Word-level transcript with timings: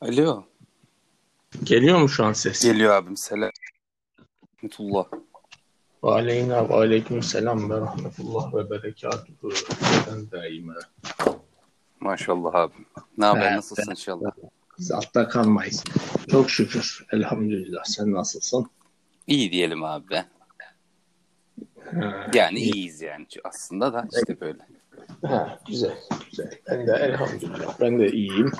Alo. 0.00 0.44
Geliyor 1.64 1.98
mu 1.98 2.08
şu 2.08 2.24
an 2.24 2.32
ses? 2.32 2.62
Geliyor 2.64 2.94
abim. 2.94 3.16
Selam. 3.16 3.50
Rahmetullah. 4.56 5.06
Ve 6.04 6.08
aleyna 6.10 6.68
ve 6.68 6.74
aleyküm 6.74 7.22
selam 7.22 7.70
ve 7.70 7.80
rahmetullah 7.80 8.54
ve 8.54 8.70
berekatuhu. 8.70 9.50
Ben 10.06 10.30
daima. 10.30 10.74
Maşallah 12.00 12.54
abim. 12.54 12.86
Ne 13.18 13.24
haber? 13.26 13.42
Evet, 13.42 13.52
Nasılsın 13.56 13.82
evet. 13.88 13.98
inşallah? 13.98 14.30
Biz 14.78 14.90
altta 14.92 15.28
kalmayız. 15.28 15.84
Çok 16.30 16.50
şükür. 16.50 17.06
Elhamdülillah. 17.12 17.84
Sen 17.84 18.12
nasılsın? 18.12 18.70
İyi 19.26 19.52
diyelim 19.52 19.84
abi 19.84 20.10
be. 20.10 20.24
Ha, 22.00 22.26
Yani 22.34 22.58
iyiyiz 22.58 23.00
yani 23.00 23.26
aslında 23.44 23.92
da 23.92 24.08
işte 24.18 24.40
böyle. 24.40 24.58
ha, 25.26 25.58
güzel, 25.68 25.98
güzel. 26.30 26.58
Ben 26.70 26.86
de 26.86 26.92
elhamdülillah. 26.92 27.80
Ben 27.80 27.98
de 27.98 28.12
iyiyim. 28.12 28.52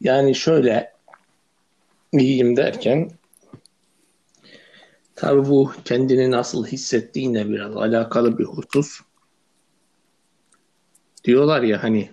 Yani 0.00 0.34
şöyle 0.34 0.92
iyiyim 2.12 2.56
derken 2.56 3.10
tabii 5.14 5.48
bu 5.48 5.72
kendini 5.84 6.30
nasıl 6.30 6.66
hissettiğine 6.66 7.48
biraz 7.48 7.76
alakalı 7.76 8.38
bir 8.38 8.44
husus. 8.44 9.00
Diyorlar 11.24 11.62
ya 11.62 11.82
hani 11.82 12.10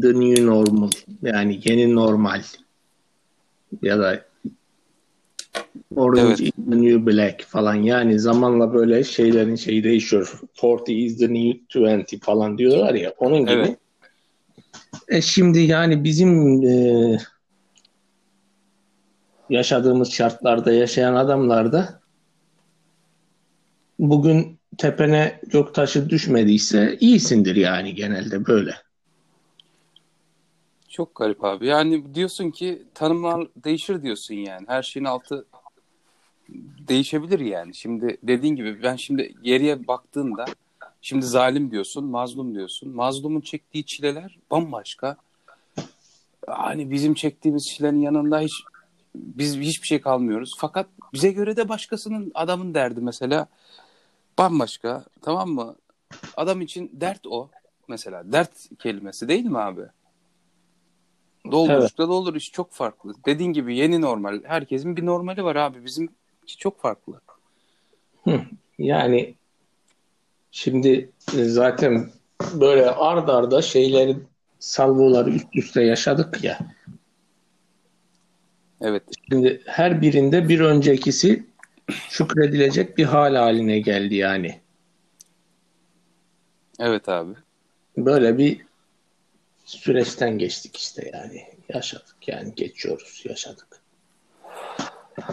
the 0.00 0.08
new 0.08 0.46
normal 0.46 0.90
yani 1.22 1.60
yeni 1.64 1.94
normal 1.94 2.42
ya 3.82 3.98
da 3.98 4.24
orange 5.96 6.28
Evet. 6.28 6.40
is 6.40 6.52
the 6.70 6.82
new 6.82 7.06
black 7.06 7.42
falan 7.42 7.74
yani 7.74 8.20
zamanla 8.20 8.74
böyle 8.74 9.04
şeylerin 9.04 9.56
şeyi 9.56 9.84
değişiyor. 9.84 10.40
40 10.60 10.88
is 10.88 11.18
the 11.18 11.34
new 11.34 11.80
20 11.80 12.04
falan 12.20 12.58
diyorlar 12.58 12.94
ya 12.94 13.14
onun 13.18 13.40
gibi. 13.40 13.52
Evet. 13.52 13.78
E 15.08 15.20
şimdi 15.20 15.58
yani 15.58 16.04
bizim 16.04 16.62
e, 16.66 17.18
yaşadığımız 19.50 20.12
şartlarda 20.12 20.72
yaşayan 20.72 21.14
adamlar 21.14 21.72
da 21.72 22.00
bugün 23.98 24.58
tepene 24.78 25.40
göktaşı 25.46 26.10
düşmediyse 26.10 26.96
iyisindir 27.00 27.56
yani 27.56 27.94
genelde 27.94 28.46
böyle. 28.46 28.74
Çok 30.88 31.14
garip 31.14 31.44
abi. 31.44 31.66
Yani 31.66 32.14
diyorsun 32.14 32.50
ki 32.50 32.82
tanımlar 32.94 33.48
değişir 33.56 34.02
diyorsun 34.02 34.34
yani. 34.34 34.66
Her 34.68 34.82
şeyin 34.82 35.04
altı 35.04 35.46
değişebilir 36.88 37.40
yani. 37.40 37.74
Şimdi 37.74 38.18
dediğin 38.22 38.56
gibi 38.56 38.82
ben 38.82 38.96
şimdi 38.96 39.34
geriye 39.42 39.86
baktığımda 39.86 40.44
şimdi 41.04 41.26
zalim 41.26 41.70
diyorsun, 41.70 42.04
mazlum 42.04 42.54
diyorsun. 42.54 42.94
Mazlumun 42.94 43.40
çektiği 43.40 43.84
çileler 43.84 44.38
bambaşka. 44.50 45.16
Hani 46.46 46.90
bizim 46.90 47.14
çektiğimiz 47.14 47.68
çilenin 47.68 48.00
yanında 48.00 48.40
hiç 48.40 48.52
biz 49.14 49.56
hiçbir 49.56 49.86
şey 49.86 50.00
kalmıyoruz. 50.00 50.54
Fakat 50.58 50.86
bize 51.12 51.32
göre 51.32 51.56
de 51.56 51.68
başkasının 51.68 52.32
adamın 52.34 52.74
derdi 52.74 53.00
mesela 53.00 53.46
bambaşka. 54.38 55.04
Tamam 55.22 55.48
mı? 55.48 55.76
Adam 56.36 56.60
için 56.60 56.90
dert 56.92 57.26
o. 57.26 57.48
Mesela 57.88 58.32
dert 58.32 58.78
kelimesi 58.78 59.28
değil 59.28 59.44
mi 59.44 59.58
abi? 59.58 59.82
Dolduruşta 61.50 62.08
doldur 62.08 62.34
iş 62.34 62.52
çok 62.52 62.72
farklı. 62.72 63.14
Dediğin 63.26 63.52
gibi 63.52 63.76
yeni 63.76 64.00
normal. 64.00 64.40
Herkesin 64.44 64.96
bir 64.96 65.06
normali 65.06 65.44
var 65.44 65.56
abi. 65.56 65.84
Bizim 65.84 66.08
çok 66.46 66.80
farklı. 66.80 67.20
Yani 68.78 69.34
şimdi 70.54 71.10
e, 71.38 71.44
zaten 71.44 72.10
böyle 72.54 72.90
ard 72.90 73.28
arda 73.28 73.62
şeyleri 73.62 74.16
salvoları 74.58 75.30
üst 75.30 75.56
üste 75.56 75.82
yaşadık 75.82 76.44
ya. 76.44 76.58
Evet. 78.80 79.02
Şimdi 79.28 79.62
her 79.66 80.02
birinde 80.02 80.48
bir 80.48 80.60
öncekisi 80.60 81.46
şükredilecek 81.90 82.98
bir 82.98 83.04
hal 83.04 83.34
haline 83.34 83.80
geldi 83.80 84.14
yani. 84.14 84.60
Evet 86.78 87.08
abi. 87.08 87.34
Böyle 87.96 88.38
bir 88.38 88.66
süreçten 89.64 90.38
geçtik 90.38 90.76
işte 90.76 91.10
yani. 91.14 91.42
Yaşadık 91.68 92.16
yani 92.26 92.54
geçiyoruz, 92.54 93.22
yaşadık. 93.28 93.82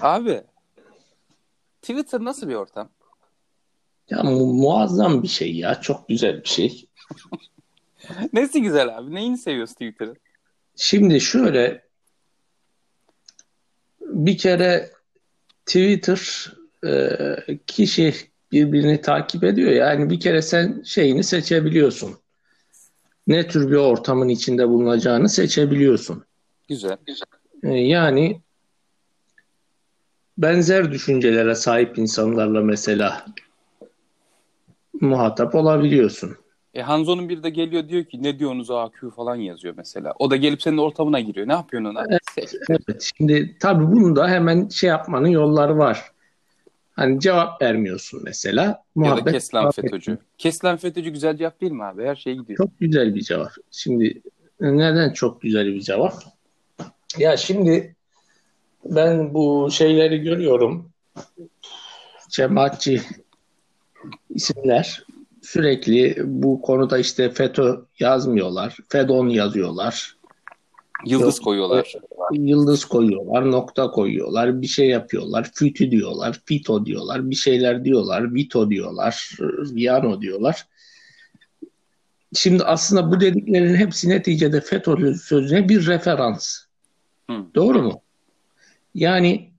Abi 0.01 0.43
Twitter 1.81 2.23
nasıl 2.23 2.49
bir 2.49 2.55
ortam? 2.55 2.89
Ya 4.11 4.23
mu- 4.23 4.53
muazzam 4.53 5.23
bir 5.23 5.27
şey 5.27 5.55
ya, 5.55 5.81
çok 5.81 6.09
güzel 6.09 6.43
bir 6.43 6.47
şey. 6.49 6.85
Nesi 8.33 8.61
güzel 8.61 8.97
abi? 8.97 9.15
Neyini 9.15 9.37
seviyorsun 9.37 9.73
Twitter'ın? 9.73 10.15
Şimdi 10.75 11.21
şöyle 11.21 11.83
bir 14.01 14.37
kere 14.37 14.91
Twitter 15.65 16.51
e, 16.85 17.57
kişi 17.67 18.13
birbirini 18.51 19.01
takip 19.01 19.43
ediyor. 19.43 19.71
Yani 19.71 20.09
bir 20.09 20.19
kere 20.19 20.41
sen 20.41 20.81
şeyini 20.85 21.23
seçebiliyorsun. 21.23 22.15
Ne 23.27 23.47
tür 23.47 23.71
bir 23.71 23.75
ortamın 23.75 24.29
içinde 24.29 24.67
bulunacağını 24.69 25.29
seçebiliyorsun. 25.29 26.25
Güzel. 26.69 26.97
E, 27.63 27.69
Yani 27.69 28.41
benzer 30.37 30.91
düşüncelere 30.91 31.55
sahip 31.55 31.97
insanlarla 31.97 32.61
mesela 32.61 33.25
muhatap 35.01 35.55
olabiliyorsun. 35.55 36.35
E 36.73 36.81
Hanzo'nun 36.81 37.29
bir 37.29 37.43
de 37.43 37.49
geliyor 37.49 37.89
diyor 37.89 38.03
ki 38.03 38.23
ne 38.23 38.39
diyorsunuz 38.39 38.71
AQ 38.71 39.09
falan 39.15 39.35
yazıyor 39.35 39.73
mesela. 39.77 40.13
O 40.19 40.31
da 40.31 40.35
gelip 40.35 40.61
senin 40.61 40.77
ortamına 40.77 41.19
giriyor. 41.19 41.47
Ne 41.47 41.53
yapıyorsun 41.53 41.89
ona? 41.89 42.05
Evet, 42.69 43.11
şimdi 43.17 43.57
tabii 43.59 43.87
bunun 43.91 44.15
da 44.15 44.29
hemen 44.29 44.67
şey 44.67 44.89
yapmanın 44.89 45.27
yolları 45.27 45.77
var. 45.77 46.11
Hani 46.93 47.19
cevap 47.19 47.61
vermiyorsun 47.61 48.21
mesela. 48.23 48.61
Ya 48.61 48.71
da 48.71 48.83
Muhabbet 48.95 49.33
kes 49.33 49.53
lan 49.53 49.71
FETÖ'cü. 49.71 50.17
Kes 50.37 50.65
lan 50.65 50.77
FETÖ'cü 50.77 51.09
güzel 51.09 51.37
cevap 51.37 51.61
değil 51.61 51.71
mi 51.71 51.83
abi? 51.83 52.05
Her 52.05 52.15
şey 52.15 52.35
gidiyor. 52.35 52.57
Çok 52.57 52.79
güzel 52.79 53.15
bir 53.15 53.21
cevap. 53.21 53.51
Şimdi 53.71 54.21
neden 54.61 55.13
çok 55.13 55.41
güzel 55.41 55.67
bir 55.67 55.81
cevap? 55.81 56.13
Ya 57.17 57.37
şimdi 57.37 57.95
ben 58.85 59.33
bu 59.33 59.69
şeyleri 59.71 60.21
görüyorum. 60.21 60.89
Cemaatçi 62.29 63.01
isimler 64.29 65.03
sürekli 65.41 66.15
bu 66.25 66.61
konuda 66.61 66.97
işte 66.97 67.29
FETÖ 67.29 67.85
yazmıyorlar. 67.99 68.77
FEDON 68.89 69.29
yazıyorlar. 69.29 70.15
Yıldız 71.05 71.37
Yok. 71.37 71.43
koyuyorlar. 71.43 71.93
Yıldız 72.31 72.85
koyuyorlar, 72.85 73.51
nokta 73.51 73.91
koyuyorlar, 73.91 74.61
bir 74.61 74.67
şey 74.67 74.89
yapıyorlar. 74.89 75.51
FITÜ 75.53 75.91
diyorlar, 75.91 76.41
FITO 76.45 76.85
diyorlar, 76.85 77.29
bir 77.29 77.35
şeyler 77.35 77.85
diyorlar, 77.85 78.33
VITO 78.33 78.69
diyorlar, 78.69 79.37
Viyano 79.73 80.21
diyorlar. 80.21 80.67
Şimdi 82.33 82.63
aslında 82.63 83.11
bu 83.11 83.19
dediklerinin 83.19 83.75
hepsi 83.75 84.09
neticede 84.09 84.61
FETÖ 84.61 85.13
sözüne 85.13 85.69
bir 85.69 85.87
referans. 85.87 86.59
Hı. 87.29 87.37
Doğru 87.55 87.81
mu? 87.81 88.01
Yani 88.95 89.51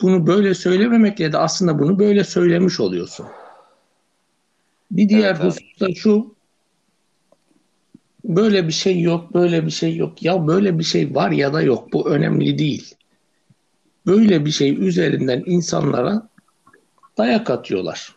bunu 0.00 0.26
böyle 0.26 0.54
söylememekle 0.54 1.32
de 1.32 1.38
aslında 1.38 1.78
bunu 1.78 1.98
böyle 1.98 2.24
söylemiş 2.24 2.80
oluyorsun. 2.80 3.26
Bir 4.90 5.08
diğer 5.08 5.34
Evet, 5.34 5.44
husus 5.44 5.80
da 5.80 5.94
şu 5.94 6.34
böyle 8.24 8.66
bir 8.66 8.72
şey 8.72 9.00
yok, 9.00 9.34
böyle 9.34 9.66
bir 9.66 9.70
şey 9.70 9.96
yok. 9.96 10.22
Ya 10.22 10.46
böyle 10.46 10.78
bir 10.78 10.84
şey 10.84 11.14
var 11.14 11.30
ya 11.30 11.52
da 11.52 11.62
yok. 11.62 11.92
Bu 11.92 12.10
önemli 12.10 12.58
değil. 12.58 12.94
Böyle 14.06 14.44
bir 14.44 14.50
şey 14.50 14.86
üzerinden 14.86 15.42
insanlara 15.46 16.28
dayak 17.18 17.50
atıyorlar. 17.50 18.16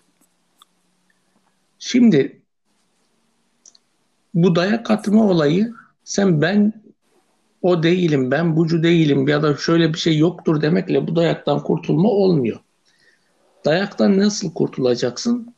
Şimdi 1.79 2.41
bu 4.33 4.55
dayak 4.55 4.91
atma 4.91 5.23
olayı 5.23 5.73
sen 6.03 6.41
ben 6.41 6.73
o 7.61 7.83
değilim, 7.83 8.31
ben 8.31 8.55
bucu 8.55 8.83
değilim 8.83 9.27
ya 9.27 9.43
da 9.43 9.57
şöyle 9.57 9.93
bir 9.93 9.99
şey 9.99 10.17
yoktur 10.17 10.61
demekle 10.61 11.07
bu 11.07 11.15
dayaktan 11.15 11.63
kurtulma 11.63 12.09
olmuyor. 12.09 12.59
Dayaktan 13.65 14.17
nasıl 14.17 14.53
kurtulacaksın? 14.53 15.53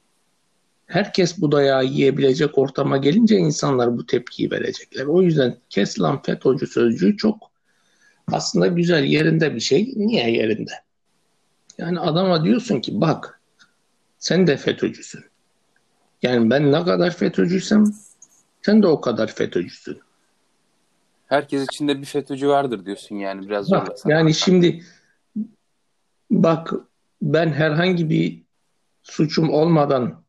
Herkes 0.88 1.42
bu 1.42 1.52
dayağı 1.52 1.86
yiyebilecek 1.86 2.58
ortama 2.58 2.98
gelince 2.98 3.38
insanlar 3.38 3.98
bu 3.98 4.06
tepkiyi 4.06 4.52
verecekler. 4.52 5.06
O 5.06 5.22
yüzden 5.22 5.58
kes 5.70 6.00
lan 6.00 6.22
FETÖ'cü 6.22 6.68
sözcüğü 6.68 7.18
çok 7.18 7.52
aslında 8.32 8.68
güzel 8.68 9.04
yerinde 9.04 9.56
bir 9.56 9.60
şey. 9.60 9.94
Niye 9.96 10.32
yerinde? 10.32 10.72
Yani 11.78 12.00
adama 12.00 12.44
diyorsun 12.44 12.80
ki 12.82 13.02
bak 13.02 13.42
sen 14.18 14.48
de 14.48 14.58
FETÖ'cüsün. 14.58 15.24
Yani 16.22 16.50
ben 16.50 16.72
ne 16.72 16.84
kadar 16.84 17.12
FETÖ'cüysem 17.12 17.86
sen 18.62 18.84
de 18.84 18.88
o 18.88 19.02
kadar 19.02 19.28
FETÖ'cüsün. 19.28 20.00
Herkes 21.28 21.64
içinde 21.64 22.02
bir 22.02 22.06
FETÖ'cü 22.06 22.48
vardır 22.48 22.86
diyorsun 22.86 23.16
yani 23.16 23.50
biraz 23.50 23.72
Bak, 23.72 23.86
zorlasan. 23.88 24.10
yani 24.10 24.34
şimdi 24.34 24.84
bak 26.32 26.74
ben 27.22 27.54
herhangi 27.54 28.10
bir 28.10 28.44
suçum 29.04 29.50
olmadan 29.50 30.23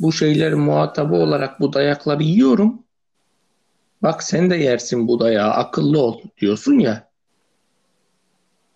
bu 0.00 0.12
şeylerin 0.12 0.60
muhatabı 0.60 1.14
olarak 1.14 1.60
bu 1.60 1.72
dayakları 1.72 2.22
yiyorum. 2.22 2.82
bak 4.02 4.22
sen 4.22 4.50
de 4.50 4.56
yersin 4.56 5.08
bu 5.08 5.20
dayağı 5.20 5.50
akıllı 5.50 6.00
ol 6.00 6.20
diyorsun 6.40 6.78
ya. 6.78 7.08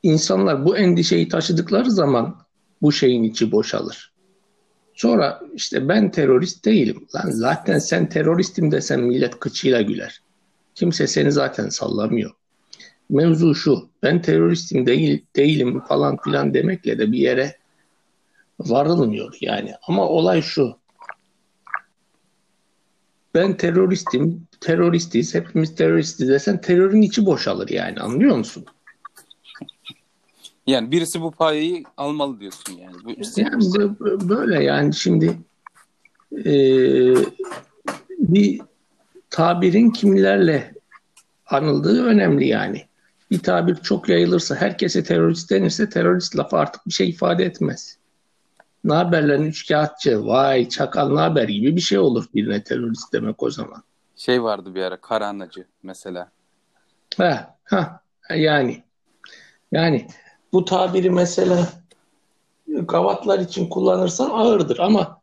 İnsanlar 0.02 0.64
bu 0.64 0.76
endişeyi 0.76 1.28
taşıdıkları 1.28 1.90
zaman 1.90 2.36
bu 2.82 2.92
şeyin 2.92 3.22
içi 3.22 3.52
boşalır. 3.52 4.12
Sonra 4.94 5.40
işte 5.54 5.88
ben 5.88 6.10
terörist 6.10 6.64
değilim. 6.64 7.08
Lan 7.14 7.30
zaten 7.30 7.78
sen 7.78 8.08
teröristim 8.08 8.72
desen 8.72 9.00
millet 9.00 9.38
kıçıyla 9.38 9.82
güler. 9.82 10.22
Kimse 10.74 11.06
seni 11.06 11.32
zaten 11.32 11.68
sallamıyor. 11.68 12.30
Mevzu 13.10 13.54
şu. 13.54 13.88
Ben 14.02 14.22
teröristim 14.22 14.86
değil, 14.86 15.24
değilim 15.36 15.80
falan 15.80 16.16
filan 16.16 16.54
demekle 16.54 16.98
de 16.98 17.12
bir 17.12 17.18
yere 17.18 17.56
varılmıyor 18.60 19.36
yani. 19.40 19.74
Ama 19.88 20.08
olay 20.08 20.42
şu. 20.42 20.76
Ben 23.34 23.56
teröristim, 23.56 24.46
teröristiz, 24.60 25.34
hepimiz 25.34 25.74
teröristiz 25.74 26.28
desen 26.28 26.60
terörün 26.60 27.02
içi 27.02 27.26
boşalır 27.26 27.68
yani 27.68 28.00
anlıyor 28.00 28.36
musun? 28.36 28.64
Yani 30.66 30.90
birisi 30.90 31.20
bu 31.20 31.30
payayı 31.30 31.84
almalı 31.96 32.40
diyorsun 32.40 32.72
yani. 32.72 32.96
Bu, 33.04 33.10
yani 33.36 33.98
böyle 34.28 34.64
yani 34.64 34.94
şimdi 34.94 35.38
e, 36.44 36.52
bir 38.18 38.60
tabirin 39.30 39.90
kimlerle 39.90 40.74
anıldığı 41.46 42.04
önemli 42.04 42.46
yani. 42.46 42.88
Bir 43.30 43.38
tabir 43.38 43.74
çok 43.74 44.08
yayılırsa, 44.08 44.54
herkese 44.54 45.04
terörist 45.04 45.50
denirse 45.50 45.88
terörist 45.88 46.36
lafı 46.36 46.56
artık 46.56 46.86
bir 46.86 46.92
şey 46.92 47.08
ifade 47.08 47.44
etmez. 47.44 47.97
Ne 48.84 48.94
haberlerin 48.94 49.44
üçkağıtçı, 49.44 50.26
vay 50.26 50.68
çakal 50.68 51.12
ne 51.12 51.20
haber 51.20 51.48
gibi 51.48 51.76
bir 51.76 51.80
şey 51.80 51.98
olur 51.98 52.24
birine 52.34 52.64
terörist 52.64 53.12
demek 53.12 53.42
o 53.42 53.50
zaman. 53.50 53.82
Şey 54.16 54.42
vardı 54.42 54.74
bir 54.74 54.82
ara 54.82 55.00
karanacı 55.00 55.64
mesela. 55.82 56.30
Ha, 57.16 57.56
ha 57.64 58.00
yani 58.36 58.82
yani 59.72 60.06
bu 60.52 60.64
tabiri 60.64 61.10
mesela 61.10 61.68
gavatlar 62.68 63.38
için 63.38 63.68
kullanırsan 63.68 64.30
ağırdır 64.30 64.78
ama 64.78 65.20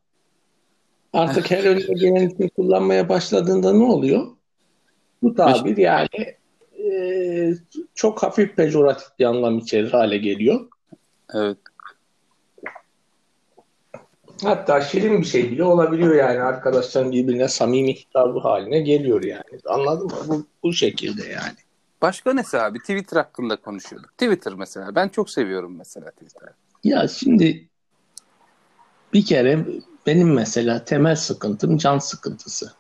artık 1.14 1.52
her 1.52 1.64
önüne 1.64 1.94
gelen 2.00 2.30
için 2.30 2.48
kullanmaya 2.48 3.10
başladığında 3.10 3.74
ne 3.74 3.84
oluyor? 3.84 4.28
Bu 5.24 5.36
tabir 5.36 5.78
yani 5.78 6.36
e, 6.86 7.54
çok 7.96 8.24
hafif 8.24 8.56
pejoratif 8.56 9.08
bir 9.20 9.26
anlam 9.26 9.58
içerir 9.58 9.92
hale 9.92 10.18
geliyor. 10.18 10.68
Evet. 11.34 11.58
Hatta 14.44 14.82
şirin 14.82 15.22
bir 15.22 15.26
şey 15.26 15.52
bile 15.52 15.64
olabiliyor 15.64 16.16
yani 16.16 16.42
arkadaşların 16.42 17.12
birbirine 17.12 17.48
samimi 17.48 17.94
hitabı 17.94 18.40
haline 18.40 18.80
geliyor 18.80 19.24
yani. 19.24 19.60
Anladın 19.66 20.06
mı? 20.06 20.18
Bu, 20.28 20.48
bu 20.64 20.74
şekilde 20.74 21.28
yani. 21.28 21.56
Başka 22.02 22.34
ne 22.34 22.44
abi? 22.60 22.80
Twitter 22.80 23.18
hakkında 23.18 23.56
konuşuyorduk. 23.56 24.12
Twitter 24.12 24.54
mesela. 24.54 24.96
Ben 24.96 25.10
çok 25.10 25.30
seviyorum 25.30 25.76
mesela 25.78 26.12
Twitter'ı. 26.12 26.54
Ya 26.84 27.08
şimdi 27.08 27.68
bir 29.14 29.26
kere 29.26 29.66
benim 30.06 30.34
mesela 30.34 30.86
temel 30.86 31.16
sıkıntım 31.16 31.78
can 31.78 32.00
sıkıntısı. 32.00 32.72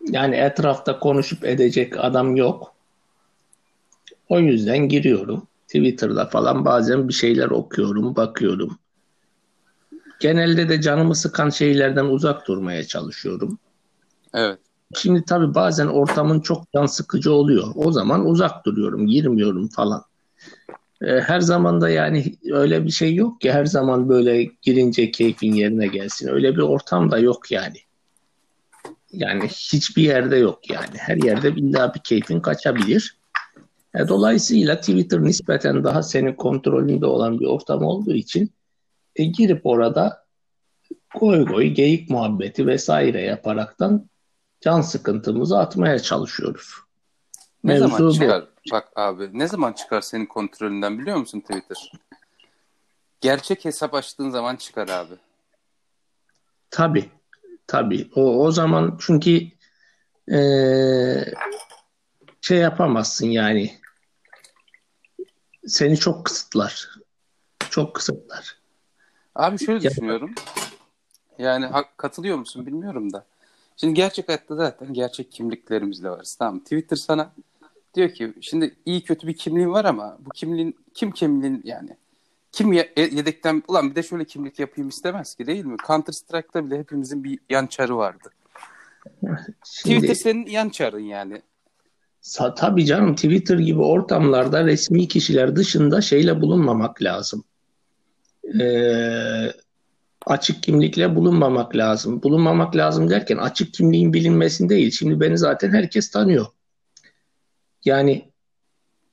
Yani 0.00 0.36
etrafta 0.36 0.98
konuşup 0.98 1.44
edecek 1.44 1.94
adam 1.98 2.36
yok. 2.36 2.74
O 4.28 4.38
yüzden 4.38 4.78
giriyorum. 4.78 5.46
Twitter'da 5.66 6.26
falan 6.26 6.64
bazen 6.64 7.08
bir 7.08 7.12
şeyler 7.12 7.50
okuyorum, 7.50 8.16
bakıyorum. 8.16 8.78
Genelde 10.20 10.68
de 10.68 10.80
canımı 10.80 11.14
sıkan 11.14 11.50
şeylerden 11.50 12.04
uzak 12.04 12.48
durmaya 12.48 12.84
çalışıyorum. 12.84 13.58
Evet. 14.34 14.58
Şimdi 14.96 15.24
tabii 15.24 15.54
bazen 15.54 15.86
ortamın 15.86 16.40
çok 16.40 16.72
can 16.72 16.86
sıkıcı 16.86 17.32
oluyor. 17.32 17.66
O 17.74 17.92
zaman 17.92 18.26
uzak 18.26 18.66
duruyorum, 18.66 19.06
girmiyorum 19.06 19.68
falan. 19.68 20.04
Ee, 21.02 21.20
her 21.20 21.40
zaman 21.40 21.80
da 21.80 21.88
yani 21.88 22.34
öyle 22.52 22.84
bir 22.84 22.90
şey 22.90 23.14
yok 23.14 23.40
ki 23.40 23.52
her 23.52 23.66
zaman 23.66 24.08
böyle 24.08 24.44
girince 24.62 25.10
keyfin 25.10 25.52
yerine 25.52 25.86
gelsin. 25.86 26.28
Öyle 26.28 26.56
bir 26.56 26.62
ortam 26.62 27.10
da 27.10 27.18
yok 27.18 27.50
yani. 27.50 27.76
Yani 29.12 29.48
hiçbir 29.48 30.02
yerde 30.02 30.36
yok 30.36 30.70
yani. 30.70 30.96
Her 30.96 31.16
yerde 31.16 31.50
illa 31.50 31.94
bir 31.94 32.00
keyfin 32.00 32.40
kaçabilir. 32.40 33.16
E, 33.94 34.08
dolayısıyla 34.08 34.80
Twitter 34.80 35.22
nispeten 35.22 35.84
daha 35.84 36.02
senin 36.02 36.32
kontrolünde 36.32 37.06
olan 37.06 37.40
bir 37.40 37.46
ortam 37.46 37.82
olduğu 37.82 38.14
için 38.14 38.50
e, 39.16 39.24
girip 39.24 39.66
orada 39.66 40.24
goy 41.20 41.44
goy, 41.44 41.66
geyik 41.66 42.10
muhabbeti 42.10 42.66
vesaire 42.66 43.22
yaparaktan 43.22 44.10
can 44.60 44.80
sıkıntımızı 44.80 45.58
atmaya 45.58 45.98
çalışıyoruz. 45.98 46.74
Ne 47.64 47.72
Mevzu 47.72 47.88
zaman 47.88 48.12
çıkar? 48.12 48.42
Bu. 48.42 48.72
Bak 48.72 48.88
abi 48.96 49.30
ne 49.32 49.48
zaman 49.48 49.72
çıkar 49.72 50.00
senin 50.00 50.26
kontrolünden 50.26 50.98
biliyor 50.98 51.16
musun 51.16 51.40
Twitter? 51.40 51.92
Gerçek 53.20 53.64
hesap 53.64 53.94
açtığın 53.94 54.30
zaman 54.30 54.56
çıkar 54.56 54.88
abi. 54.88 55.14
Tabii. 56.70 57.10
Tabii. 57.66 58.10
O, 58.14 58.44
o 58.44 58.50
zaman 58.50 58.98
çünkü 59.00 59.54
ee, 60.32 61.24
şey 62.40 62.58
yapamazsın 62.58 63.26
yani. 63.26 63.78
Seni 65.66 65.96
çok 65.96 66.24
kısıtlar. 66.26 66.90
Çok 67.70 67.94
kısıtlar. 67.94 68.58
Abi 69.34 69.58
şöyle 69.58 69.80
düşünüyorum. 69.80 70.34
Yani 71.38 71.66
katılıyor 71.96 72.38
musun 72.38 72.66
bilmiyorum 72.66 73.12
da. 73.12 73.24
Şimdi 73.76 73.94
gerçek 73.94 74.28
hayatta 74.28 74.56
zaten 74.56 74.94
gerçek 74.94 75.32
kimliklerimizle 75.32 76.10
varız. 76.10 76.34
Tamam 76.34 76.60
Twitter 76.60 76.96
sana 76.96 77.32
diyor 77.94 78.10
ki 78.10 78.34
şimdi 78.40 78.74
iyi 78.86 79.04
kötü 79.04 79.26
bir 79.26 79.36
kimliğin 79.36 79.70
var 79.70 79.84
ama 79.84 80.18
bu 80.20 80.30
kimliğin 80.30 80.76
kim 80.94 81.10
kimliğin 81.10 81.62
yani 81.64 81.96
kim 82.52 82.72
yedekten 82.96 83.62
ulan 83.68 83.90
bir 83.90 83.94
de 83.94 84.02
şöyle 84.02 84.24
kimlik 84.24 84.58
yapayım 84.58 84.88
istemez 84.88 85.34
ki 85.34 85.46
değil 85.46 85.64
mi? 85.64 85.76
Counter 85.86 86.12
Strike'da 86.12 86.66
bile 86.66 86.78
hepimizin 86.78 87.24
bir 87.24 87.38
yan 87.50 87.66
çarı 87.66 87.96
vardı. 87.96 88.30
Şimdi, 89.64 89.96
Twitter 89.96 90.14
senin 90.14 90.46
yan 90.46 90.68
çarın 90.68 91.00
yani. 91.00 91.42
Sa, 92.20 92.54
tabii 92.54 92.86
canım 92.86 93.14
Twitter 93.14 93.58
gibi 93.58 93.80
ortamlarda 93.80 94.64
resmi 94.64 95.08
kişiler 95.08 95.56
dışında 95.56 96.00
şeyle 96.00 96.40
bulunmamak 96.40 97.02
lazım. 97.02 97.44
Ee, 98.60 99.52
açık 100.26 100.62
kimlikle 100.62 101.16
bulunmamak 101.16 101.76
lazım. 101.76 102.22
Bulunmamak 102.22 102.76
lazım 102.76 103.10
derken 103.10 103.36
açık 103.36 103.74
kimliğin 103.74 104.12
bilinmesi 104.12 104.68
değil. 104.68 104.90
Şimdi 104.90 105.20
beni 105.20 105.38
zaten 105.38 105.70
herkes 105.70 106.10
tanıyor. 106.10 106.46
Yani 107.84 108.32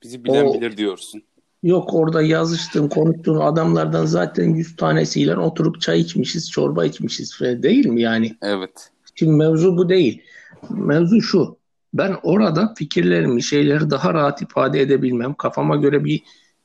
bizi 0.03 0.23
bilen 0.23 0.45
o, 0.45 0.53
bilir 0.53 0.77
diyorsun. 0.77 1.23
Yok 1.63 1.93
orada 1.93 2.21
yazıştığım, 2.21 2.89
konuştuğum 2.89 3.41
adamlardan 3.41 4.05
zaten 4.05 4.49
yüz 4.49 4.75
tanesiyle 4.75 5.37
oturup 5.37 5.81
çay 5.81 5.99
içmişiz, 5.99 6.51
çorba 6.51 6.85
içmişiz 6.85 7.39
değil 7.41 7.85
mi 7.85 8.01
yani? 8.01 8.35
Evet. 8.41 8.91
Şimdi 9.15 9.31
mevzu 9.31 9.77
bu 9.77 9.89
değil. 9.89 10.21
Mevzu 10.69 11.21
şu. 11.21 11.57
Ben 11.93 12.15
orada 12.23 12.73
fikirlerimi, 12.77 13.43
şeyleri 13.43 13.89
daha 13.89 14.13
rahat 14.13 14.41
ifade 14.41 14.81
edebilmem, 14.81 15.33
kafama 15.33 15.75
göre 15.75 16.05
bir 16.05 16.21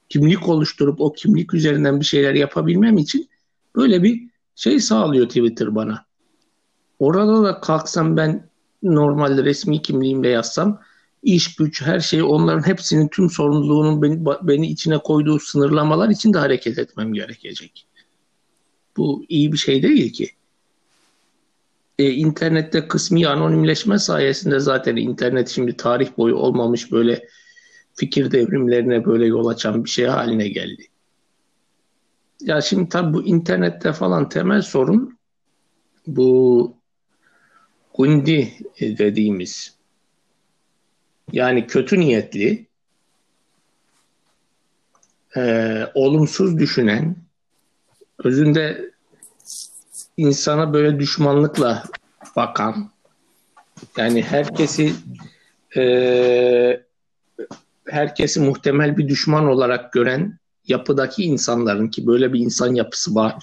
kimlik 0.09 0.49
oluşturup 0.49 1.01
o 1.01 1.13
kimlik 1.13 1.55
üzerinden 1.55 2.01
bir 2.01 2.05
şeyler 2.05 2.35
yapabilmem 2.35 2.99
için 2.99 3.29
böyle 3.77 4.03
bir 4.03 4.23
şey 4.55 4.81
sağlıyor 4.81 5.27
Twitter 5.27 5.75
bana. 5.75 6.07
Orada 6.99 7.45
da 7.45 7.61
kalksam 7.61 8.17
ben 8.17 8.49
normalde 8.83 9.45
resmi 9.45 9.83
kimliğimle 9.83 10.29
yazsam 10.29 10.81
iş 11.23 11.57
güç 11.57 11.83
her 11.83 12.01
şey 12.01 12.23
onların 12.23 12.67
hepsinin 12.67 13.09
tüm 13.09 13.31
sorumluluğunun 13.31 14.03
beni, 14.03 14.25
beni 14.43 14.67
içine 14.67 14.99
koyduğu 14.99 15.39
sınırlamalar 15.39 16.09
için 16.09 16.33
de 16.33 16.39
hareket 16.39 16.79
etmem 16.79 17.13
gerekecek. 17.13 17.87
Bu 18.97 19.25
iyi 19.29 19.53
bir 19.53 19.59
şey 19.59 19.83
değil 19.83 20.13
ki. 20.13 20.31
Ee, 21.99 22.11
internette 22.11 22.89
kısmi 22.89 23.29
anonimleşme 23.29 23.99
sayesinde 23.99 24.61
zaten 24.61 24.97
internet 24.97 25.49
şimdi 25.49 25.77
tarih 25.77 26.09
boyu 26.19 26.35
olmamış 26.35 26.93
böyle 26.93 27.29
fikir 27.97 28.31
devrimlerine 28.31 29.05
böyle 29.05 29.27
yol 29.27 29.47
açan 29.47 29.85
bir 29.85 29.91
şey 29.91 30.07
haline 30.07 30.49
geldi. 30.49 30.87
Ya 32.41 32.61
şimdi 32.61 32.89
tabii 32.89 33.13
bu 33.13 33.23
internette 33.25 33.93
falan 33.93 34.29
temel 34.29 34.63
sorun 34.63 35.19
bu 36.07 36.75
gundi 37.95 38.55
dediğimiz 38.81 39.77
yani 41.33 41.67
kötü 41.67 42.01
niyetli, 42.01 42.67
e, 45.37 45.83
olumsuz 45.95 46.59
düşünen, 46.59 47.17
özünde 48.19 48.91
insana 50.17 50.73
böyle 50.73 50.99
düşmanlıkla 50.99 51.85
bakan, 52.37 52.91
yani 53.97 54.23
herkesi 54.23 54.93
e, 55.77 56.86
herkesi 57.89 58.41
muhtemel 58.41 58.97
bir 58.97 59.09
düşman 59.09 59.47
olarak 59.47 59.93
gören 59.93 60.39
yapıdaki 60.69 61.25
insanların 61.25 61.89
ki 61.89 62.07
böyle 62.07 62.33
bir 62.33 62.41
insan 62.41 62.75
yapısı 62.75 63.15
var. 63.15 63.35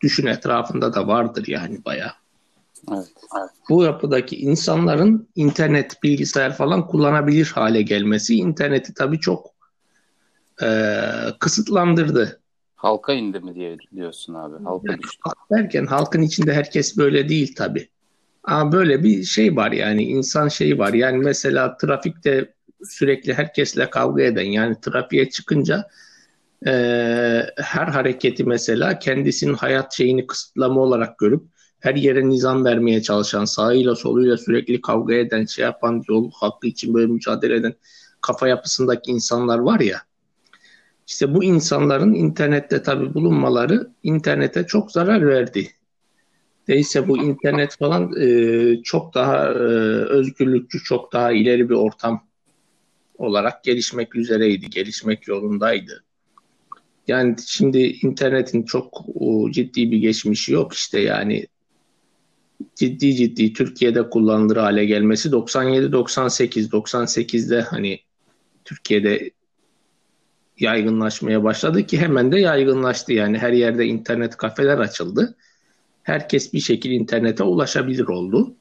Düşün 0.00 0.26
etrafında 0.26 0.94
da 0.94 1.06
vardır 1.06 1.44
yani 1.46 1.84
bayağı. 1.84 2.12
Evet. 2.92 3.06
evet. 3.38 3.50
Bu 3.68 3.84
yapıdaki 3.84 4.36
insanların 4.36 5.28
internet, 5.36 6.02
bilgisayar 6.02 6.56
falan 6.56 6.86
kullanabilir 6.86 7.52
hale 7.54 7.82
gelmesi 7.82 8.36
interneti 8.36 8.94
tabii 8.94 9.20
çok 9.20 9.50
e, 10.62 10.88
kısıtlandırdı. 11.38 12.40
Halka 12.76 13.12
indi 13.12 13.40
mi 13.40 13.54
diye 13.54 13.76
diyorsun 13.94 14.34
abi. 14.34 14.64
Halka 14.64 14.98
düştü. 14.98 15.20
Derken 15.50 15.86
halkın 15.86 16.22
içinde 16.22 16.54
herkes 16.54 16.96
böyle 16.98 17.28
değil 17.28 17.54
tabii. 17.56 17.88
Ama 18.44 18.72
böyle 18.72 19.04
bir 19.04 19.24
şey 19.24 19.56
var 19.56 19.72
yani 19.72 20.04
insan 20.04 20.48
şeyi 20.48 20.78
var. 20.78 20.92
Yani 20.92 21.18
mesela 21.18 21.76
trafikte 21.76 22.54
sürekli 22.88 23.34
herkesle 23.34 23.90
kavga 23.90 24.22
eden 24.22 24.42
yani 24.42 24.76
trafiğe 24.80 25.30
çıkınca 25.30 25.88
e, 26.66 26.72
her 27.56 27.86
hareketi 27.86 28.44
mesela 28.44 28.98
kendisinin 28.98 29.54
hayat 29.54 29.94
şeyini 29.94 30.26
kısıtlama 30.26 30.80
olarak 30.80 31.18
görüp 31.18 31.42
her 31.80 31.94
yere 31.94 32.28
nizam 32.28 32.64
vermeye 32.64 33.02
çalışan, 33.02 33.44
sağıyla 33.44 33.96
soluyla 33.96 34.36
sürekli 34.36 34.80
kavga 34.80 35.14
eden, 35.14 35.44
şey 35.44 35.64
yapan, 35.64 36.02
yol 36.08 36.30
hakkı 36.34 36.66
için 36.66 36.94
böyle 36.94 37.06
mücadele 37.06 37.54
eden 37.54 37.74
kafa 38.20 38.48
yapısındaki 38.48 39.10
insanlar 39.10 39.58
var 39.58 39.80
ya. 39.80 39.98
İşte 41.06 41.34
bu 41.34 41.44
insanların 41.44 42.14
internette 42.14 42.82
tabi 42.82 43.14
bulunmaları 43.14 43.90
internete 44.02 44.66
çok 44.66 44.92
zarar 44.92 45.26
verdi. 45.26 45.70
Değilse 46.68 47.08
bu 47.08 47.18
internet 47.18 47.76
falan 47.78 48.12
e, 48.20 48.82
çok 48.82 49.14
daha 49.14 49.44
e, 49.46 49.62
özgürlükçü, 50.08 50.84
çok 50.84 51.12
daha 51.12 51.32
ileri 51.32 51.68
bir 51.68 51.74
ortam 51.74 52.24
olarak 53.18 53.64
gelişmek 53.64 54.16
üzereydi, 54.16 54.70
gelişmek 54.70 55.28
yolundaydı. 55.28 56.04
Yani 57.08 57.36
şimdi 57.46 57.78
internetin 57.78 58.62
çok 58.62 59.04
ciddi 59.50 59.90
bir 59.90 59.98
geçmişi 59.98 60.52
yok 60.52 60.72
işte 60.72 61.00
yani 61.00 61.46
ciddi 62.74 63.14
ciddi 63.14 63.52
Türkiye'de 63.52 64.10
kullanılır 64.10 64.56
hale 64.56 64.84
gelmesi 64.84 65.32
97 65.32 65.92
98 65.92 66.68
98'de 66.68 67.60
hani 67.60 68.00
Türkiye'de 68.64 69.30
yaygınlaşmaya 70.58 71.44
başladı 71.44 71.86
ki 71.86 71.98
hemen 71.98 72.32
de 72.32 72.40
yaygınlaştı 72.40 73.12
yani 73.12 73.38
her 73.38 73.52
yerde 73.52 73.86
internet 73.86 74.36
kafeler 74.36 74.78
açıldı. 74.78 75.34
Herkes 76.02 76.52
bir 76.52 76.60
şekilde 76.60 76.94
internete 76.94 77.42
ulaşabilir 77.42 78.08
oldu. 78.08 78.54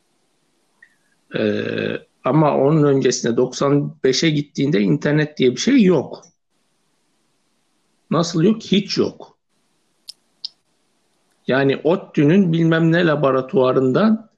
Ee, 1.37 1.97
ama 2.23 2.57
onun 2.57 2.83
öncesinde 2.83 3.41
95'e 3.41 4.29
gittiğinde 4.29 4.81
internet 4.81 5.37
diye 5.37 5.51
bir 5.51 5.61
şey 5.61 5.83
yok. 5.83 6.23
Nasıl 8.11 8.43
yok? 8.43 8.61
Hiç 8.61 8.97
yok. 8.97 9.37
Yani 11.47 11.77
ODTÜ'nün 11.83 12.53
bilmem 12.53 12.91
ne 12.91 13.05
laboratuvarından 13.05 14.29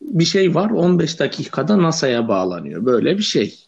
bir 0.00 0.24
şey 0.24 0.54
var 0.54 0.70
15 0.70 1.20
dakikada 1.20 1.82
NASA'ya 1.82 2.28
bağlanıyor. 2.28 2.84
Böyle 2.84 3.18
bir 3.18 3.22
şey. 3.22 3.58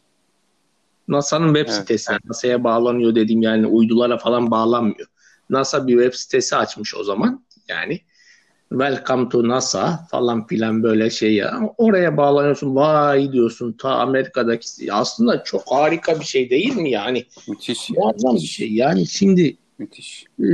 NASA'nın 1.09 1.47
web 1.47 1.67
evet. 1.67 1.75
sitesi. 1.75 2.13
NASA'ya 2.25 2.65
bağlanıyor 2.65 3.15
dediğim 3.15 3.43
yani 3.43 3.67
uydulara 3.67 4.19
falan 4.19 4.51
bağlanmıyor. 4.51 5.09
NASA 5.51 5.87
bir 5.87 5.93
web 5.93 6.15
sitesi 6.15 6.57
açmış 6.57 6.95
o 6.95 7.05
zaman. 7.05 7.45
Yani 7.69 8.01
Welcome 8.71 9.29
to 9.29 9.49
NASA 9.49 10.07
falan 10.11 10.47
filan 10.47 10.83
böyle 10.83 11.11
şey 11.11 11.35
ya. 11.35 11.61
Oraya 11.79 12.17
bağlanıyorsun 12.17 12.75
vay 12.77 13.33
diyorsun 13.33 13.73
ta 13.73 13.91
Amerika'daki 13.91 14.93
aslında 14.93 15.45
çok 15.45 15.63
harika 15.67 16.21
bir 16.21 16.25
şey 16.25 16.51
değil 16.51 16.77
mi 16.77 16.91
yani? 16.91 17.27
Müthiş. 17.49 17.91
Muazzam 17.91 18.37
bir 18.37 18.41
şey 18.41 18.73
yani 18.73 19.07
şimdi 19.07 19.57
Müthiş. 19.79 20.25
E, 20.41 20.51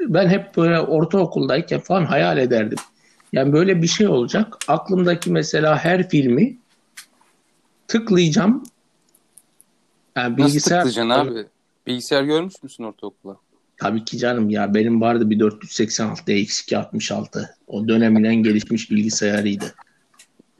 ben 0.00 0.28
hep 0.28 0.56
böyle 0.56 0.80
ortaokuldayken 0.80 1.80
falan 1.80 2.04
hayal 2.04 2.38
ederdim. 2.38 2.78
Yani 3.32 3.52
böyle 3.52 3.82
bir 3.82 3.86
şey 3.86 4.08
olacak. 4.08 4.56
Aklımdaki 4.68 5.30
mesela 5.30 5.78
her 5.78 6.08
filmi 6.08 6.58
tıklayacağım. 7.88 8.64
Yani 10.16 10.36
bilgisayar... 10.36 10.78
Nasıl 10.78 10.90
tıklayacaksın 10.90 11.34
abi? 11.34 11.46
Bilgisayar 11.86 12.22
görmüş 12.22 12.62
müsün 12.62 12.84
ortaokulda? 12.84 13.36
Tabii 13.76 14.04
ki 14.04 14.18
canım 14.18 14.50
ya 14.50 14.74
benim 14.74 15.00
vardı 15.00 15.30
bir 15.30 15.40
486 15.40 16.32
X266. 16.32 17.46
O 17.66 17.88
döneminden 17.88 18.34
gelişmiş 18.34 18.90
bilgisayarıydı. 18.90 19.74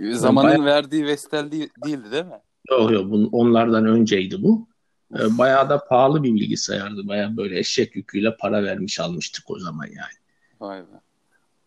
Zamanın 0.00 0.48
bayağı... 0.48 0.64
verdiği 0.64 1.04
Vestel 1.04 1.52
değil, 1.52 1.68
değildi 1.84 2.12
değil 2.12 2.24
mi? 2.24 2.40
Yok 2.70 2.90
yok 2.90 3.10
bunun, 3.10 3.28
onlardan 3.32 3.86
önceydi 3.86 4.42
bu. 4.42 4.68
Ee, 5.14 5.38
bayağı 5.38 5.68
da 5.68 5.84
pahalı 5.84 6.22
bir 6.22 6.34
bilgisayardı. 6.34 7.08
Bayağı 7.08 7.36
böyle 7.36 7.58
eşek 7.58 7.96
yüküyle 7.96 8.36
para 8.36 8.64
vermiş 8.64 9.00
almıştık 9.00 9.50
o 9.50 9.58
zaman 9.58 9.86
yani. 9.86 10.14
Vay 10.60 10.80
be. 10.80 11.00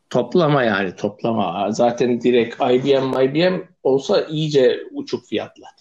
Toplama 0.09 0.63
yani 0.63 0.95
toplama. 0.95 1.71
Zaten 1.71 2.21
direkt 2.21 2.55
IBM 2.55 3.21
IBM 3.21 3.61
olsa 3.83 4.21
iyice 4.21 4.83
uçuk 4.91 5.25
fiyatlar. 5.25 5.71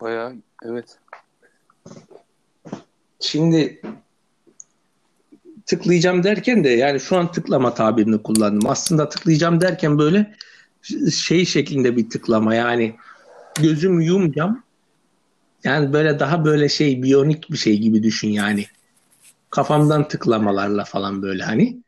Bayağı 0.00 0.34
evet. 0.64 0.98
Şimdi 3.20 3.82
tıklayacağım 5.66 6.22
derken 6.22 6.64
de 6.64 6.68
yani 6.68 7.00
şu 7.00 7.16
an 7.16 7.32
tıklama 7.32 7.74
tabirini 7.74 8.22
kullandım. 8.22 8.70
Aslında 8.70 9.08
tıklayacağım 9.08 9.60
derken 9.60 9.98
böyle 9.98 10.34
şey 11.12 11.44
şeklinde 11.44 11.96
bir 11.96 12.10
tıklama 12.10 12.54
yani 12.54 12.96
gözüm 13.60 14.00
yumacağım. 14.00 14.62
Yani 15.64 15.92
böyle 15.92 16.18
daha 16.18 16.44
böyle 16.44 16.68
şey 16.68 17.02
biyonik 17.02 17.50
bir 17.50 17.56
şey 17.56 17.78
gibi 17.78 18.02
düşün 18.02 18.28
yani. 18.28 18.66
Kafamdan 19.50 20.08
tıklamalarla 20.08 20.84
falan 20.84 21.22
böyle 21.22 21.42
hani. 21.42 21.78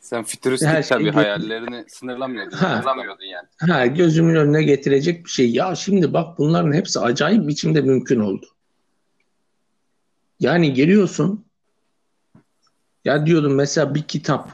Sen 0.00 0.24
fütüristik 0.24 0.68
Her 0.68 0.88
tabii 0.88 1.02
şey 1.02 1.12
hayallerini 1.12 1.84
sınırlamıyordun. 1.88 2.56
Ha, 2.56 2.76
sınırlamıyordun 2.76 3.24
yani. 3.24 3.72
Ha, 3.72 3.86
gözümün 3.86 4.34
önüne 4.34 4.62
getirecek 4.62 5.24
bir 5.24 5.30
şey. 5.30 5.50
Ya 5.50 5.74
şimdi 5.74 6.12
bak 6.12 6.38
bunların 6.38 6.72
hepsi 6.72 7.00
acayip 7.00 7.48
biçimde 7.48 7.80
mümkün 7.80 8.20
oldu. 8.20 8.46
Yani 10.42 10.74
geliyorsun 10.74 11.44
ya 13.04 13.26
diyordum 13.26 13.54
mesela 13.54 13.94
bir 13.94 14.02
kitap 14.02 14.50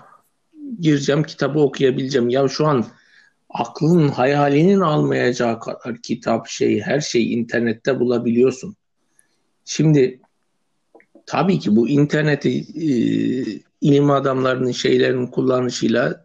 gireceğim 0.80 1.22
kitabı 1.22 1.60
okuyabileceğim. 1.60 2.28
Ya 2.28 2.48
şu 2.48 2.66
an 2.66 2.86
aklın 3.50 4.08
hayalinin 4.08 4.80
almayacağı 4.80 5.60
kadar 5.60 5.96
kitap 6.02 6.48
şey 6.48 6.80
her 6.80 7.00
şeyi 7.00 7.28
internette 7.28 8.00
bulabiliyorsun. 8.00 8.76
Şimdi 9.64 10.20
tabii 11.26 11.58
ki 11.58 11.76
bu 11.76 11.88
interneti 11.88 12.50
e, 12.58 12.88
ilim 13.80 14.10
adamlarının 14.10 14.72
şeylerin 14.72 15.26
kullanışıyla 15.26 16.24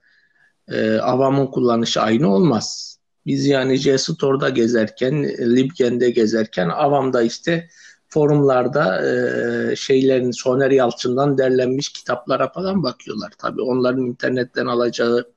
e, 0.67 0.97
avamın 0.97 1.47
kullanışı 1.47 2.01
aynı 2.01 2.33
olmaz. 2.33 2.97
Biz 3.25 3.45
yani 3.45 3.77
JSTOR'da 3.77 4.49
gezerken, 4.49 5.23
Libgen'de 5.55 6.09
gezerken 6.09 6.69
avamda 6.69 7.21
işte 7.21 7.69
forumlarda 8.13 9.01
e, 9.05 9.75
şeylerin 9.75 10.31
Soner 10.31 10.71
Yalçın'dan 10.71 11.37
derlenmiş 11.37 11.89
kitaplara 11.89 12.51
falan 12.51 12.83
bakıyorlar. 12.83 13.31
Tabii 13.37 13.61
onların 13.61 14.05
internetten 14.05 14.65
alacağı 14.65 15.33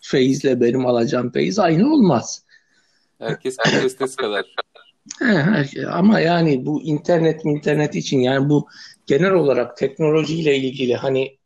feyizle 0.00 0.60
benim 0.60 0.86
alacağım 0.86 1.32
feyiz 1.32 1.58
aynı 1.58 1.94
olmaz. 1.94 2.44
Herkes 3.18 3.56
kapasitesi 3.56 4.16
kadar. 4.16 4.54
He, 5.18 5.86
ama 5.86 6.20
yani 6.20 6.66
bu 6.66 6.82
internet 6.82 7.44
internet 7.44 7.94
için 7.94 8.18
yani 8.18 8.48
bu 8.48 8.68
genel 9.06 9.32
olarak 9.32 9.76
teknolojiyle 9.76 10.56
ilgili 10.56 10.96
hani 10.96 11.38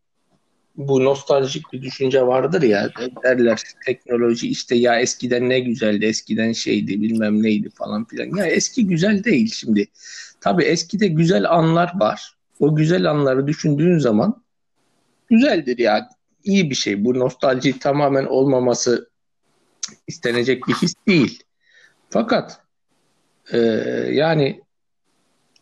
bu 0.79 1.05
nostaljik 1.05 1.73
bir 1.73 1.83
düşünce 1.83 2.27
vardır 2.27 2.63
ya 2.63 2.91
derler 3.25 3.63
teknoloji 3.87 4.49
işte 4.49 4.77
ya 4.77 5.01
eskiden 5.01 5.49
ne 5.49 5.61
güzeldi 5.61 6.05
eskiden 6.05 6.53
şeydi 6.53 7.03
bilmem 7.03 7.43
neydi 7.43 7.71
falan 7.71 8.05
filan. 8.05 8.37
Ya 8.37 8.47
eski 8.47 8.87
güzel 8.87 9.25
değil 9.25 9.53
şimdi. 9.53 9.89
Tabii 10.41 10.65
eskide 10.65 11.07
güzel 11.09 11.51
anlar 11.51 11.93
var. 12.01 12.37
O 12.61 12.77
güzel 12.77 13.11
anları 13.11 13.47
düşündüğün 13.47 13.99
zaman 13.99 14.43
güzeldir 15.31 15.79
yani. 15.79 16.05
iyi 16.45 16.71
bir 16.71 16.75
şey. 16.75 17.05
Bu 17.05 17.19
nostalji 17.19 17.79
tamamen 17.79 18.25
olmaması 18.25 19.11
istenecek 20.07 20.69
bir 20.69 20.75
his 20.75 20.95
değil. 21.09 21.43
Fakat 22.11 22.61
e, 23.53 23.59
yani 24.13 24.63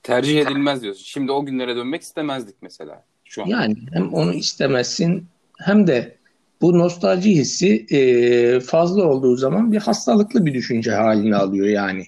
tercih 0.02 0.40
edilmez 0.40 0.82
diyorsun. 0.82 1.04
Şimdi 1.04 1.32
o 1.32 1.46
günlere 1.46 1.76
dönmek 1.76 2.02
istemezdik 2.02 2.56
mesela 2.61 3.04
şu 3.28 3.42
an. 3.42 3.47
Yani 3.47 3.76
hem 3.92 4.14
onu 4.14 4.35
istemezsin 4.35 5.26
hem 5.59 5.87
de 5.87 6.16
bu 6.61 6.78
nostalji 6.78 7.37
hissi 7.37 7.87
e, 7.90 8.61
fazla 8.61 9.04
olduğu 9.04 9.37
zaman 9.37 9.73
bir 9.73 9.78
hastalıklı 9.78 10.47
bir 10.47 10.54
düşünce 10.54 10.92
halini 10.92 11.37
alıyor 11.37 11.66
yani. 11.66 12.04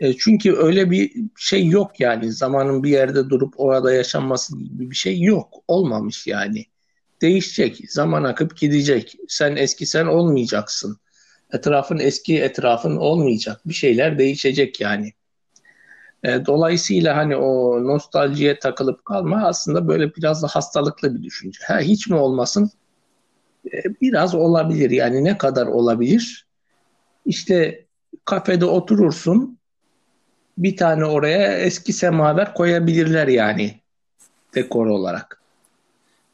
E, 0.00 0.16
çünkü 0.16 0.52
öyle 0.56 0.90
bir 0.90 1.12
şey 1.36 1.66
yok 1.66 2.00
yani 2.00 2.32
zamanın 2.32 2.82
bir 2.82 2.90
yerde 2.90 3.30
durup 3.30 3.54
orada 3.56 3.92
yaşanması 3.94 4.58
gibi 4.58 4.90
bir 4.90 4.96
şey 4.96 5.20
yok. 5.20 5.54
Olmamış 5.68 6.26
yani. 6.26 6.64
Değişecek. 7.22 7.80
Zaman 7.88 8.24
akıp 8.24 8.56
gidecek. 8.56 9.16
Sen 9.28 9.56
eski 9.56 9.86
sen 9.86 10.06
olmayacaksın. 10.06 10.96
Etrafın 11.52 11.98
eski 11.98 12.42
etrafın 12.42 12.96
olmayacak. 12.96 13.60
Bir 13.66 13.74
şeyler 13.74 14.18
değişecek 14.18 14.80
yani. 14.80 15.12
E, 16.24 16.46
dolayısıyla 16.46 17.16
hani 17.16 17.36
o 17.36 17.82
nostaljiye 17.84 18.58
takılıp 18.58 19.04
kalma 19.04 19.46
aslında 19.46 19.88
böyle 19.88 20.14
biraz 20.14 20.42
da 20.42 20.46
hastalıklı 20.46 21.14
bir 21.14 21.22
düşünce. 21.22 21.58
Ha, 21.64 21.78
hiç 21.78 22.08
mi 22.08 22.16
olmasın? 22.16 22.70
E, 23.72 24.00
biraz 24.00 24.34
olabilir 24.34 24.90
yani 24.90 25.24
ne 25.24 25.38
kadar 25.38 25.66
olabilir? 25.66 26.46
İşte 27.26 27.86
kafede 28.24 28.64
oturursun 28.64 29.58
bir 30.58 30.76
tane 30.76 31.04
oraya 31.04 31.58
eski 31.58 31.92
semaver 31.92 32.54
koyabilirler 32.54 33.28
yani 33.28 33.80
dekor 34.54 34.86
olarak. 34.86 35.42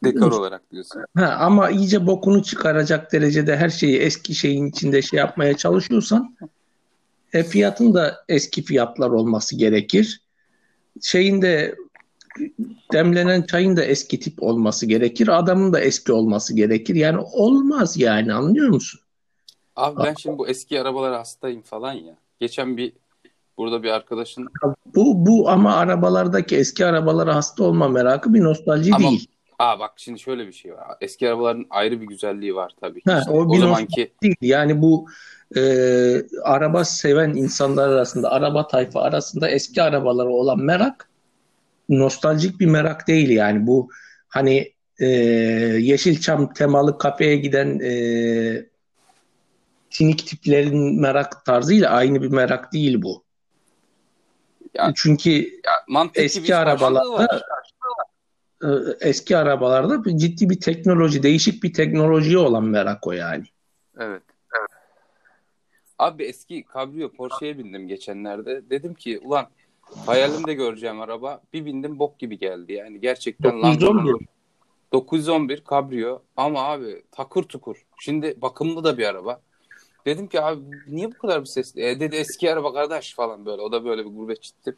Dekor 0.04 0.32
olarak 0.32 0.72
diyorsun. 0.72 1.04
Ha, 1.16 1.36
ama 1.40 1.70
iyice 1.70 2.06
bokunu 2.06 2.42
çıkaracak 2.42 3.12
derecede 3.12 3.56
her 3.56 3.68
şeyi 3.68 3.98
eski 3.98 4.34
şeyin 4.34 4.66
içinde 4.66 5.02
şey 5.02 5.18
yapmaya 5.18 5.56
çalışıyorsan 5.56 6.36
e, 7.32 7.42
fiyatın 7.42 7.94
da 7.94 8.24
eski 8.28 8.62
fiyatlar 8.62 9.10
olması 9.10 9.56
gerekir. 9.56 10.20
Şeyin 11.02 11.42
de 11.42 11.74
demlenen 12.92 13.42
çayın 13.42 13.76
da 13.76 13.84
eski 13.84 14.20
tip 14.20 14.42
olması 14.42 14.86
gerekir. 14.86 15.38
Adamın 15.38 15.72
da 15.72 15.80
eski 15.80 16.12
olması 16.12 16.56
gerekir. 16.56 16.94
Yani 16.94 17.18
olmaz 17.32 17.96
yani 17.96 18.32
anlıyor 18.32 18.68
musun? 18.68 19.00
Abi 19.76 20.04
ben 20.04 20.14
şimdi 20.14 20.38
bu 20.38 20.48
eski 20.48 20.80
arabalara 20.80 21.18
hastayım 21.18 21.62
falan 21.62 21.92
ya. 21.92 22.16
Geçen 22.40 22.76
bir 22.76 22.92
burada 23.58 23.82
bir 23.82 23.90
arkadaşın 23.90 24.48
Bu 24.94 25.26
bu 25.26 25.48
ama 25.50 25.76
arabalardaki 25.76 26.56
eski 26.56 26.86
arabalara 26.86 27.34
hasta 27.34 27.64
olma 27.64 27.88
merakı 27.88 28.34
bir 28.34 28.40
nostalji 28.40 28.94
Ama- 28.94 29.10
değil. 29.10 29.26
Aa 29.58 29.78
bak 29.78 29.92
şimdi 29.96 30.18
şöyle 30.18 30.46
bir 30.46 30.52
şey 30.52 30.72
var. 30.74 30.86
Eski 31.00 31.28
arabaların 31.28 31.66
ayrı 31.70 32.00
bir 32.00 32.06
güzelliği 32.06 32.54
var 32.54 32.74
tabii. 32.80 33.00
Ha, 33.06 33.18
İşte 33.18 33.30
o 33.30 33.46
o 33.46 33.58
zamanki 33.58 34.12
değil. 34.22 34.36
Yani 34.40 34.82
bu 34.82 35.06
e, 35.56 35.62
araba 36.42 36.84
seven 36.84 37.30
insanlar 37.30 37.88
arasında, 37.88 38.30
araba 38.32 38.68
tayfa 38.68 39.00
arasında 39.00 39.50
eski 39.50 39.82
arabalara 39.82 40.28
olan 40.28 40.58
merak 40.60 41.08
nostaljik 41.88 42.60
bir 42.60 42.66
merak 42.66 43.08
değil 43.08 43.28
yani. 43.28 43.66
Bu 43.66 43.90
hani 44.28 44.72
e, 44.98 45.06
Yeşilçam 45.80 46.52
temalı 46.52 46.98
kafeye 46.98 47.36
giden 47.36 47.78
e, 47.78 47.92
sinik 49.90 50.26
tiplerin 50.26 51.00
merak 51.00 51.44
tarzıyla 51.44 51.90
aynı 51.90 52.22
bir 52.22 52.28
merak 52.28 52.72
değil 52.72 53.02
bu. 53.02 53.24
Ya- 54.74 54.92
Çünkü 54.96 55.30
ya, 55.30 55.72
mantıklı 55.88 56.22
eski 56.22 56.52
var. 56.52 56.58
arabalarda 56.58 57.40
e, 58.62 58.68
eski 59.00 59.36
arabalarda 59.36 60.18
ciddi 60.18 60.50
bir 60.50 60.60
teknoloji, 60.60 61.22
değişik 61.22 61.62
bir 61.62 61.72
teknolojiye 61.72 62.38
olan 62.38 62.64
merak 62.64 63.06
o 63.06 63.12
yani. 63.12 63.44
Evet. 63.98 64.22
Abi 65.98 66.24
eski 66.24 66.64
Cabrio 66.74 67.08
Porsche'ye 67.08 67.58
bindim 67.58 67.88
geçenlerde. 67.88 68.70
Dedim 68.70 68.94
ki 68.94 69.18
ulan 69.18 69.46
hayalimde 70.06 70.54
göreceğim 70.54 71.00
araba. 71.00 71.40
Bir 71.52 71.64
bindim 71.64 71.98
bok 71.98 72.18
gibi 72.18 72.38
geldi 72.38 72.72
yani. 72.72 73.00
Gerçekten 73.00 73.62
911. 73.62 74.26
911 74.92 75.62
Cabrio 75.70 76.22
ama 76.36 76.62
abi 76.62 77.02
takır 77.12 77.42
tukur. 77.42 77.86
Şimdi 77.98 78.34
bakımlı 78.42 78.84
da 78.84 78.98
bir 78.98 79.06
araba. 79.06 79.40
Dedim 80.06 80.26
ki 80.26 80.42
abi 80.42 80.60
niye 80.86 81.10
bu 81.10 81.18
kadar 81.18 81.40
bir 81.40 81.46
sesli? 81.46 81.82
E 81.82 82.00
dedi 82.00 82.16
eski 82.16 82.52
araba 82.52 82.72
kardeş 82.72 83.14
falan 83.14 83.46
böyle. 83.46 83.62
O 83.62 83.72
da 83.72 83.84
böyle 83.84 84.04
bir 84.04 84.10
gurbetçi 84.10 84.52
tip. 84.64 84.76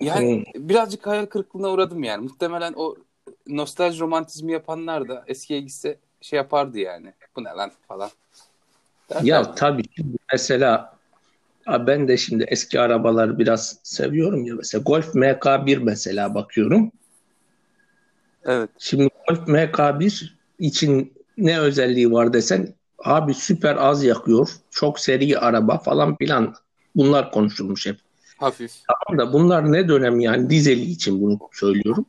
Yani 0.00 0.44
birazcık 0.54 1.06
hayal 1.06 1.26
kırıklığına 1.26 1.70
uğradım 1.70 2.02
yani. 2.02 2.22
Muhtemelen 2.22 2.72
o 2.76 2.96
nostalji 3.46 4.00
romantizmi 4.00 4.52
yapanlar 4.52 5.08
da 5.08 5.24
eskiye 5.26 5.60
gitse 5.60 5.98
şey 6.20 6.36
yapardı 6.36 6.78
yani. 6.78 7.12
Bu 7.36 7.44
ne 7.44 7.48
lan 7.48 7.72
falan. 7.88 8.10
Ya 9.22 9.54
tabii 9.54 9.82
şimdi 9.96 10.16
mesela 10.32 10.94
ben 11.66 12.08
de 12.08 12.16
şimdi 12.16 12.44
eski 12.48 12.80
arabaları 12.80 13.38
biraz 13.38 13.78
seviyorum 13.82 14.44
ya 14.44 14.54
mesela 14.54 14.82
Golf 14.82 15.14
MK1 15.14 15.78
mesela 15.78 16.34
bakıyorum. 16.34 16.92
Evet. 18.44 18.70
Şimdi 18.78 19.10
Golf 19.28 19.48
MK1 19.48 20.30
için 20.58 21.12
ne 21.38 21.58
özelliği 21.58 22.12
var 22.12 22.32
desen 22.32 22.74
abi 23.04 23.34
süper 23.34 23.76
az 23.76 24.04
yakıyor. 24.04 24.48
Çok 24.70 25.00
seri 25.00 25.38
araba 25.38 25.78
falan 25.78 26.16
filan. 26.16 26.54
Bunlar 26.96 27.30
konuşulmuş 27.30 27.86
hep. 27.86 27.96
Hafif. 28.36 28.72
Tamam 28.88 29.18
da 29.18 29.32
bunlar 29.32 29.72
ne 29.72 29.88
dönem 29.88 30.20
yani 30.20 30.50
dizeli 30.50 30.82
için 30.82 31.22
bunu 31.22 31.38
söylüyorum. 31.52 32.06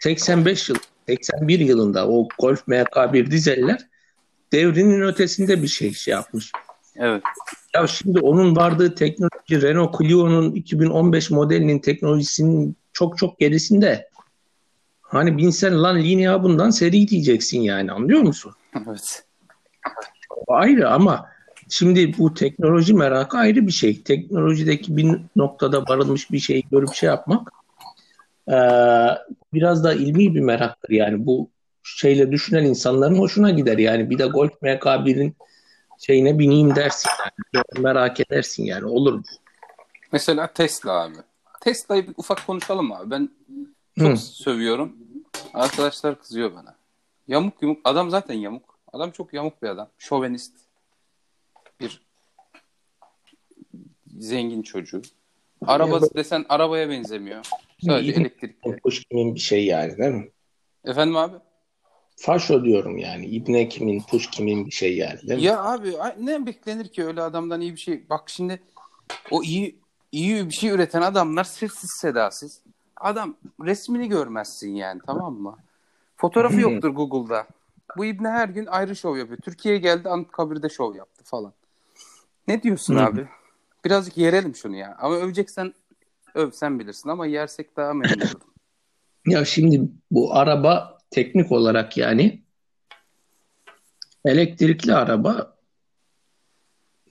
85 0.00 0.68
yıl 0.68 0.76
81 1.08 1.60
yılında 1.60 2.08
o 2.08 2.28
Golf 2.38 2.68
MK1 2.68 3.30
dizeller 3.30 3.91
devrinin 4.52 5.00
ötesinde 5.00 5.62
bir 5.62 5.68
şey 5.68 5.92
şey 5.92 6.12
yapmış. 6.12 6.52
Evet. 6.96 7.22
Ya 7.74 7.86
şimdi 7.86 8.20
onun 8.20 8.56
vardığı 8.56 8.94
teknoloji 8.94 9.62
Renault 9.62 9.98
Clio'nun 9.98 10.52
2015 10.52 11.30
modelinin 11.30 11.78
teknolojisinin 11.78 12.76
çok 12.92 13.18
çok 13.18 13.38
gerisinde. 13.38 14.08
Hani 15.00 15.36
binsen 15.36 15.82
lan 15.82 16.02
linea 16.02 16.42
bundan 16.42 16.70
seri 16.70 17.08
diyeceksin 17.08 17.60
yani 17.60 17.92
anlıyor 17.92 18.20
musun? 18.20 18.52
evet. 18.86 19.24
Ayrı 20.48 20.90
ama 20.90 21.26
şimdi 21.68 22.18
bu 22.18 22.34
teknoloji 22.34 22.94
merakı 22.94 23.38
ayrı 23.38 23.66
bir 23.66 23.72
şey. 23.72 24.02
Teknolojideki 24.02 24.96
bir 24.96 25.20
noktada 25.36 25.82
varılmış 25.82 26.30
bir 26.30 26.38
şeyi 26.38 26.64
görüp 26.70 26.94
şey 26.94 27.06
yapmak 27.06 27.52
biraz 29.52 29.84
da 29.84 29.94
ilmi 29.94 30.34
bir 30.34 30.40
meraktır 30.40 30.90
yani 30.90 31.26
bu 31.26 31.50
şeyle 31.82 32.32
düşünen 32.32 32.64
insanların 32.64 33.18
hoşuna 33.18 33.50
gider 33.50 33.78
yani 33.78 34.10
bir 34.10 34.18
de 34.18 34.26
Golf 34.26 34.52
MK1'in 34.62 35.36
şeyine 35.98 36.38
bineyim 36.38 36.76
dersin 36.76 37.10
yani 37.54 37.64
merak 37.78 38.20
edersin 38.20 38.64
yani 38.64 38.84
olur 38.84 39.18
bu. 39.18 39.22
Mesela 40.12 40.46
Tesla 40.46 40.92
abi. 41.02 41.16
Tesla'yı 41.60 42.08
bir 42.08 42.14
ufak 42.16 42.46
konuşalım 42.46 42.92
abi. 42.92 43.10
Ben 43.10 43.30
çok 43.98 44.12
Hı. 44.12 44.16
sövüyorum. 44.16 44.96
Arkadaşlar 45.54 46.20
kızıyor 46.20 46.54
bana. 46.54 46.76
Yamuk 47.28 47.62
yumuk. 47.62 47.80
Adam 47.84 48.10
zaten 48.10 48.34
yamuk. 48.34 48.78
Adam 48.92 49.10
çok 49.10 49.34
yamuk 49.34 49.62
bir 49.62 49.68
adam. 49.68 49.88
Şovenist. 49.98 50.52
Bir 51.80 52.02
zengin 54.18 54.62
çocuğu. 54.62 55.02
Araba 55.66 55.94
Ya 55.94 56.00
desen 56.14 56.46
arabaya 56.48 56.90
benzemiyor. 56.90 57.46
Sadece 57.86 58.12
elektrikli. 58.12 58.80
Kimin 59.08 59.34
bir 59.34 59.40
şey 59.40 59.64
yani 59.64 59.98
değil 59.98 60.10
mi? 60.10 60.30
Efendim 60.84 61.16
abi? 61.16 61.36
Faşo 62.22 62.64
diyorum 62.64 62.98
yani. 62.98 63.26
İbne 63.26 63.68
kimin, 63.68 64.00
puş 64.00 64.30
kimin 64.30 64.66
bir 64.66 64.70
şey 64.70 64.96
yani 64.96 65.20
değil 65.22 65.40
mi? 65.40 65.46
Ya 65.46 65.62
abi 65.62 65.94
ne 66.20 66.46
beklenir 66.46 66.88
ki 66.88 67.04
öyle 67.04 67.22
adamdan 67.22 67.60
iyi 67.60 67.72
bir 67.72 67.80
şey. 67.80 68.08
Bak 68.10 68.30
şimdi 68.30 68.62
o 69.30 69.42
iyi 69.42 69.78
iyi 70.12 70.46
bir 70.46 70.54
şey 70.54 70.70
üreten 70.70 71.02
adamlar 71.02 71.44
sessiz 71.44 71.90
sedasız. 71.90 72.60
Adam 72.96 73.36
resmini 73.64 74.08
görmezsin 74.08 74.74
yani 74.74 75.00
tamam 75.06 75.34
mı? 75.34 75.58
Fotoğrafı 76.16 76.60
yoktur 76.60 76.90
Google'da. 76.90 77.46
Bu 77.96 78.04
İbni 78.04 78.28
her 78.28 78.48
gün 78.48 78.66
ayrı 78.66 78.96
şov 78.96 79.16
yapıyor. 79.16 79.38
Türkiye'ye 79.38 79.80
geldi 79.80 80.08
Anıtkabir'de 80.08 80.68
şov 80.68 80.94
yaptı 80.94 81.24
falan. 81.24 81.52
Ne 82.48 82.62
diyorsun 82.62 82.96
abi? 82.96 83.28
Birazcık 83.84 84.18
yerelim 84.18 84.56
şunu 84.56 84.76
ya. 84.76 84.96
Ama 85.00 85.16
öveceksen 85.16 85.74
öv 86.34 86.50
sen 86.50 86.78
bilirsin 86.78 87.08
ama 87.08 87.26
yersek 87.26 87.76
daha 87.76 87.94
memnun 87.94 88.20
olurum. 88.20 88.52
Ya 89.26 89.44
şimdi 89.44 89.82
bu 90.10 90.34
araba 90.34 91.01
teknik 91.12 91.52
olarak 91.52 91.96
yani 91.96 92.42
elektrikli 94.24 94.94
araba 94.94 95.56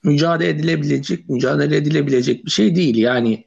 mücadele 0.03 0.49
edilebilecek, 0.49 1.29
mücadele 1.29 1.77
edilebilecek 1.77 2.45
bir 2.45 2.51
şey 2.51 2.75
değil. 2.75 2.97
Yani 2.97 3.45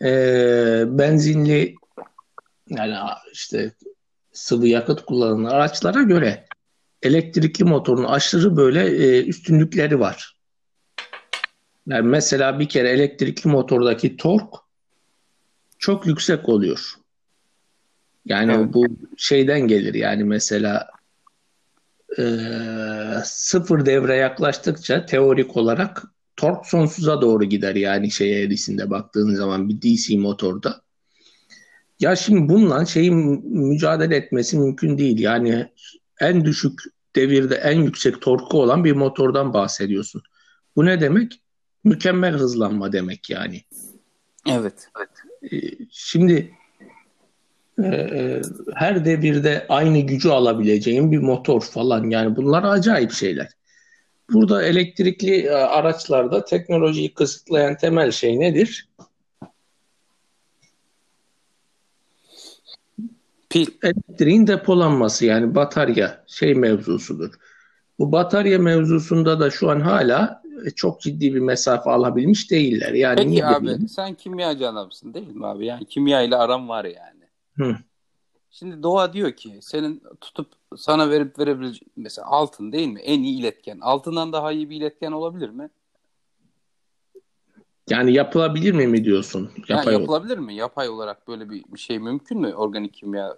eee, 0.00 0.84
benzinli 0.86 1.74
yani 2.68 2.94
işte 3.32 3.72
sıvı 4.32 4.68
yakıt 4.68 5.04
kullanan 5.04 5.44
araçlara 5.44 6.02
göre 6.02 6.46
elektrikli 7.02 7.64
motorun 7.64 8.04
aşırı 8.04 8.56
böyle 8.56 8.86
e, 8.86 9.24
üstünlükleri 9.24 10.00
var. 10.00 10.36
Yani 11.86 12.08
mesela 12.08 12.60
bir 12.60 12.68
kere 12.68 12.88
elektrikli 12.88 13.48
motordaki 13.48 14.16
tork 14.16 14.54
çok 15.78 16.06
yüksek 16.06 16.48
oluyor. 16.48 16.94
Yani 18.26 18.52
Evet. 18.52 18.74
bu 18.74 18.86
şeyden 19.16 19.60
gelir 19.60 19.94
yani 19.94 20.24
mesela 20.24 20.88
e, 22.18 22.24
sıfır 23.24 23.86
devre 23.86 24.16
yaklaştıkça 24.16 25.06
teorik 25.06 25.56
olarak 25.56 26.02
tork 26.36 26.66
sonsuza 26.66 27.22
doğru 27.22 27.44
gider 27.44 27.74
yani 27.74 28.10
şey 28.10 28.42
eğrisinde 28.42 28.90
baktığın 28.90 29.34
zaman 29.34 29.68
bir 29.68 29.82
DC 29.82 30.16
motorda. 30.18 30.80
Ya 32.00 32.16
şimdi 32.16 32.48
bununla 32.48 32.86
şeyin 32.86 33.16
mücadele 33.68 34.16
etmesi 34.16 34.58
mümkün 34.58 34.98
değil. 34.98 35.18
Yani 35.18 35.68
en 36.20 36.44
düşük 36.44 36.80
devirde 37.16 37.54
en 37.54 37.80
yüksek 37.82 38.20
torku 38.20 38.62
olan 38.62 38.84
bir 38.84 38.92
motordan 38.92 39.54
bahsediyorsun. 39.54 40.22
Bu 40.76 40.84
ne 40.84 41.00
demek? 41.00 41.42
Mükemmel 41.84 42.34
hızlanma 42.34 42.92
demek 42.92 43.30
yani. 43.30 43.62
Evet. 44.48 44.88
Ee, 45.52 45.56
Şimdi 45.90 46.55
e, 47.82 47.86
e, 47.86 48.42
her 48.74 49.04
devirde 49.04 49.66
aynı 49.68 49.98
gücü 49.98 50.28
alabileceğin 50.28 51.12
bir 51.12 51.18
motor 51.18 51.60
falan 51.60 52.10
yani 52.10 52.36
bunlar 52.36 52.64
acayip 52.64 53.12
şeyler. 53.12 53.48
Burada 54.32 54.62
elektrikli 54.62 55.46
e, 55.46 55.50
araçlarda 55.50 56.44
teknolojiyi 56.44 57.14
kısıtlayan 57.14 57.76
temel 57.76 58.10
şey 58.10 58.40
nedir? 58.40 58.88
Pil. 63.50 63.66
Elektriğin 63.82 64.46
depolanması 64.46 65.26
yani 65.26 65.54
batarya 65.54 66.24
şey 66.26 66.54
mevzusudur. 66.54 67.34
Bu 67.98 68.12
batarya 68.12 68.58
mevzusunda 68.58 69.40
da 69.40 69.50
şu 69.50 69.70
an 69.70 69.80
hala 69.80 70.42
e, 70.66 70.70
çok 70.70 71.00
ciddi 71.00 71.34
bir 71.34 71.40
mesafe 71.40 71.90
alabilmiş 71.90 72.50
değiller. 72.50 72.92
Yani 72.92 73.16
Peki 73.16 73.30
niye 73.30 73.46
abi 73.46 73.54
demeyeyim? 73.54 73.88
sen 73.88 74.14
kimyacı 74.14 74.68
adamsın 74.68 75.14
değil 75.14 75.34
mi 75.34 75.46
abi? 75.46 75.66
Yani 75.66 75.84
kimya 75.84 76.22
ile 76.22 76.36
aram 76.36 76.68
var 76.68 76.84
yani. 76.84 77.15
Hı. 77.56 77.76
Şimdi 78.50 78.82
doğa 78.82 79.12
diyor 79.12 79.32
ki 79.32 79.58
senin 79.60 80.02
tutup 80.20 80.52
sana 80.76 81.10
verip 81.10 81.38
verebileceğin 81.38 81.92
mesela 81.96 82.26
altın 82.26 82.72
değil 82.72 82.88
mi? 82.88 83.00
En 83.00 83.22
iyi 83.22 83.40
iletken. 83.40 83.78
Altından 83.80 84.32
daha 84.32 84.52
iyi 84.52 84.70
bir 84.70 84.76
iletken 84.76 85.12
olabilir 85.12 85.48
mi? 85.48 85.70
Yani 87.90 88.12
yapılabilir 88.12 88.72
mi 88.72 88.86
mi 88.86 89.04
diyorsun? 89.04 89.50
Yani 89.68 89.78
Yapay 89.78 89.94
yapılabilir 89.94 90.38
mi? 90.38 90.54
Yapay 90.54 90.88
olarak 90.88 91.28
böyle 91.28 91.50
bir, 91.50 91.64
bir 91.74 91.78
şey 91.78 91.98
mümkün 91.98 92.40
mü? 92.40 92.54
Organik 92.54 92.94
kimya 92.94 93.36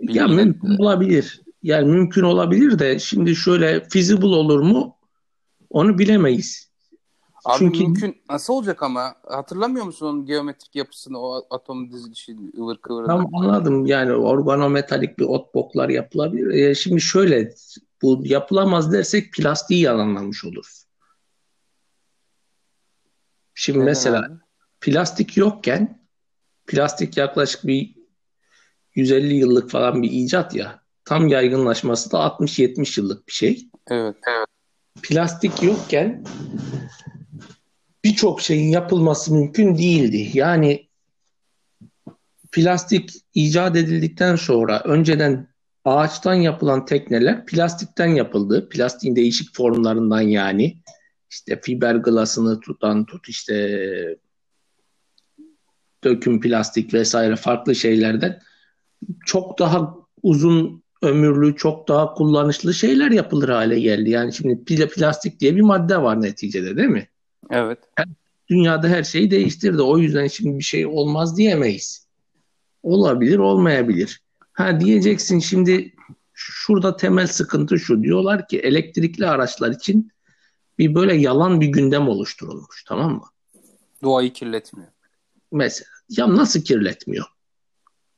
Ya 0.00 0.28
mümkün 0.28 0.76
olabilir. 0.78 1.40
Yani 1.62 1.92
mümkün 1.92 2.22
olabilir 2.22 2.78
de 2.78 2.98
şimdi 2.98 3.36
şöyle 3.36 3.88
feasible 3.88 4.26
olur 4.26 4.60
mu? 4.60 4.96
Onu 5.70 5.98
bilemeyiz. 5.98 6.69
Abi 7.44 7.58
Çünkü- 7.58 7.82
mümkün. 7.82 8.22
Nasıl 8.30 8.54
olacak 8.54 8.82
ama? 8.82 9.14
Hatırlamıyor 9.22 9.84
musun 9.84 10.06
onun 10.06 10.26
geometrik 10.26 10.76
yapısını, 10.76 11.18
o 11.20 11.46
atom 11.50 11.92
dizilişi, 11.92 12.36
ıvır 12.58 12.76
kıvırını? 12.76 13.06
Tam 13.06 13.34
anladım. 13.34 13.86
Yani 13.86 14.12
organometalik 14.12 15.18
bir 15.18 15.24
ot 15.24 15.54
boklar 15.54 15.88
yapılabilir. 15.88 16.50
E, 16.50 16.74
şimdi 16.74 17.00
şöyle 17.00 17.54
bu 18.02 18.20
yapılamaz 18.24 18.92
dersek 18.92 19.32
plastiği 19.32 19.80
yalanlamış 19.80 20.44
oluruz. 20.44 20.84
Şimdi 23.54 23.78
Neden 23.78 23.88
mesela 23.88 24.18
abi? 24.20 24.34
plastik 24.80 25.36
yokken 25.36 26.06
plastik 26.66 27.16
yaklaşık 27.16 27.66
bir 27.66 27.94
150 28.94 29.34
yıllık 29.34 29.70
falan 29.70 30.02
bir 30.02 30.10
icat 30.10 30.54
ya. 30.54 30.80
Tam 31.04 31.28
yaygınlaşması 31.28 32.12
da 32.12 32.18
60-70 32.18 33.00
yıllık 33.00 33.28
bir 33.28 33.32
şey. 33.32 33.68
Evet. 33.90 34.16
Plastik 35.02 35.62
yokken 35.62 36.24
birçok 38.04 38.40
şeyin 38.40 38.68
yapılması 38.68 39.34
mümkün 39.34 39.78
değildi. 39.78 40.30
Yani 40.34 40.88
plastik 42.52 43.10
icat 43.34 43.76
edildikten 43.76 44.36
sonra 44.36 44.80
önceden 44.80 45.48
ağaçtan 45.84 46.34
yapılan 46.34 46.84
tekneler 46.84 47.46
plastikten 47.46 48.06
yapıldı. 48.06 48.68
Plastiğin 48.68 49.16
değişik 49.16 49.54
formlarından 49.54 50.20
yani 50.20 50.82
işte 51.30 51.60
fiberglass'ını 51.60 52.60
tutan 52.60 53.04
tut 53.06 53.28
işte 53.28 54.18
döküm 56.04 56.40
plastik 56.40 56.94
vesaire 56.94 57.36
farklı 57.36 57.74
şeylerden 57.74 58.40
çok 59.26 59.58
daha 59.58 59.94
uzun 60.22 60.82
ömürlü, 61.02 61.56
çok 61.56 61.88
daha 61.88 62.14
kullanışlı 62.14 62.74
şeyler 62.74 63.10
yapılır 63.10 63.48
hale 63.48 63.80
geldi. 63.80 64.10
Yani 64.10 64.32
şimdi 64.32 64.64
plastik 64.64 65.40
diye 65.40 65.56
bir 65.56 65.60
madde 65.60 66.02
var 66.02 66.22
neticede 66.22 66.76
değil 66.76 66.88
mi? 66.88 67.08
Evet. 67.50 67.78
Dünyada 68.48 68.88
her 68.88 69.04
şeyi 69.04 69.30
değiştirdi. 69.30 69.82
O 69.82 69.98
yüzden 69.98 70.26
şimdi 70.26 70.58
bir 70.58 70.64
şey 70.64 70.86
olmaz 70.86 71.36
diyemeyiz. 71.36 72.06
Olabilir, 72.82 73.38
olmayabilir. 73.38 74.22
Ha 74.52 74.80
diyeceksin 74.80 75.38
şimdi 75.38 75.94
şurada 76.32 76.96
temel 76.96 77.26
sıkıntı 77.26 77.78
şu. 77.78 78.02
Diyorlar 78.02 78.48
ki 78.48 78.58
elektrikli 78.58 79.26
araçlar 79.26 79.70
için 79.70 80.12
bir 80.78 80.94
böyle 80.94 81.14
yalan 81.14 81.60
bir 81.60 81.66
gündem 81.66 82.08
oluşturulmuş. 82.08 82.84
Tamam 82.84 83.12
mı? 83.12 83.24
Doğayı 84.02 84.32
kirletmiyor. 84.32 84.88
Mesela 85.52 85.90
ya 86.08 86.36
nasıl 86.36 86.60
kirletmiyor? 86.60 87.26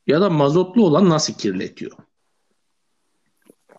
Ya 0.07 0.21
da 0.21 0.31
mazotlu 0.31 0.87
olan 0.87 1.11
nasıl 1.11 1.35
kirletiyor? 1.35 1.93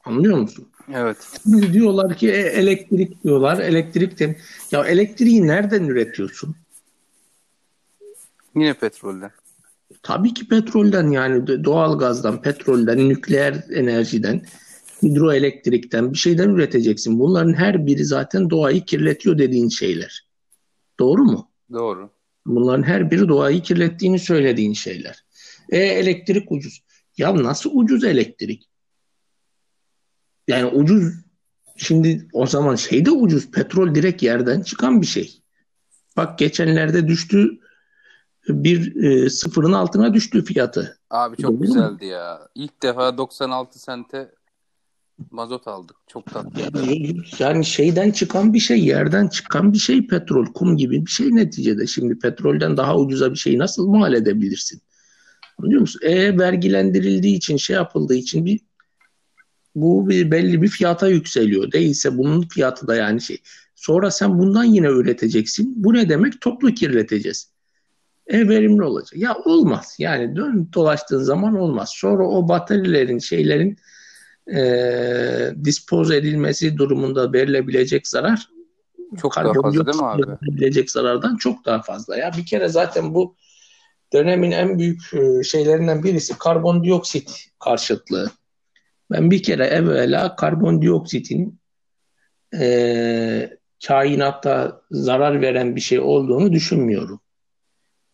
Anlıyor 0.05 0.37
musun? 0.37 0.71
Evet. 0.93 1.17
Şimdi 1.43 1.73
diyorlar 1.73 2.17
ki 2.17 2.31
e, 2.31 2.37
elektrik 2.37 3.23
diyorlar. 3.23 3.59
Elektrik 3.59 4.19
de 4.19 4.37
ya 4.71 4.85
elektriği 4.85 5.47
nereden 5.47 5.83
üretiyorsun? 5.83 6.55
Yine 8.55 8.73
petrolden. 8.73 9.31
Tabii 10.03 10.33
ki 10.33 10.47
petrolden 10.47 11.11
yani 11.11 11.47
d- 11.47 11.63
doğalgazdan, 11.63 12.41
petrolden, 12.41 13.09
nükleer 13.09 13.63
enerjiden, 13.73 14.41
hidroelektrikten 15.03 16.13
bir 16.13 16.17
şeyden 16.17 16.49
üreteceksin. 16.49 17.19
Bunların 17.19 17.53
her 17.53 17.85
biri 17.87 18.05
zaten 18.05 18.49
doğayı 18.49 18.85
kirletiyor 18.85 19.37
dediğin 19.37 19.69
şeyler. 19.69 20.27
Doğru 20.99 21.23
mu? 21.23 21.51
Doğru. 21.73 22.09
Bunların 22.45 22.83
her 22.83 23.11
biri 23.11 23.27
doğayı 23.27 23.61
kirlettiğini 23.61 24.19
söylediğin 24.19 24.73
şeyler. 24.73 25.25
E 25.69 25.77
elektrik 25.77 26.51
ucuz. 26.51 26.83
Ya 27.17 27.43
nasıl 27.43 27.71
ucuz 27.73 28.03
elektrik? 28.03 28.69
Yani 30.47 30.65
ucuz 30.65 31.13
şimdi 31.77 32.27
o 32.33 32.47
zaman 32.47 32.75
şey 32.75 33.05
de 33.05 33.11
ucuz. 33.11 33.51
Petrol 33.51 33.95
direkt 33.95 34.23
yerden 34.23 34.61
çıkan 34.61 35.01
bir 35.01 35.07
şey. 35.07 35.41
Bak 36.17 36.39
geçenlerde 36.39 37.07
düştü 37.07 37.59
bir 38.47 39.03
e, 39.03 39.29
sıfırın 39.29 39.73
altına 39.73 40.13
düştü 40.13 40.45
fiyatı. 40.45 40.97
Abi 41.09 41.37
çok 41.37 41.51
Doğru 41.51 41.57
mu? 41.57 41.61
güzeldi 41.61 42.05
ya. 42.05 42.47
İlk 42.55 42.83
defa 42.83 43.17
96 43.17 43.79
sente 43.79 44.31
mazot 45.31 45.67
aldık. 45.67 45.95
Çok 46.07 46.25
tatlı. 46.25 46.61
Yani 47.39 47.65
şeyden 47.65 48.11
çıkan 48.11 48.53
bir 48.53 48.59
şey, 48.59 48.85
yerden 48.85 49.27
çıkan 49.27 49.73
bir 49.73 49.77
şey 49.77 50.07
petrol, 50.07 50.45
kum 50.45 50.77
gibi 50.77 51.05
bir 51.05 51.11
şey 51.11 51.35
neticede. 51.35 51.87
Şimdi 51.87 52.19
petrolden 52.19 52.77
daha 52.77 52.97
ucuza 52.97 53.31
bir 53.31 53.37
şeyi 53.37 53.57
nasıl 53.57 53.87
mal 53.87 54.13
edebilirsin? 54.13 54.81
Anlıyor 55.57 55.81
musun? 55.81 56.01
E 56.03 56.37
vergilendirildiği 56.37 57.35
için, 57.35 57.57
şey 57.57 57.75
yapıldığı 57.75 58.15
için 58.15 58.45
bir 58.45 58.59
bu 59.75 60.09
bir 60.09 60.31
belli 60.31 60.61
bir 60.61 60.67
fiyata 60.67 61.07
yükseliyor. 61.07 61.71
Değilse 61.71 62.17
bunun 62.17 62.41
fiyatı 62.41 62.87
da 62.87 62.95
yani 62.95 63.21
şey. 63.21 63.37
Sonra 63.75 64.11
sen 64.11 64.39
bundan 64.39 64.63
yine 64.63 64.87
üreteceksin. 64.87 65.73
Bu 65.83 65.93
ne 65.93 66.09
demek? 66.09 66.41
Toplu 66.41 66.73
kirleteceğiz. 66.73 67.49
E 68.27 68.47
verimli 68.49 68.83
olacak. 68.83 69.13
Ya 69.15 69.35
olmaz. 69.45 69.95
Yani 69.99 70.35
dön 70.35 70.69
dolaştığın 70.73 71.23
zaman 71.23 71.55
olmaz. 71.55 71.89
Sonra 71.95 72.27
o 72.27 72.47
bataryelerin 72.49 73.19
şeylerin 73.19 73.77
e, 74.53 74.59
dispoze 75.63 76.17
edilmesi 76.17 76.77
durumunda 76.77 77.33
verilebilecek 77.33 78.07
zarar 78.07 78.49
Çok 79.21 79.35
daha 79.35 79.53
fazla 79.53 79.85
değil 79.85 79.97
mi 79.97 80.05
abi? 80.07 80.21
verilebilecek 80.21 80.91
zarardan 80.91 81.35
çok 81.35 81.65
daha 81.65 81.81
fazla. 81.81 82.17
Ya 82.17 82.31
bir 82.37 82.45
kere 82.45 82.69
zaten 82.69 83.13
bu 83.13 83.35
dönemin 84.13 84.51
en 84.51 84.79
büyük 84.79 85.13
e, 85.13 85.43
şeylerinden 85.43 86.03
birisi 86.03 86.37
karbondioksit 86.37 87.47
karşıtlığı. 87.59 88.31
Ben 89.13 89.31
bir 89.31 89.43
kere 89.43 89.65
evvela 89.65 90.35
karbondioksitin 90.35 91.59
e, 92.59 93.57
kainatta 93.87 94.81
zarar 94.91 95.41
veren 95.41 95.75
bir 95.75 95.81
şey 95.81 95.99
olduğunu 95.99 96.51
düşünmüyorum. 96.51 97.21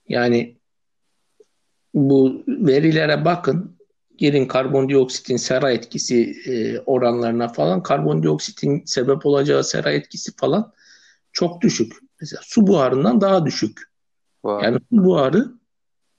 Yani 0.07 0.57
bu 1.93 2.43
verilere 2.47 3.25
bakın, 3.25 3.77
girin 4.17 4.47
karbondioksitin 4.47 5.37
sera 5.37 5.71
etkisi 5.71 6.35
e, 6.45 6.79
oranlarına 6.79 7.47
falan, 7.47 7.83
karbondioksitin 7.83 8.83
sebep 8.85 9.25
olacağı 9.25 9.63
sera 9.63 9.91
etkisi 9.91 10.35
falan 10.35 10.73
çok 11.31 11.61
düşük. 11.61 11.93
Mesela 12.21 12.41
su 12.43 12.67
buharından 12.67 13.21
daha 13.21 13.45
düşük. 13.45 13.81
Vay. 14.43 14.63
Yani 14.63 14.79
su 14.89 15.03
buharı 15.03 15.51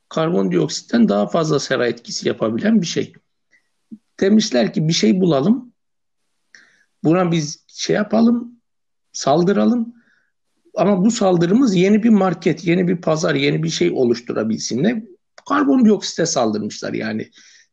karbondioksitten 0.08 1.08
daha 1.08 1.26
fazla 1.26 1.58
sera 1.58 1.86
etkisi 1.86 2.28
yapabilen 2.28 2.82
bir 2.82 2.86
şey. 2.86 3.12
Demişler 4.20 4.72
ki 4.72 4.88
bir 4.88 4.92
şey 4.92 5.20
bulalım. 5.20 5.72
Buna 7.04 7.32
biz 7.32 7.64
şey 7.66 7.96
yapalım, 7.96 8.60
saldıralım. 9.12 9.94
Ama 10.74 11.04
bu 11.04 11.10
saldırımız 11.10 11.74
yeni 11.74 12.02
bir 12.02 12.08
market, 12.08 12.64
yeni 12.64 12.88
bir 12.88 12.96
pazar, 12.96 13.34
yeni 13.34 13.62
bir 13.62 13.68
şey 13.68 13.90
oluşturabilsin. 13.90 14.82
Ne? 14.82 15.04
Karbondioksite 15.48 16.26
saldırmışlar 16.26 16.92
yani. 16.92 17.30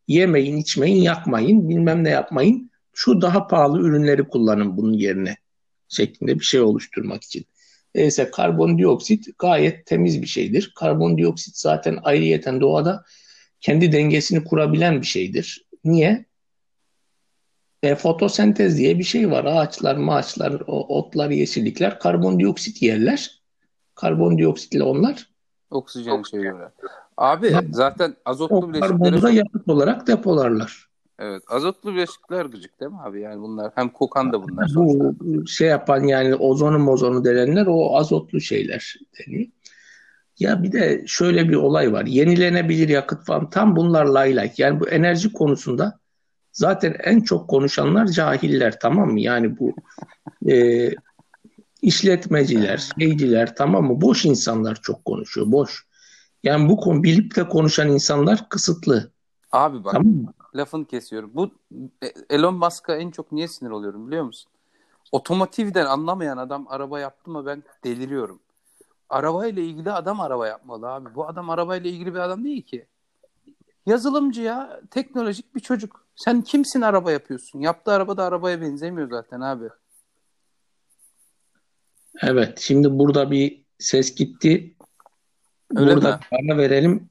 Yemeyin, 0.08 0.58
içmeyin, 0.58 1.02
yakmayın, 1.02 1.70
bilmem 1.70 2.04
ne 2.04 2.10
yapmayın. 2.10 2.72
Şu 2.94 3.22
daha 3.22 3.48
pahalı 3.48 3.80
ürünleri 3.80 4.28
kullanın 4.28 4.78
bunun 4.78 4.94
yerine 4.94 5.38
şeklinde 5.88 6.40
bir 6.40 6.44
şey 6.46 6.62
oluşturmak 6.62 7.24
için. 7.24 7.46
Neyse 7.96 8.32
karbondioksit 8.32 9.40
gayet 9.40 9.86
temiz 9.86 10.22
bir 10.22 10.28
şeydir. 10.28 10.74
Karbondioksit 10.76 11.58
zaten 11.58 12.00
ayrıyeten 12.04 12.62
doğada 12.62 13.04
kendi 13.62 13.92
dengesini 13.92 14.44
kurabilen 14.44 15.02
bir 15.02 15.06
şeydir. 15.06 15.66
Niye? 15.84 16.26
E, 17.88 17.95
fotosentez 17.95 18.78
diye 18.78 19.00
bir 19.00 19.04
şey 19.04 19.32
var. 19.32 19.45
Ağaçlar, 19.45 19.95
maaçlar, 19.95 20.63
otlar, 20.67 21.30
yeşillikler 21.30 22.00
karbondioksit 22.00 22.82
yerler. 22.82 23.41
Karbondioksitle 23.95 24.84
onlar 24.84 25.28
Oksijen 25.71 26.23
çeviriyorlar. 26.23 26.71
Abi 27.17 27.56
zaten 27.71 28.15
azotlu 28.26 28.69
bileşikleri 28.69 28.89
karbonu 28.89 29.21
da 29.21 29.30
yakıt 29.30 29.69
olarak 29.69 30.08
depolarlar. 30.08 30.88
evet 31.19 31.43
azotlu 31.47 31.93
bileşikler 31.93 32.45
gıcık 32.45 32.80
değil 32.80 32.91
mi 32.91 32.97
abi? 33.02 33.21
Yani 33.21 33.41
bunlar 33.41 33.71
hem 33.76 33.89
kokan 33.89 34.34
da 34.34 34.43
bunlar 34.43 34.67
sonuçta. 34.67 35.19
Bu 35.19 35.47
şey 35.47 35.67
yapan 35.67 36.04
yani 36.04 36.36
ozonu 36.36 36.80
mozonu 36.80 37.26
denenler 37.26 37.65
o 37.67 37.97
azotlu 37.97 38.41
şeyler 38.41 38.95
deniyor. 39.19 39.47
Ya 40.39 40.63
bir 40.63 40.71
de 40.71 41.04
şöyle 41.08 41.50
bir 41.50 41.56
olay 41.56 41.93
var. 41.93 42.06
Yenilenebilir 42.06 42.89
yakıt 42.89 43.26
falan 43.26 43.50
tam 43.50 43.76
bunlar 43.76 44.06
lay 44.06 44.36
lay. 44.36 44.52
Yani 44.58 44.80
bu 44.80 44.89
enerji 44.89 45.34
konusunda 45.34 46.00
zaten 46.58 46.96
en 47.04 47.20
çok 47.22 47.50
konuşanlar 47.50 48.08
cahiller 48.08 48.80
tamam 48.80 49.12
mı? 49.12 49.20
Yani 49.20 49.60
bu 49.60 49.76
e, 50.52 50.89
işletmeciler, 51.82 52.89
şeyciler 53.00 53.56
tamam 53.56 53.86
mı? 53.86 54.02
Boş 54.02 54.26
insanlar 54.26 54.76
çok 54.82 55.06
konuşuyor. 55.06 55.52
Boş. 55.52 55.88
Yani 56.43 56.70
bu 56.70 56.78
konu 56.78 57.04
bilip 57.04 57.36
de 57.36 57.48
konuşan 57.48 57.89
insanlar 57.89 58.50
kısıtlı. 58.50 59.12
Abi 59.52 59.84
bak 59.84 59.93
Tamam 59.93 60.08
mı? 60.08 60.34
lafını 60.56 60.86
kesiyorum. 60.86 61.32
Bu 61.34 61.52
e, 62.04 62.08
Elon 62.30 62.56
Musk'a 62.56 62.96
en 62.96 63.12
çok 63.12 63.32
niye 63.32 63.48
sinir 63.48 63.70
oluyorum 63.70 64.08
biliyor 64.08 64.24
musun? 64.24 64.52
Otomotivden 65.12 65.86
anlamayan 65.86 66.38
adam 66.38 66.65
araba 66.70 67.00
yaptı 67.00 67.32
mı 67.32 67.46
ben 67.46 67.63
deliriyorum. 67.84 68.39
Arabayla 69.10 69.62
ilgili 69.62 69.91
adam 69.91 70.22
araba 70.22 70.48
yapmalı 70.48 70.89
abi. 70.89 71.15
Bu 71.15 71.28
adam 71.28 71.50
arabayla 71.50 71.89
ilgili 71.89 72.13
bir 72.13 72.20
adam 72.20 72.43
değil 72.43 72.62
ki. 72.62 72.86
Yazılımcı 73.86 74.41
ya, 74.41 74.82
teknolojik 74.91 75.56
bir 75.56 75.60
çocuk. 75.60 76.07
Sen 76.17 76.41
kimsin 76.41 76.82
araba 76.82 77.12
yapıyorsun? 77.12 77.60
Yaptığı 77.60 77.91
araba 77.91 78.17
da 78.17 78.23
arabaya 78.23 78.62
benzemiyor 78.62 79.10
zaten 79.10 79.41
abi. 79.41 79.65
Evet. 82.21 82.60
Şimdi 82.60 82.99
burada 82.99 83.32
bir 83.32 83.65
ses 83.80 84.15
gitti. 84.15 84.75
Öyle 85.75 85.95
burada 85.95 86.12
mi? 86.12 86.19
ara 86.32 86.58
verelim. 86.58 87.10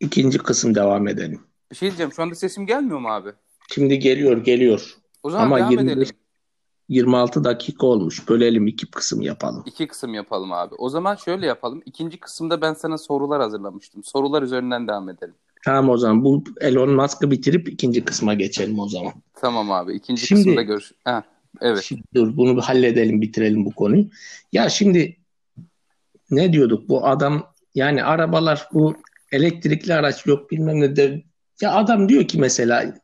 İkinci 0.00 0.38
kısım 0.38 0.74
devam 0.74 1.08
edelim. 1.08 1.40
Bir 1.70 1.76
şey 1.76 1.88
diyeceğim. 1.88 2.12
Şu 2.12 2.22
anda 2.22 2.34
sesim 2.34 2.66
gelmiyor 2.66 2.98
mu 2.98 3.08
abi? 3.08 3.30
Şimdi 3.70 3.98
geliyor 3.98 4.44
geliyor. 4.44 4.96
O 5.22 5.30
zaman 5.30 5.44
Ama 5.44 5.58
devam 5.58 5.70
25 5.70 6.08
edelim. 6.08 6.16
26 6.88 7.44
dakika 7.44 7.86
olmuş. 7.86 8.28
Bölelim 8.28 8.66
iki 8.66 8.90
kısım 8.90 9.20
yapalım. 9.20 9.62
İki 9.66 9.86
kısım 9.86 10.14
yapalım 10.14 10.52
abi. 10.52 10.74
O 10.74 10.88
zaman 10.88 11.14
şöyle 11.14 11.46
yapalım. 11.46 11.82
İkinci 11.86 12.20
kısımda 12.20 12.60
ben 12.60 12.74
sana 12.74 12.98
sorular 12.98 13.40
hazırlamıştım. 13.42 14.04
Sorular 14.04 14.42
üzerinden 14.42 14.88
devam 14.88 15.08
edelim. 15.08 15.34
Tamam 15.64 15.90
o 15.90 15.96
zaman 15.96 16.24
bu 16.24 16.44
Elon 16.60 16.90
Musk'ı 16.90 17.30
bitirip 17.30 17.68
ikinci 17.68 18.04
kısma 18.04 18.34
geçelim 18.34 18.78
o 18.78 18.88
zaman. 18.88 19.12
Tamam 19.34 19.72
abi. 19.72 19.94
İkinci 19.94 20.26
Şimdi- 20.26 20.42
kısımda 20.42 20.62
görüş. 20.62 20.92
Ha, 21.04 21.24
evet. 21.60 21.82
Şimdi 21.82 22.02
dur 22.14 22.36
bunu 22.36 22.60
halledelim 22.60 23.20
bitirelim 23.20 23.64
bu 23.64 23.72
konuyu. 23.72 24.06
Ya 24.52 24.68
şimdi 24.68 25.16
ne 26.30 26.52
diyorduk 26.52 26.88
bu 26.88 27.06
adam 27.06 27.46
yani 27.74 28.04
arabalar 28.04 28.68
bu 28.72 28.94
elektrikli 29.32 29.94
araç 29.94 30.26
yok 30.26 30.50
bilmem 30.50 30.80
ne 30.80 30.96
de 30.96 31.22
ya 31.60 31.72
adam 31.74 32.08
diyor 32.08 32.28
ki 32.28 32.38
mesela 32.38 32.94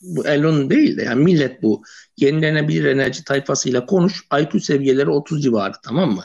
bu 0.00 0.26
Elon 0.26 0.70
değil 0.70 0.96
de 0.96 1.02
yani 1.02 1.24
millet 1.24 1.62
bu 1.62 1.82
yenilenebilir 2.16 2.84
enerji 2.84 3.24
tayfasıyla 3.24 3.86
konuş 3.86 4.26
IQ 4.40 4.60
seviyeleri 4.60 5.10
30 5.10 5.42
civarı 5.42 5.72
tamam 5.84 6.14
mı? 6.14 6.24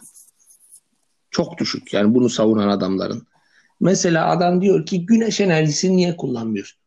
Çok 1.31 1.57
düşük 1.57 1.93
yani 1.93 2.13
bunu 2.13 2.29
savunan 2.29 2.67
adamların. 2.67 3.27
Mesela 3.81 4.27
adam 4.29 4.61
diyor 4.61 4.85
ki 4.85 5.05
güneş 5.05 5.41
enerjisini 5.41 5.97
niye 5.97 6.17
kullanmıyoruz? 6.17 6.77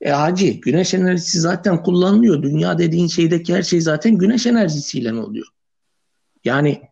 E 0.00 0.10
hacı 0.10 0.46
güneş 0.46 0.94
enerjisi 0.94 1.40
zaten 1.40 1.82
kullanılıyor. 1.82 2.42
Dünya 2.42 2.78
dediğin 2.78 3.06
şeydeki 3.06 3.54
her 3.54 3.62
şey 3.62 3.80
zaten 3.80 4.18
güneş 4.18 4.46
enerjisiyle 4.46 5.14
oluyor. 5.14 5.46
Yani 6.44 6.82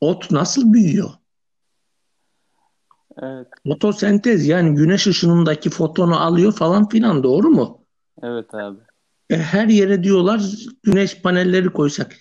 ot 0.00 0.30
nasıl 0.30 0.72
büyüyor? 0.72 1.10
Evet. 3.22 3.46
Fotosentez 3.66 4.46
yani 4.46 4.74
güneş 4.74 5.06
ışınındaki 5.06 5.70
fotonu 5.70 6.20
alıyor 6.20 6.52
falan 6.52 6.88
filan 6.88 7.22
doğru 7.22 7.50
mu? 7.50 7.84
Evet 8.22 8.54
abi. 8.54 8.78
E, 9.30 9.36
her 9.36 9.68
yere 9.68 10.02
diyorlar 10.02 10.42
güneş 10.82 11.22
panelleri 11.22 11.68
koysak. 11.68 12.16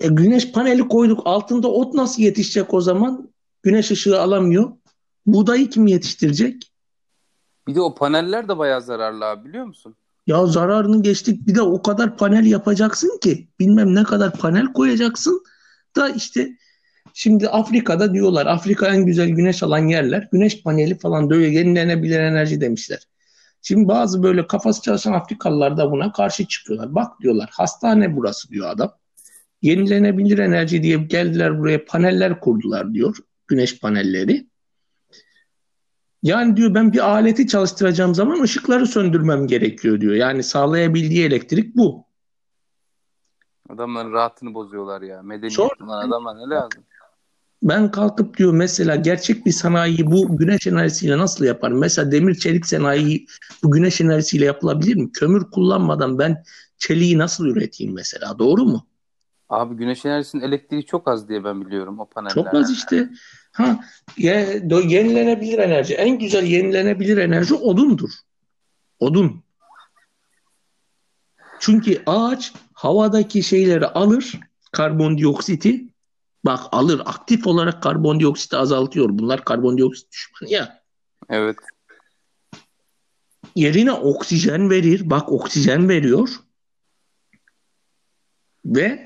E, 0.00 0.08
güneş 0.08 0.52
paneli 0.52 0.88
koyduk 0.88 1.22
altında 1.24 1.68
ot 1.68 1.94
nasıl 1.94 2.22
yetişecek 2.22 2.74
o 2.74 2.80
zaman? 2.80 3.32
Güneş 3.62 3.90
ışığı 3.90 4.20
alamıyor. 4.20 4.72
Buğdayı 5.26 5.70
kim 5.70 5.86
yetiştirecek? 5.86 6.72
Bir 7.68 7.74
de 7.74 7.80
o 7.80 7.94
paneller 7.94 8.48
de 8.48 8.58
bayağı 8.58 8.82
zararlı 8.82 9.24
abi 9.24 9.48
biliyor 9.48 9.64
musun? 9.64 9.96
Ya 10.26 10.46
zararını 10.46 11.02
geçtik 11.02 11.46
bir 11.46 11.54
de 11.54 11.62
o 11.62 11.82
kadar 11.82 12.16
panel 12.16 12.46
yapacaksın 12.46 13.18
ki 13.22 13.48
bilmem 13.60 13.94
ne 13.94 14.04
kadar 14.04 14.32
panel 14.32 14.72
koyacaksın 14.72 15.42
da 15.96 16.08
işte 16.08 16.56
şimdi 17.14 17.48
Afrika'da 17.48 18.14
diyorlar 18.14 18.46
Afrika 18.46 18.86
en 18.86 19.06
güzel 19.06 19.28
güneş 19.28 19.62
alan 19.62 19.88
yerler 19.88 20.28
güneş 20.32 20.62
paneli 20.62 20.98
falan 20.98 21.30
böyle 21.30 21.46
yenilenebilir 21.46 22.20
enerji 22.20 22.60
demişler. 22.60 23.06
Şimdi 23.62 23.88
bazı 23.88 24.22
böyle 24.22 24.46
kafası 24.46 24.82
çalışan 24.82 25.12
Afrikalılar 25.12 25.76
da 25.76 25.90
buna 25.90 26.12
karşı 26.12 26.46
çıkıyorlar. 26.46 26.94
Bak 26.94 27.20
diyorlar 27.20 27.50
hastane 27.52 28.16
burası 28.16 28.48
diyor 28.48 28.70
adam. 28.70 28.92
Yenilenebilir 29.62 30.38
enerji 30.38 30.82
diye 30.82 30.96
geldiler 30.96 31.58
buraya 31.58 31.84
paneller 31.84 32.40
kurdular 32.40 32.94
diyor 32.94 33.16
güneş 33.46 33.80
panelleri. 33.80 34.46
Yani 36.26 36.56
diyor 36.56 36.74
ben 36.74 36.92
bir 36.92 37.10
aleti 37.10 37.46
çalıştıracağım 37.46 38.14
zaman 38.14 38.42
ışıkları 38.42 38.86
söndürmem 38.86 39.46
gerekiyor 39.46 40.00
diyor. 40.00 40.14
Yani 40.14 40.42
sağlayabildiği 40.42 41.26
elektrik 41.26 41.76
bu. 41.76 42.06
Adamların 43.70 44.12
rahatını 44.12 44.54
bozuyorlar 44.54 45.02
ya. 45.02 45.22
Medeniyet 45.22 45.58
olan 45.58 46.08
adama 46.08 46.34
ne 46.34 46.54
lazım? 46.54 46.84
Ben 47.62 47.90
kalkıp 47.90 48.36
diyor 48.36 48.52
mesela 48.52 48.96
gerçek 48.96 49.46
bir 49.46 49.52
sanayiyi 49.52 50.06
bu 50.06 50.36
güneş 50.36 50.66
enerjisiyle 50.66 51.18
nasıl 51.18 51.44
yaparım? 51.44 51.78
Mesela 51.78 52.12
demir 52.12 52.34
çelik 52.34 52.66
sanayi 52.66 53.26
bu 53.62 53.70
güneş 53.70 54.00
enerjisiyle 54.00 54.44
yapılabilir 54.44 54.96
mi? 54.96 55.12
Kömür 55.12 55.50
kullanmadan 55.50 56.18
ben 56.18 56.44
çeliği 56.78 57.18
nasıl 57.18 57.46
üreteyim 57.46 57.94
mesela? 57.94 58.38
Doğru 58.38 58.64
mu? 58.64 58.86
Abi 59.48 59.74
güneş 59.74 60.04
enerjisinin 60.04 60.42
elektriği 60.42 60.86
çok 60.86 61.08
az 61.08 61.28
diye 61.28 61.44
ben 61.44 61.66
biliyorum 61.66 61.98
o 61.98 62.06
paneller. 62.06 62.34
Çok 62.34 62.54
az 62.54 62.70
işte. 62.70 63.10
Ha, 63.56 63.80
ye- 64.16 64.62
yenilenebilir 64.86 65.58
enerji. 65.58 65.94
En 65.94 66.18
güzel 66.18 66.44
yenilenebilir 66.44 67.16
enerji 67.16 67.54
odundur. 67.54 68.10
Odun. 68.98 69.42
Çünkü 71.60 72.02
ağaç 72.06 72.52
havadaki 72.72 73.42
şeyleri 73.42 73.86
alır, 73.86 74.40
karbondioksiti. 74.72 75.84
Bak 76.44 76.60
alır, 76.72 77.02
aktif 77.04 77.46
olarak 77.46 77.82
karbondioksiti 77.82 78.56
azaltıyor. 78.56 79.08
Bunlar 79.12 79.44
karbondioksit 79.44 80.12
düşmanı 80.12 80.50
ya. 80.50 80.82
Evet. 81.28 81.56
Yerine 83.54 83.92
oksijen 83.92 84.70
verir. 84.70 85.10
Bak 85.10 85.32
oksijen 85.32 85.88
veriyor. 85.88 86.28
Ve 88.64 89.05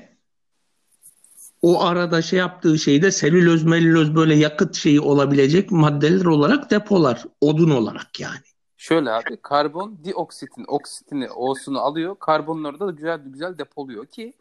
o 1.61 1.83
arada 1.83 2.21
şey 2.21 2.39
yaptığı 2.39 2.79
şeyde 2.79 3.11
selüloz, 3.11 3.63
melüloz 3.63 4.15
böyle 4.15 4.35
yakıt 4.35 4.75
şeyi 4.75 5.01
olabilecek 5.01 5.71
maddeler 5.71 6.25
olarak 6.25 6.71
depolar. 6.71 7.25
Odun 7.41 7.69
olarak 7.69 8.19
yani. 8.19 8.39
Şöyle 8.77 9.11
abi 9.11 9.37
karbon 9.41 9.99
dioksitin 10.03 10.65
oksitini 10.67 11.29
O'sunu 11.29 11.79
alıyor. 11.79 12.15
Karbonun 12.19 12.63
orada 12.63 12.87
da 12.87 12.91
güzel 12.91 13.21
güzel 13.25 13.57
depoluyor 13.57 14.05
ki 14.05 14.33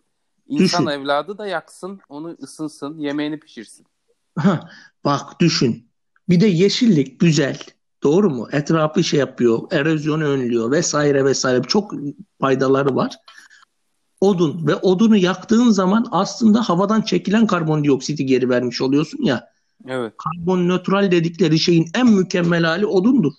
insan 0.49 0.87
Düşün. 0.87 0.99
evladı 0.99 1.39
da 1.39 1.47
yaksın, 1.47 2.01
onu 2.09 2.37
ısınsın, 2.43 2.99
yemeğini 2.99 3.41
pişirsin. 3.41 3.87
Ha, 4.39 4.71
bak 5.05 5.41
düşün. 5.41 5.91
Bir 6.29 6.41
de 6.41 6.47
yeşillik 6.47 7.21
güzel. 7.21 7.59
Doğru 8.03 8.31
mu? 8.31 8.49
Etrafı 8.53 9.05
şey 9.05 9.21
yapıyor, 9.21 9.63
erozyonu 9.71 10.25
önlüyor 10.25 10.71
vesaire 10.71 11.25
vesaire. 11.25 11.63
Çok 11.63 11.93
faydaları 12.41 12.97
var. 12.97 13.17
Odun 14.21 14.67
ve 14.67 14.75
odunu 14.77 15.17
yaktığın 15.17 15.71
zaman 15.71 16.07
aslında 16.11 16.69
havadan 16.69 17.03
çekilen 17.03 17.47
karbondioksiti 17.47 18.27
geri 18.27 18.49
vermiş 18.49 18.83
oluyorsun 18.83 19.23
ya. 19.23 19.51
Evet. 19.89 20.13
Karbon 20.19 20.69
nötral 20.69 21.11
dedikleri 21.11 21.59
şeyin 21.59 21.91
en 21.95 22.07
mükemmel 22.07 22.65
hali 22.65 22.87
odundur. 22.87 23.33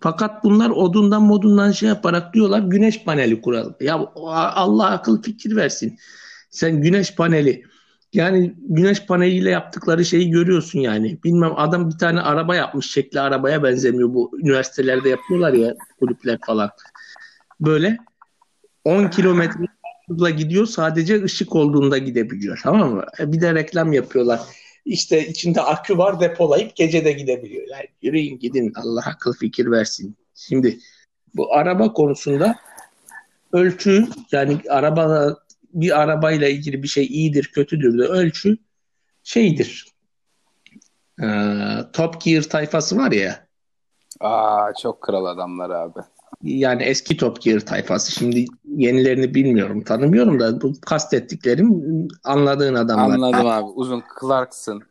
Fakat 0.00 0.44
bunlar 0.44 0.70
odundan 0.70 1.22
modundan 1.22 1.70
şey 1.70 1.88
yaparak 1.88 2.34
diyorlar 2.34 2.60
güneş 2.60 3.04
paneli 3.04 3.40
kuralım. 3.40 3.74
Ya 3.80 4.12
Allah 4.14 4.90
akıl 4.90 5.22
fikir 5.22 5.56
versin. 5.56 5.98
Sen 6.50 6.82
güneş 6.82 7.14
paneli 7.14 7.64
yani 8.12 8.54
güneş 8.58 9.06
paneliyle 9.06 9.50
yaptıkları 9.50 10.04
şeyi 10.04 10.30
görüyorsun 10.30 10.78
yani. 10.78 11.18
Bilmem 11.24 11.52
adam 11.56 11.90
bir 11.90 11.98
tane 11.98 12.20
araba 12.20 12.56
yapmış 12.56 12.90
şekli 12.90 13.20
arabaya 13.20 13.62
benzemiyor 13.62 14.14
bu 14.14 14.38
üniversitelerde 14.40 15.08
yapıyorlar 15.08 15.52
ya 15.52 15.74
kulüpler 15.98 16.38
falan. 16.46 16.70
Böyle 17.60 17.98
10 18.84 19.08
kilometre 19.10 19.64
hızla 20.08 20.30
gidiyor 20.30 20.66
sadece 20.66 21.22
ışık 21.24 21.54
olduğunda 21.56 21.98
gidebiliyor 21.98 22.60
tamam 22.62 22.94
mı? 22.94 23.04
E, 23.20 23.32
Bir 23.32 23.40
de 23.40 23.54
reklam 23.54 23.92
yapıyorlar. 23.92 24.40
İşte 24.84 25.28
içinde 25.28 25.60
akü 25.60 25.98
var 25.98 26.20
depolayıp 26.20 26.76
gece 26.76 27.04
de 27.04 27.12
gidebiliyor. 27.12 27.66
Yani 27.70 27.86
yürüyün 28.02 28.38
gidin 28.38 28.72
Allah 28.76 29.02
akıl 29.06 29.32
fikir 29.32 29.70
versin. 29.70 30.16
Şimdi 30.34 30.78
bu 31.34 31.54
araba 31.54 31.92
konusunda 31.92 32.56
ölçü 33.52 34.06
yani 34.32 34.58
araba 34.68 35.36
bir 35.74 36.00
arabayla 36.00 36.48
ilgili 36.48 36.82
bir 36.82 36.88
şey 36.88 37.04
iyidir 37.06 37.50
kötüdür 37.54 37.98
de 37.98 38.02
ölçü 38.02 38.56
şeydir. 39.22 39.86
Ee, 41.22 41.26
Top 41.92 42.20
Gear 42.20 42.42
tayfası 42.42 42.96
var 42.96 43.12
ya 43.12 43.46
Aa 44.20 44.72
çok 44.82 45.00
kral 45.00 45.24
adamlar 45.24 45.70
abi. 45.70 45.98
yani 46.42 46.82
eski 46.82 47.16
Top 47.16 47.42
Gear 47.42 47.60
tayfası 47.60 48.12
şimdi 48.12 48.44
yenilerini 48.76 49.34
bilmiyorum 49.34 49.84
tanımıyorum 49.84 50.40
da 50.40 50.60
bu 50.60 50.72
kastettiklerim 50.80 51.82
anladığın 52.24 52.74
adamlar. 52.74 53.14
Anladım 53.14 53.46
abi. 53.46 53.64
Uzun 53.64 54.02
Clarkson. 54.20 54.82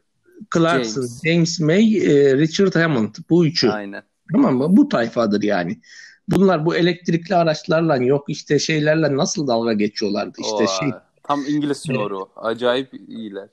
Clarkson, 0.54 1.02
James. 1.02 1.22
James, 1.26 1.60
May, 1.60 1.98
e, 1.98 2.38
Richard 2.38 2.76
Hammond 2.76 3.15
bu 3.30 3.46
üçü. 3.46 3.69
Aynen. 3.69 4.04
Tamam 4.32 4.58
mı? 4.58 4.78
Bu 4.78 4.89
tayfadır 4.89 5.43
yani. 5.43 5.80
Bunlar 6.28 6.65
bu 6.65 6.76
elektrikli 6.76 7.36
araçlarla 7.36 7.98
yok 7.98 8.26
işte 8.28 8.60
şeylerle 8.60 9.17
nasıl 9.17 9.48
dalga 9.48 9.74
geçiyorlardı 9.74 10.38
işte 10.41 10.63
Oha, 10.63 10.67
şey 10.67 10.89
Tam 11.24 11.46
İngiliz 11.48 11.89
yoru. 11.89 12.30
Acayip 12.36 12.93
iyiler. 13.08 13.50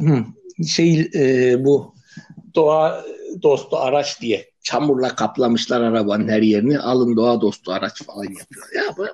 Hı, 0.00 0.24
şey 0.68 1.10
e, 1.14 1.56
bu 1.64 1.94
doğa 2.54 3.04
dostu 3.42 3.76
araç 3.76 4.20
diye 4.20 4.50
çamurla 4.62 5.08
kaplamışlar 5.08 5.80
arabanın 5.80 6.28
her 6.28 6.42
yerini 6.42 6.78
alın 6.78 7.16
doğa 7.16 7.40
dostu 7.40 7.72
araç 7.72 8.02
falan 8.02 8.24
yapıyor. 8.24 8.66
Ya 8.76 8.82
bu- 8.96 9.06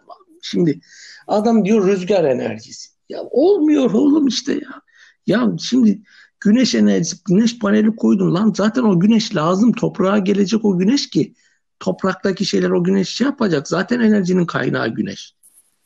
şimdi 0.50 0.80
adam 1.26 1.64
diyor 1.64 1.88
rüzgar 1.88 2.24
enerjisi. 2.24 2.88
Ya 3.08 3.22
olmuyor 3.22 3.90
oğlum 3.90 4.26
işte 4.26 4.52
ya. 4.52 4.82
Ya 5.26 5.52
şimdi 5.58 6.02
güneş 6.40 6.74
enerjisi 6.74 7.16
güneş 7.24 7.58
paneli 7.58 7.96
koydun 7.96 8.34
lan 8.34 8.52
zaten 8.56 8.82
o 8.82 9.00
güneş 9.00 9.34
lazım 9.34 9.72
toprağa 9.72 10.18
gelecek 10.18 10.64
o 10.64 10.78
güneş 10.78 11.10
ki 11.10 11.34
topraktaki 11.80 12.44
şeyler 12.46 12.70
o 12.70 12.84
güneş 12.84 13.08
şey 13.08 13.24
yapacak. 13.24 13.68
Zaten 13.68 14.00
enerjinin 14.00 14.46
kaynağı 14.46 14.88
güneş. 14.88 15.34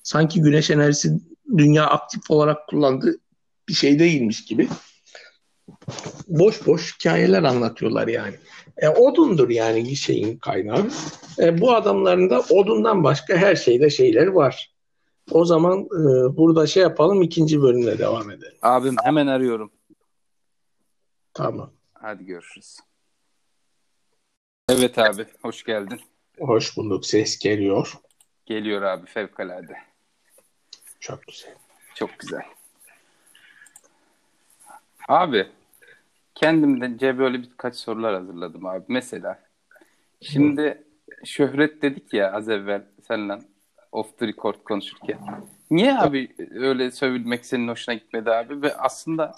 Sanki 0.03 0.43
güneş 0.43 0.71
enerjisi 0.71 1.21
dünya 1.57 1.87
aktif 1.87 2.31
olarak 2.31 2.69
kullandığı 2.69 3.19
bir 3.69 3.75
şey 3.75 3.99
değilmiş 3.99 4.45
gibi 4.45 4.69
boş 6.29 6.67
boş 6.67 6.95
hikayeler 6.95 7.43
anlatıyorlar 7.43 8.09
yani. 8.09 8.35
E, 8.77 8.89
odundur 8.89 9.49
yani 9.49 9.97
şeyin 9.97 10.37
kaynağı. 10.37 10.91
E, 11.39 11.61
bu 11.61 11.75
adamların 11.75 12.31
da 12.31 12.41
odundan 12.41 13.05
başka 13.05 13.37
her 13.37 13.57
şeyde 13.57 13.91
şeyler 13.91 14.27
var. 14.27 14.71
O 15.31 15.45
zaman 15.45 15.81
e, 15.81 16.37
burada 16.37 16.67
şey 16.67 16.83
yapalım 16.83 17.23
ikinci 17.23 17.63
bölümle 17.63 17.99
devam 17.99 18.31
edelim. 18.31 18.59
Abim 18.63 18.97
hemen 19.03 19.27
arıyorum. 19.27 19.73
Tamam. 21.35 21.71
Hadi 21.95 22.25
görüşürüz. 22.25 22.77
Evet 24.69 24.99
abi 24.99 25.27
hoş 25.43 25.65
geldin. 25.65 26.01
Hoş 26.39 26.77
bulduk. 26.77 27.07
Ses 27.07 27.39
geliyor. 27.39 27.93
Geliyor 28.47 28.83
abi 28.83 29.07
fevkalade. 29.07 29.77
Çok 31.01 31.23
güzel. 31.27 31.55
Çok 31.95 32.19
güzel. 32.19 32.43
Abi 35.09 35.47
kendimce 36.41 37.19
böyle 37.19 37.43
birkaç 37.43 37.77
sorular 37.77 38.15
hazırladım 38.15 38.67
abi. 38.67 38.85
Mesela 38.89 39.39
şimdi 40.21 40.85
şöhret 41.25 41.83
dedik 41.83 42.15
ya 42.15 42.33
az 42.33 42.49
evvel 42.49 42.83
seninle 43.09 43.39
off 43.93 44.19
the 44.19 44.27
record 44.27 44.55
konuşurken. 44.65 45.19
Niye 45.71 45.95
abi 45.95 46.29
öyle 46.55 46.91
sövülmek 46.91 47.47
senin 47.47 47.69
hoşuna 47.69 47.95
gitmedi 47.95 48.31
abi? 48.31 48.63
Ve 48.63 48.75
aslında 48.77 49.35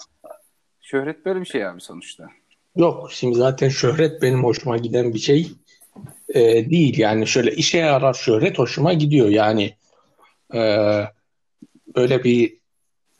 şöhret 0.80 1.26
böyle 1.26 1.40
bir 1.40 1.46
şey 1.46 1.66
abi 1.66 1.80
sonuçta. 1.80 2.28
Yok 2.76 3.12
şimdi 3.12 3.38
zaten 3.38 3.68
şöhret 3.68 4.22
benim 4.22 4.44
hoşuma 4.44 4.76
giden 4.76 5.14
bir 5.14 5.18
şey 5.18 5.52
e, 6.28 6.70
değil. 6.70 6.98
Yani 6.98 7.26
şöyle 7.26 7.54
işe 7.54 7.78
yarar 7.78 8.14
şöhret 8.14 8.58
hoşuma 8.58 8.92
gidiyor. 8.92 9.28
Yani 9.28 9.74
e, 10.54 10.60
böyle 11.96 12.24
bir 12.24 12.61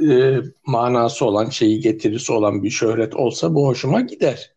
e, 0.01 0.39
manası 0.67 1.25
olan 1.25 1.51
şeyi 1.51 1.81
getirisi 1.81 2.33
olan 2.33 2.63
bir 2.63 2.71
şöhret 2.71 3.15
olsa 3.15 3.55
bu 3.55 3.67
hoşuma 3.67 4.01
gider. 4.01 4.53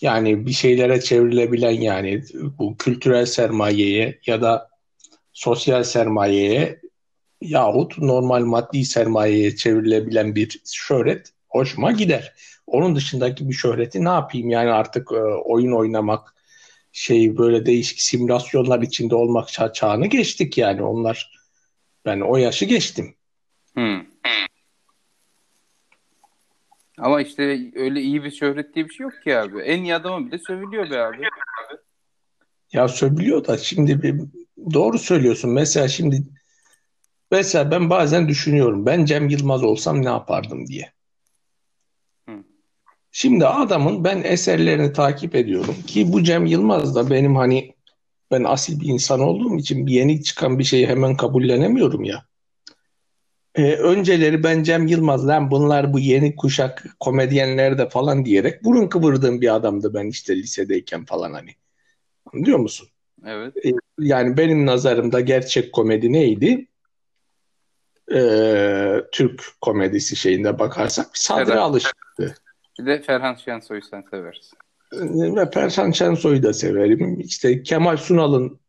Yani 0.00 0.46
bir 0.46 0.52
şeylere 0.52 1.00
çevrilebilen 1.00 1.80
yani 1.80 2.22
bu 2.58 2.76
kültürel 2.76 3.26
sermayeye 3.26 4.20
ya 4.26 4.42
da 4.42 4.68
sosyal 5.32 5.84
sermayeye 5.84 6.80
yahut 7.40 7.98
normal 7.98 8.44
maddi 8.44 8.84
sermayeye 8.84 9.56
çevrilebilen 9.56 10.34
bir 10.34 10.60
şöhret 10.64 11.32
hoşuma 11.48 11.92
gider. 11.92 12.34
Onun 12.66 12.96
dışındaki 12.96 13.48
bir 13.48 13.54
şöhreti 13.54 14.04
ne 14.04 14.08
yapayım 14.08 14.50
yani 14.50 14.70
artık 14.70 15.12
e, 15.12 15.16
oyun 15.44 15.72
oynamak 15.72 16.34
şey 16.92 17.38
böyle 17.38 17.66
değişik 17.66 18.00
simülasyonlar 18.00 18.82
içinde 18.82 19.14
olmak 19.14 19.48
ça- 19.48 19.72
çağını 19.72 20.06
geçtik 20.06 20.58
yani 20.58 20.82
onlar 20.82 21.42
ben 22.04 22.20
o 22.20 22.36
yaşı 22.36 22.64
geçtim. 22.64 23.14
Hmm. 23.74 24.12
Ama 26.98 27.22
işte 27.22 27.70
öyle 27.74 28.00
iyi 28.00 28.24
bir 28.24 28.30
şöhret 28.30 28.74
diye 28.74 28.84
bir 28.84 28.94
şey 28.94 29.04
yok 29.04 29.12
ki 29.24 29.36
abi. 29.36 29.60
En 29.60 29.82
iyi 29.82 29.94
adama 29.94 30.26
bile 30.26 30.38
sövülüyor 30.38 30.90
be 30.90 31.00
abi. 31.00 31.22
Ya 32.72 32.88
söylüyor 32.88 33.46
da 33.46 33.58
şimdi 33.58 34.02
bir, 34.02 34.20
doğru 34.74 34.98
söylüyorsun. 34.98 35.50
Mesela 35.50 35.88
şimdi 35.88 36.22
mesela 37.30 37.70
ben 37.70 37.90
bazen 37.90 38.28
düşünüyorum. 38.28 38.86
Ben 38.86 39.04
Cem 39.04 39.28
Yılmaz 39.28 39.64
olsam 39.64 40.02
ne 40.02 40.08
yapardım 40.08 40.66
diye. 40.66 40.92
Hı. 42.28 42.32
Şimdi 43.12 43.46
adamın 43.46 44.04
ben 44.04 44.22
eserlerini 44.22 44.92
takip 44.92 45.34
ediyorum 45.34 45.76
ki 45.86 46.12
bu 46.12 46.22
Cem 46.22 46.46
Yılmaz 46.46 46.94
da 46.94 47.10
benim 47.10 47.36
hani 47.36 47.74
ben 48.30 48.44
asil 48.44 48.80
bir 48.80 48.86
insan 48.86 49.20
olduğum 49.20 49.56
için 49.56 49.86
bir 49.86 49.92
yeni 49.92 50.22
çıkan 50.22 50.58
bir 50.58 50.64
şeyi 50.64 50.86
hemen 50.86 51.16
kabullenemiyorum 51.16 52.04
ya. 52.04 52.31
Ee, 53.54 53.74
önceleri 53.76 54.42
ben 54.42 54.62
Cem 54.62 54.86
Yılmaz 54.86 55.28
lan 55.28 55.50
bunlar 55.50 55.92
bu 55.92 55.98
yeni 55.98 56.36
kuşak 56.36 56.84
komedyenler 57.00 57.78
de 57.78 57.88
falan 57.88 58.24
diyerek 58.24 58.64
burun 58.64 58.88
kıvırdığım 58.88 59.40
bir 59.40 59.54
adamdı 59.54 59.94
ben 59.94 60.06
işte 60.06 60.36
lisedeyken 60.36 61.04
falan 61.04 61.32
hani. 61.32 61.50
Anlıyor 62.34 62.58
musun? 62.58 62.88
Evet. 63.26 63.54
Yani 63.98 64.36
benim 64.36 64.66
nazarımda 64.66 65.20
gerçek 65.20 65.72
komedi 65.72 66.12
neydi? 66.12 66.66
Ee, 68.14 68.96
Türk 69.12 69.42
komedisi 69.60 70.16
şeyinde 70.16 70.58
bakarsak 70.58 71.06
Sadri 71.14 71.50
Evet. 71.50 71.60
Alışık 71.60 71.96
Bir 72.78 72.86
de 72.86 73.02
Ferhan 73.02 73.34
Şensoy'u 73.34 73.82
sen 73.82 74.04
seversin. 74.10 74.58
ve 75.36 75.50
Perşan 75.50 75.90
Şensoy'u 75.90 76.42
da 76.42 76.52
severim. 76.52 77.20
İşte 77.20 77.62
Kemal 77.62 77.96
Sunal'ın 77.96 78.60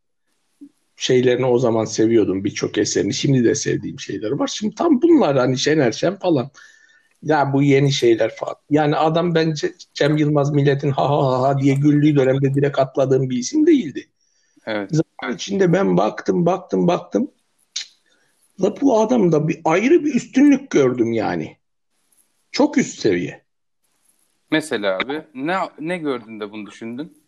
şeylerini 1.03 1.45
o 1.45 1.57
zaman 1.57 1.85
seviyordum 1.85 2.43
birçok 2.43 2.77
eserini. 2.77 3.13
Şimdi 3.13 3.43
de 3.43 3.55
sevdiğim 3.55 3.99
şeyler 3.99 4.31
var. 4.31 4.47
Şimdi 4.47 4.75
tam 4.75 5.01
bunlar 5.01 5.37
hani 5.37 5.57
Şener 5.57 5.91
Şen 5.91 6.19
falan. 6.19 6.51
Ya 7.23 7.53
bu 7.53 7.63
yeni 7.63 7.91
şeyler 7.91 8.35
falan. 8.35 8.55
Yani 8.69 8.95
adam 8.95 9.35
bence 9.35 9.73
Cem 9.93 10.17
Yılmaz 10.17 10.51
milletin 10.51 10.91
ha 10.91 11.09
ha 11.09 11.41
ha 11.41 11.59
diye 11.59 11.75
güldüğü 11.75 12.15
dönemde 12.15 12.53
direkt 12.53 12.79
atladığım 12.79 13.29
bir 13.29 13.37
isim 13.37 13.67
değildi. 13.67 14.09
Evet. 14.65 14.89
Zaman 14.91 15.35
içinde 15.35 15.73
ben 15.73 15.97
baktım 15.97 16.45
baktım 16.45 16.87
baktım. 16.87 17.31
La 18.61 18.81
bu 18.81 18.99
adamda 18.99 19.47
bir 19.47 19.61
ayrı 19.65 20.05
bir 20.05 20.15
üstünlük 20.15 20.69
gördüm 20.69 21.13
yani. 21.13 21.57
Çok 22.51 22.77
üst 22.77 22.99
seviye. 22.99 23.43
Mesela 24.51 24.97
abi 24.97 25.21
ne 25.33 25.55
ne 25.79 25.97
gördün 25.97 26.39
de 26.39 26.51
bunu 26.51 26.65
düşündün? 26.65 27.22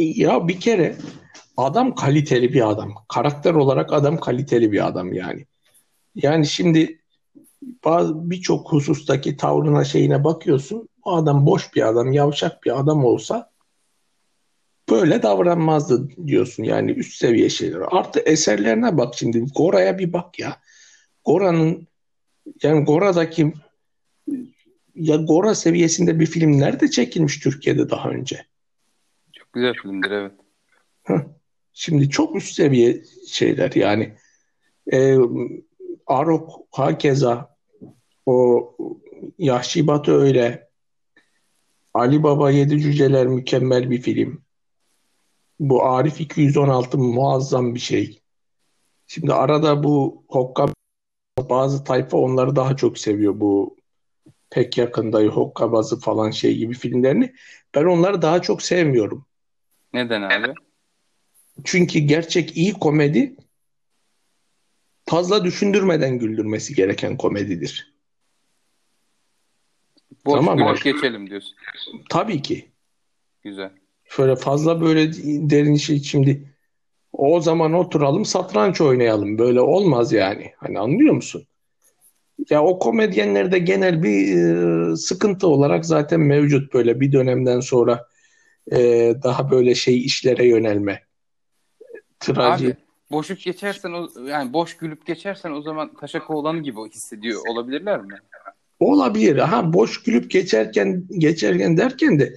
Ya 0.00 0.48
bir 0.48 0.60
kere 0.60 0.96
adam 1.56 1.94
kaliteli 1.94 2.52
bir 2.52 2.70
adam. 2.70 2.94
Karakter 3.08 3.54
olarak 3.54 3.92
adam 3.92 4.20
kaliteli 4.20 4.72
bir 4.72 4.86
adam 4.86 5.12
yani. 5.12 5.46
Yani 6.14 6.46
şimdi 6.46 7.00
bazı 7.84 8.30
birçok 8.30 8.72
husustaki 8.72 9.36
tavrına 9.36 9.84
şeyine 9.84 10.24
bakıyorsun. 10.24 10.88
O 11.02 11.16
adam 11.16 11.46
boş 11.46 11.74
bir 11.74 11.88
adam, 11.88 12.12
yavşak 12.12 12.64
bir 12.64 12.80
adam 12.80 13.04
olsa 13.04 13.50
böyle 14.90 15.22
davranmazdı 15.22 16.08
diyorsun 16.26 16.64
yani 16.64 16.90
üst 16.90 17.14
seviye 17.14 17.48
şeyler. 17.48 17.80
Artı 17.90 18.20
eserlerine 18.20 18.98
bak 18.98 19.14
şimdi. 19.16 19.44
Gora'ya 19.56 19.98
bir 19.98 20.12
bak 20.12 20.38
ya. 20.38 20.56
Gora'nın 21.24 21.86
yani 22.62 22.84
Gora'daki 22.84 23.52
ya 24.94 25.16
Gora 25.16 25.54
seviyesinde 25.54 26.20
bir 26.20 26.26
film 26.26 26.58
nerede 26.58 26.90
çekilmiş 26.90 27.38
Türkiye'de 27.38 27.90
daha 27.90 28.08
önce? 28.08 28.49
Güzel 29.52 29.74
filmdir 29.74 30.10
evet. 30.10 30.32
Şimdi 31.72 32.10
çok 32.10 32.36
üst 32.36 32.54
seviye 32.54 33.02
şeyler 33.28 33.72
yani. 33.72 34.16
E, 34.92 35.16
Arok 36.06 36.50
hakeza 36.70 37.56
o 38.26 38.76
Yahşi 39.38 39.86
Batı 39.86 40.12
öyle. 40.12 40.70
Ali 41.94 42.22
Baba 42.22 42.50
Yedi 42.50 42.80
Cüceler 42.80 43.26
mükemmel 43.26 43.90
bir 43.90 44.02
film. 44.02 44.42
Bu 45.60 45.84
Arif 45.84 46.20
216 46.20 46.98
muazzam 46.98 47.74
bir 47.74 47.80
şey. 47.80 48.20
Şimdi 49.06 49.32
arada 49.32 49.82
bu 49.82 50.24
Hokka 50.28 50.66
bazı 51.38 51.84
tayfa 51.84 52.16
onları 52.16 52.56
daha 52.56 52.76
çok 52.76 52.98
seviyor 52.98 53.40
bu 53.40 53.76
pek 54.50 54.78
yakındayı 54.78 55.28
Hokkabazı 55.28 56.00
falan 56.00 56.30
şey 56.30 56.56
gibi 56.56 56.74
filmlerini. 56.74 57.34
Ben 57.74 57.84
onları 57.84 58.22
daha 58.22 58.42
çok 58.42 58.62
sevmiyorum. 58.62 59.26
Neden 59.92 60.22
abi? 60.22 60.54
Çünkü 61.64 61.98
gerçek 61.98 62.56
iyi 62.56 62.72
komedi 62.72 63.36
fazla 65.06 65.44
düşündürmeden 65.44 66.18
güldürmesi 66.18 66.74
gereken 66.74 67.16
komedidir. 67.16 67.94
Boş 70.24 70.34
Tamam 70.34 70.62
abi. 70.62 70.80
geçelim 70.82 71.30
diyorsun. 71.30 71.56
Tabii 72.10 72.42
ki. 72.42 72.70
Güzel. 73.42 73.70
Şöyle 74.04 74.36
fazla 74.36 74.80
böyle 74.80 75.12
derin 75.50 75.76
şey 75.76 76.02
şimdi 76.02 76.54
o 77.12 77.40
zaman 77.40 77.72
oturalım 77.72 78.24
satranç 78.24 78.80
oynayalım. 78.80 79.38
Böyle 79.38 79.60
olmaz 79.60 80.12
yani. 80.12 80.52
Hani 80.56 80.78
anlıyor 80.78 81.14
musun? 81.14 81.46
Ya 82.50 82.64
o 82.64 82.78
komedyenlerde 82.78 83.58
genel 83.58 84.02
bir 84.02 84.36
e, 84.36 84.96
sıkıntı 84.96 85.46
olarak 85.46 85.86
zaten 85.86 86.20
mevcut 86.20 86.74
böyle 86.74 87.00
bir 87.00 87.12
dönemden 87.12 87.60
sonra 87.60 88.08
e, 88.72 88.78
daha 89.22 89.50
böyle 89.50 89.74
şey 89.74 90.04
işlere 90.04 90.46
yönelme. 90.46 91.02
Trajedi. 92.20 92.72
Abi 92.72 92.76
boşluk 93.10 93.40
geçersen 93.40 93.92
o, 93.92 94.08
yani 94.26 94.52
boş 94.52 94.76
gülüp 94.76 95.06
geçersen 95.06 95.50
o 95.50 95.62
zaman 95.62 95.94
Taşakoğlan'ı 95.94 96.62
gibi 96.62 96.80
hissediyor 96.94 97.40
olabilirler 97.48 98.00
mi? 98.00 98.14
Olabilir. 98.80 99.38
Ha 99.38 99.72
boş 99.72 100.02
gülüp 100.02 100.30
geçerken 100.30 101.04
geçerken 101.18 101.76
derken 101.76 102.18
de 102.18 102.34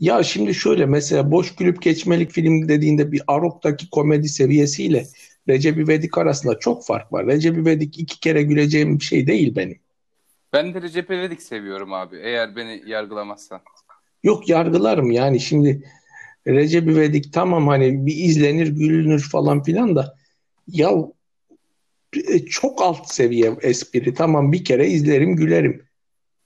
ya 0.00 0.22
şimdi 0.22 0.54
şöyle 0.54 0.86
mesela 0.86 1.30
boş 1.30 1.54
gülüp 1.54 1.82
geçmelik 1.82 2.30
film 2.30 2.68
dediğinde 2.68 3.12
bir 3.12 3.22
Arok'taki 3.26 3.90
komedi 3.90 4.28
seviyesiyle 4.28 5.06
Recep 5.48 5.78
İvedik 5.78 6.18
arasında 6.18 6.58
çok 6.58 6.86
fark 6.86 7.12
var. 7.12 7.26
Recep 7.26 7.58
İvedik 7.58 7.98
iki 7.98 8.20
kere 8.20 8.42
güleceğim 8.42 8.98
bir 8.98 9.04
şey 9.04 9.26
değil 9.26 9.56
benim. 9.56 9.78
Ben 10.52 10.74
de 10.74 10.82
Recep 10.82 11.10
İvedik 11.10 11.42
seviyorum 11.42 11.92
abi 11.92 12.16
eğer 12.16 12.56
beni 12.56 12.82
yargılamazsan. 12.86 13.60
Yok 14.28 14.48
yargılarım 14.48 15.10
yani 15.10 15.40
şimdi 15.40 15.82
Recep 16.46 16.88
İvedik 16.88 17.32
tamam 17.32 17.68
hani 17.68 18.06
bir 18.06 18.16
izlenir 18.16 18.66
gülünür 18.66 19.28
falan 19.32 19.62
filan 19.62 19.96
da 19.96 20.14
ya 20.66 20.90
e, 22.28 22.38
çok 22.38 22.82
alt 22.82 23.12
seviye 23.12 23.56
espri 23.62 24.14
tamam 24.14 24.52
bir 24.52 24.64
kere 24.64 24.88
izlerim 24.88 25.36
gülerim. 25.36 25.88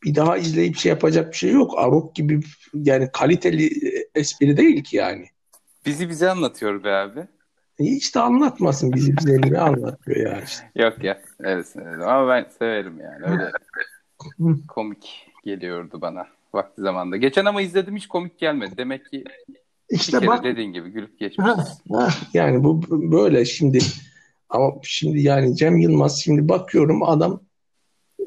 Bir 0.04 0.14
daha 0.14 0.36
izleyip 0.36 0.76
şey 0.76 0.90
yapacak 0.90 1.32
bir 1.32 1.36
şey 1.36 1.50
yok. 1.50 1.78
Arok 1.78 2.14
gibi 2.14 2.40
yani 2.74 3.08
kaliteli 3.12 3.70
espri 4.14 4.56
değil 4.56 4.84
ki 4.84 4.96
yani. 4.96 5.26
Bizi 5.86 6.08
bize 6.08 6.30
anlatıyor 6.30 6.84
be 6.84 6.90
abi. 6.90 7.26
Hiç 7.78 8.14
de 8.14 8.20
anlatmasın 8.20 8.92
bizi 8.92 9.16
bize 9.16 9.40
ne 9.40 9.58
anlatıyor 9.58 10.16
ya 10.16 10.42
işte. 10.42 10.70
Yok 10.82 11.04
ya 11.04 11.22
evet, 11.40 11.74
evet. 11.76 12.02
ama 12.02 12.28
ben 12.28 12.46
severim 12.58 13.00
yani 13.00 13.24
öyle 13.26 13.50
komik 14.68 15.26
geliyordu 15.44 16.00
bana 16.00 16.26
vakti 16.54 16.82
zamanda. 16.82 17.16
Geçen 17.16 17.44
ama 17.44 17.62
izledim 17.62 17.96
hiç 17.96 18.06
komik 18.06 18.38
gelmedi. 18.38 18.74
Demek 18.76 19.10
ki 19.10 19.24
İşte 19.90 20.26
bak 20.26 20.44
dediğin 20.44 20.72
gibi 20.72 20.90
gülüp 20.90 21.18
geçmişiz. 21.18 21.82
yani 22.34 22.64
bu 22.64 22.82
böyle 23.12 23.44
şimdi 23.44 23.78
ama 24.48 24.74
şimdi 24.82 25.20
yani 25.20 25.56
Cem 25.56 25.76
Yılmaz 25.76 26.20
şimdi 26.20 26.48
bakıyorum 26.48 27.02
adam 27.02 27.40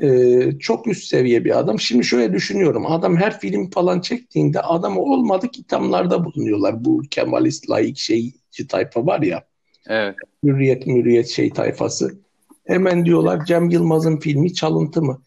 e, 0.03 0.59
çok 0.59 0.87
üst 0.87 1.03
seviye 1.07 1.45
bir 1.45 1.59
adam. 1.59 1.79
Şimdi 1.79 2.03
şöyle 2.03 2.33
düşünüyorum 2.33 2.85
adam 2.85 3.17
her 3.17 3.39
film 3.39 3.69
falan 3.69 4.01
çektiğinde 4.01 4.61
adamı 4.61 5.01
olmadık 5.01 5.59
ithamlarda 5.59 6.25
bulunuyorlar. 6.25 6.85
Bu 6.85 7.01
Kemalist 7.11 7.69
laik 7.69 7.97
şeyci 7.97 8.67
tayfa 8.69 9.05
var 9.05 9.21
ya. 9.21 9.43
Evet. 9.87 10.15
Hürriyet 10.43 10.87
mürriyet 10.87 11.27
şey 11.27 11.49
tayfası. 11.49 12.19
Hemen 12.65 13.05
diyorlar 13.05 13.45
Cem 13.45 13.69
Yılmaz'ın 13.69 14.17
filmi 14.17 14.53
çalıntı 14.53 15.01
mı? 15.01 15.21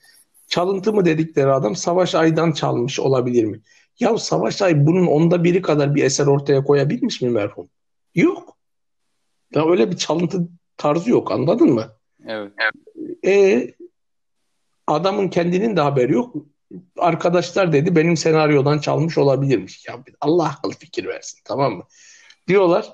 Çalıntı 0.49 0.93
mı 0.93 1.05
dedikleri 1.05 1.53
adam 1.53 1.77
Savaş 1.77 2.15
Ay'dan 2.15 2.53
çalmış 2.53 3.01
olabilir 3.01 3.45
mi? 3.45 3.61
Ya 4.01 4.19
Savaş 4.19 4.63
Ay 4.63 4.87
bunun 4.87 5.07
onda 5.07 5.45
biri 5.45 5.63
kadar 5.63 5.95
bir 5.95 6.05
eser 6.05 6.27
ortaya 6.27 6.65
koyabilmiş 6.65 7.23
mi 7.23 7.31
merhum? 7.31 7.69
Yok. 8.15 8.57
Ya 9.55 9.71
öyle 9.71 9.91
bir 9.91 9.97
çalıntı 9.97 10.49
tarzı 10.77 11.11
yok 11.11 11.33
anladın 11.33 11.71
mı? 11.71 11.87
Evet. 12.27 12.53
E 13.27 13.67
adamın 14.87 15.29
kendinin 15.29 15.77
de 15.77 15.81
haberi 15.81 16.13
yok. 16.13 16.37
Arkadaşlar 16.99 17.73
dedi 17.73 17.97
benim 17.97 18.17
senaryodan 18.17 18.79
çalmış 18.79 19.19
olabilirmiş. 19.19 19.87
Ya 19.87 20.05
Allah 20.21 20.45
akıl 20.45 20.71
fikir 20.71 21.07
versin 21.07 21.41
tamam 21.45 21.77
mı? 21.77 21.85
Diyorlar 22.49 22.93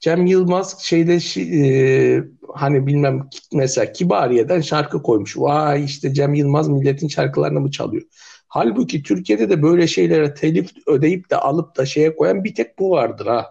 Cem 0.00 0.26
Yılmaz 0.26 0.82
şeyde 0.82 1.18
e, 1.36 2.24
hani 2.54 2.86
bilmem 2.86 3.28
mesela 3.52 3.92
Kibariye'den 3.92 4.60
şarkı 4.60 5.02
koymuş. 5.02 5.38
Vay 5.38 5.84
işte 5.84 6.14
Cem 6.14 6.34
Yılmaz 6.34 6.68
milletin 6.68 7.08
şarkılarını 7.08 7.60
mı 7.60 7.70
çalıyor? 7.70 8.02
Halbuki 8.48 9.02
Türkiye'de 9.02 9.50
de 9.50 9.62
böyle 9.62 9.86
şeylere 9.86 10.34
telif 10.34 10.70
ödeyip 10.86 11.30
de 11.30 11.36
alıp 11.36 11.76
da 11.76 11.86
şeye 11.86 12.16
koyan 12.16 12.44
bir 12.44 12.54
tek 12.54 12.78
bu 12.78 12.90
vardır 12.90 13.26
ha. 13.26 13.46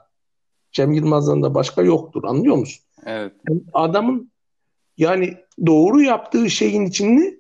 Cem 0.72 0.94
Yılmaz'dan 0.94 1.44
da 1.44 1.54
başka 1.56 1.82
yoktur 1.82 2.24
anlıyor 2.24 2.56
musun? 2.56 2.84
Evet. 3.06 3.34
Adamın 3.74 4.32
yani 4.98 5.38
doğru 5.66 6.02
yaptığı 6.02 6.50
şeyin 6.50 6.86
içini 6.86 7.40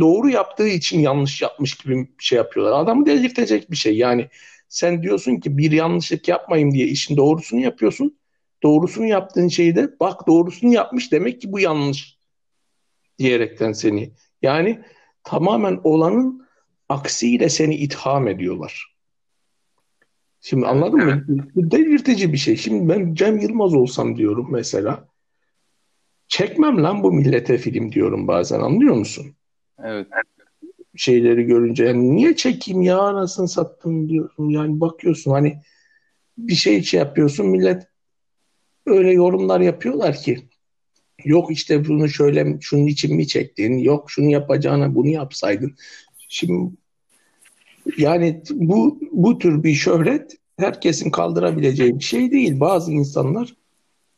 doğru 0.00 0.30
yaptığı 0.30 0.68
için 0.68 1.00
yanlış 1.00 1.42
yapmış 1.42 1.74
gibi 1.74 1.96
bir 1.96 2.08
şey 2.18 2.36
yapıyorlar. 2.36 2.80
Adamı 2.80 3.06
delirtecek 3.06 3.70
bir 3.70 3.76
şey. 3.76 3.96
Yani 3.96 4.28
sen 4.68 5.02
diyorsun 5.02 5.36
ki 5.36 5.58
bir 5.58 5.72
yanlışlık 5.72 6.28
yapmayayım 6.28 6.72
diye 6.72 6.86
işin 6.86 7.16
doğrusunu 7.16 7.60
yapıyorsun. 7.60 8.18
Doğrusunu 8.62 9.06
yaptığın 9.06 9.48
şeyi 9.48 9.76
de 9.76 9.90
bak 10.00 10.26
doğrusunu 10.26 10.72
yapmış 10.72 11.12
demek 11.12 11.40
ki 11.40 11.52
bu 11.52 11.60
yanlış 11.60 12.18
diyerekten 13.18 13.72
seni. 13.72 14.12
Yani 14.42 14.84
tamamen 15.24 15.80
olanın 15.84 16.48
aksiyle 16.88 17.48
seni 17.48 17.76
itham 17.76 18.28
ediyorlar. 18.28 18.92
Şimdi 20.40 20.66
anladın 20.66 21.04
mı? 21.04 21.24
Bu 21.54 21.70
delirtici 21.70 22.32
bir 22.32 22.38
şey. 22.38 22.56
Şimdi 22.56 22.88
ben 22.88 23.14
Cem 23.14 23.38
Yılmaz 23.38 23.74
olsam 23.74 24.16
diyorum 24.16 24.48
mesela. 24.50 25.08
Çekmem 26.28 26.82
lan 26.82 27.02
bu 27.02 27.12
millete 27.12 27.58
film 27.58 27.92
diyorum 27.92 28.28
bazen 28.28 28.60
anlıyor 28.60 28.94
musun? 28.94 29.26
Evet. 29.84 30.06
Şeyleri 30.96 31.44
görünce 31.44 31.84
yani 31.84 32.16
niye 32.16 32.36
çekeyim 32.36 32.82
ya 32.82 32.98
anasını 32.98 33.48
sattım 33.48 34.08
diyorsun. 34.08 34.48
Yani 34.48 34.80
bakıyorsun 34.80 35.30
hani 35.30 35.62
bir 36.38 36.54
şey 36.54 36.82
şey 36.82 37.00
yapıyorsun 37.00 37.46
millet 37.46 37.91
öyle 38.86 39.12
yorumlar 39.12 39.60
yapıyorlar 39.60 40.16
ki 40.16 40.48
yok 41.24 41.50
işte 41.50 41.88
bunu 41.88 42.08
şöyle 42.08 42.58
şunun 42.60 42.86
için 42.86 43.16
mi 43.16 43.26
çektin 43.26 43.78
yok 43.78 44.10
şunu 44.10 44.30
yapacağına 44.30 44.94
bunu 44.94 45.08
yapsaydın. 45.08 45.76
Şimdi 46.28 46.72
yani 47.98 48.42
bu 48.50 49.00
bu 49.12 49.38
tür 49.38 49.62
bir 49.62 49.74
şöhret 49.74 50.36
herkesin 50.58 51.10
kaldırabileceği 51.10 51.98
bir 51.98 52.04
şey 52.04 52.30
değil. 52.30 52.60
Bazı 52.60 52.92
insanlar 52.92 53.56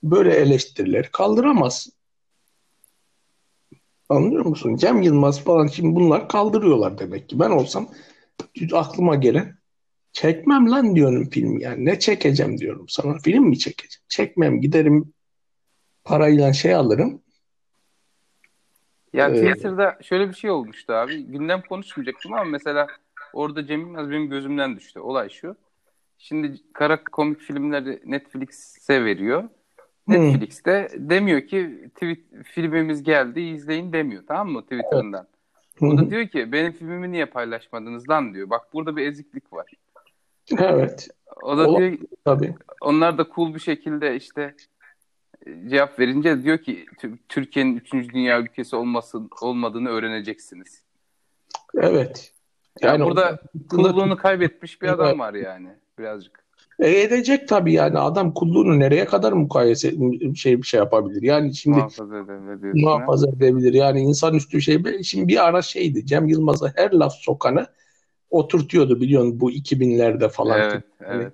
böyle 0.02 0.34
eleştirileri 0.34 1.10
kaldıramaz. 1.12 1.88
Anlıyor 4.08 4.44
musun? 4.44 4.76
Cem 4.76 5.02
Yılmaz 5.02 5.40
falan 5.40 5.66
şimdi 5.66 5.94
bunlar 5.96 6.28
kaldırıyorlar 6.28 6.98
demek 6.98 7.28
ki. 7.28 7.38
Ben 7.38 7.50
olsam 7.50 7.88
aklıma 8.72 9.14
gelen 9.14 9.56
çekmem 10.14 10.70
lan 10.70 10.96
diyorum 10.96 11.30
film 11.30 11.58
yani. 11.58 11.84
Ne 11.84 11.98
çekeceğim 11.98 12.58
diyorum 12.58 12.86
sana. 12.88 13.18
Film 13.18 13.44
mi 13.44 13.58
çekeceğim? 13.58 14.04
Çekmem 14.08 14.60
giderim 14.60 15.12
parayla 16.04 16.52
şey 16.52 16.74
alırım. 16.74 17.22
Ya 19.12 19.32
Twitter'da 19.32 19.98
şöyle 20.02 20.28
bir 20.28 20.34
şey 20.34 20.50
olmuştu 20.50 20.92
abi. 20.92 21.24
Gündem 21.24 21.62
konuşmayacaktım 21.68 22.32
ama 22.32 22.44
mesela 22.44 22.86
orada 23.32 23.66
Cem 23.66 23.80
Yılmaz 23.80 24.10
benim 24.10 24.30
gözümden 24.30 24.76
düştü. 24.76 25.00
Olay 25.00 25.28
şu. 25.30 25.56
Şimdi 26.18 26.56
kara 26.72 27.04
komik 27.04 27.40
filmleri 27.40 28.02
Netflix'e 28.04 29.04
veriyor. 29.04 29.48
Netflix'te 30.08 30.88
hmm. 30.92 31.10
demiyor 31.10 31.40
ki 31.40 31.90
tweet, 31.94 32.18
filmimiz 32.44 33.02
geldi 33.02 33.40
izleyin 33.40 33.92
demiyor 33.92 34.22
tamam 34.28 34.48
mı 34.48 34.62
Twitter'ından. 34.62 35.26
Evet. 35.82 35.92
O 35.92 35.98
da 35.98 36.10
diyor 36.10 36.28
ki 36.28 36.52
benim 36.52 36.72
filmimi 36.72 37.12
niye 37.12 37.26
paylaşmadınız 37.26 38.08
lan 38.08 38.34
diyor. 38.34 38.50
Bak 38.50 38.62
burada 38.72 38.96
bir 38.96 39.06
eziklik 39.06 39.52
var. 39.52 39.72
Evet. 40.58 41.08
O 41.42 41.58
da 41.58 41.68
Ola, 41.68 41.78
diyor 41.78 41.98
tabii. 42.24 42.54
onlar 42.80 43.18
da 43.18 43.26
cool 43.34 43.54
bir 43.54 43.60
şekilde 43.60 44.16
işte 44.16 44.54
cevap 45.68 45.98
verince 45.98 46.42
diyor 46.42 46.58
ki 46.58 46.86
Türkiye'nin 47.28 47.76
3. 47.76 47.92
dünya 47.92 48.40
ülkesi 48.40 48.76
olmasın 48.76 49.30
olmadığını 49.42 49.88
öğreneceksiniz. 49.88 50.82
Evet. 51.76 52.32
Yani, 52.80 53.00
yani 53.00 53.10
burada 53.10 53.38
kulluğunu 53.70 54.16
kaybetmiş 54.16 54.82
bir 54.82 54.88
adam 54.88 55.18
var 55.18 55.34
yani 55.34 55.68
birazcık. 55.98 56.44
E 56.78 57.02
edecek 57.02 57.48
tabii 57.48 57.72
yani 57.72 57.98
adam 57.98 58.34
kulluğunu 58.34 58.78
nereye 58.78 59.04
kadar 59.04 59.32
mukayese 59.32 59.94
şey 60.34 60.58
bir 60.58 60.66
şey 60.66 60.78
yapabilir. 60.78 61.22
Yani 61.22 61.54
şimdi 61.54 61.76
muhafaza 61.76 62.18
edebilir. 62.18 62.84
Muhafaza 62.84 63.28
edebilir. 63.28 63.72
Yani 63.72 64.00
insanüstü 64.00 64.60
şey 64.60 65.02
şimdi 65.02 65.28
bir 65.28 65.48
ara 65.48 65.62
şeydi 65.62 66.06
Cem 66.06 66.26
Yılmaz'a 66.28 66.72
her 66.76 66.92
laf 66.92 67.12
sokanı 67.12 67.66
oturtuyordu 68.34 69.00
biliyorsun 69.00 69.40
bu 69.40 69.52
2000'lerde 69.52 70.28
falan. 70.28 70.60
Evet, 70.60 70.84
yani, 71.00 71.22
evet. 71.22 71.32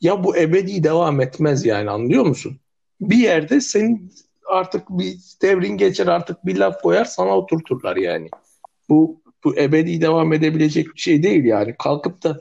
Ya 0.00 0.24
bu 0.24 0.36
ebedi 0.36 0.82
devam 0.84 1.20
etmez 1.20 1.66
yani 1.66 1.90
anlıyor 1.90 2.24
musun? 2.26 2.60
Bir 3.00 3.16
yerde 3.16 3.60
senin 3.60 4.12
artık 4.46 4.90
bir 4.90 5.16
devrin 5.42 5.76
geçer 5.76 6.06
artık 6.06 6.46
bir 6.46 6.56
laf 6.56 6.82
koyar 6.82 7.04
sana 7.04 7.36
oturturlar 7.36 7.96
yani. 7.96 8.28
Bu 8.88 9.22
bu 9.44 9.56
ebedi 9.56 10.00
devam 10.00 10.32
edebilecek 10.32 10.86
bir 10.94 11.00
şey 11.00 11.22
değil 11.22 11.44
yani. 11.44 11.74
Kalkıp 11.78 12.22
da 12.22 12.40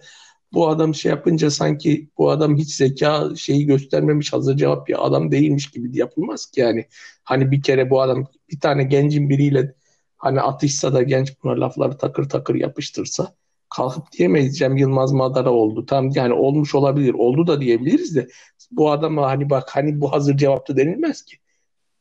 bu 0.53 0.69
adam 0.69 0.95
şey 0.95 1.09
yapınca 1.09 1.51
sanki 1.51 2.09
bu 2.17 2.29
adam 2.29 2.57
hiç 2.57 2.75
zeka 2.75 3.29
şeyi 3.35 3.65
göstermemiş 3.65 4.33
hazır 4.33 4.57
cevap 4.57 4.87
bir 4.87 5.05
adam 5.05 5.31
değilmiş 5.31 5.71
gibi 5.71 5.97
yapılmaz 5.97 6.45
ki 6.45 6.61
yani. 6.61 6.85
Hani 7.23 7.51
bir 7.51 7.61
kere 7.61 7.89
bu 7.89 8.01
adam 8.01 8.27
bir 8.51 8.59
tane 8.59 8.83
gencin 8.83 9.29
biriyle 9.29 9.75
hani 10.17 10.41
atışsa 10.41 10.93
da 10.93 11.03
genç 11.03 11.43
buna 11.43 11.61
lafları 11.61 11.97
takır 11.97 12.29
takır 12.29 12.55
yapıştırsa 12.55 13.35
kalkıp 13.75 14.11
diyemeyiz 14.11 14.61
Yılmaz 14.61 15.11
Madara 15.11 15.51
oldu. 15.51 15.85
Tam 15.85 16.09
yani 16.09 16.33
olmuş 16.33 16.75
olabilir. 16.75 17.13
Oldu 17.13 17.47
da 17.47 17.61
diyebiliriz 17.61 18.15
de 18.15 18.27
bu 18.71 18.91
adama 18.91 19.27
hani 19.27 19.49
bak 19.49 19.69
hani 19.75 20.01
bu 20.01 20.11
hazır 20.11 20.37
cevaptı 20.37 20.77
denilmez 20.77 21.25
ki. 21.25 21.37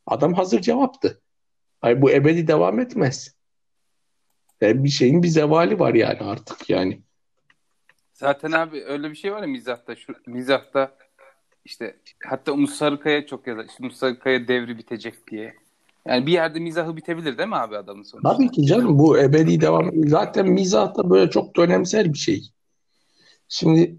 Adam 0.05 0.33
hazır 0.33 0.61
cevaptı. 0.61 1.21
Hayır 1.81 2.01
bu 2.01 2.11
ebedi 2.11 2.47
devam 2.47 2.79
etmez. 2.79 3.35
Ve 4.61 4.83
bir 4.83 4.89
şeyin 4.89 5.23
bir 5.23 5.27
zevali 5.27 5.79
var 5.79 5.93
yani 5.93 6.19
artık 6.19 6.69
yani. 6.69 7.01
Zaten 8.13 8.51
abi 8.51 8.83
öyle 8.83 9.09
bir 9.09 9.15
şey 9.15 9.33
var 9.33 9.41
ya 9.41 9.47
mizahta. 9.47 9.95
Şu, 9.95 10.13
mizahta 10.27 10.97
işte 11.65 11.95
hatta 12.25 12.51
Umut 12.51 12.69
Sarıkaya 12.69 13.27
çok 13.27 13.47
yazar. 13.47 13.65
İşte 13.65 13.83
Umut 13.83 13.93
Sarıkaya 13.93 14.47
devri 14.47 14.77
bitecek 14.77 15.31
diye. 15.31 15.55
Yani 16.07 16.25
bir 16.25 16.31
yerde 16.31 16.59
mizahı 16.59 16.97
bitebilir 16.97 17.37
değil 17.37 17.49
mi 17.49 17.55
abi 17.55 17.77
adamın 17.77 18.03
sonuçta? 18.03 18.33
Tabii 18.33 18.51
ki 18.51 18.65
canım 18.65 18.99
bu 18.99 19.19
ebedi 19.19 19.61
devam. 19.61 19.91
Zaten 20.07 20.47
mizah 20.47 20.95
da 20.95 21.09
böyle 21.09 21.31
çok 21.31 21.55
dönemsel 21.55 22.13
bir 22.13 22.17
şey. 22.17 22.41
Şimdi 23.47 23.97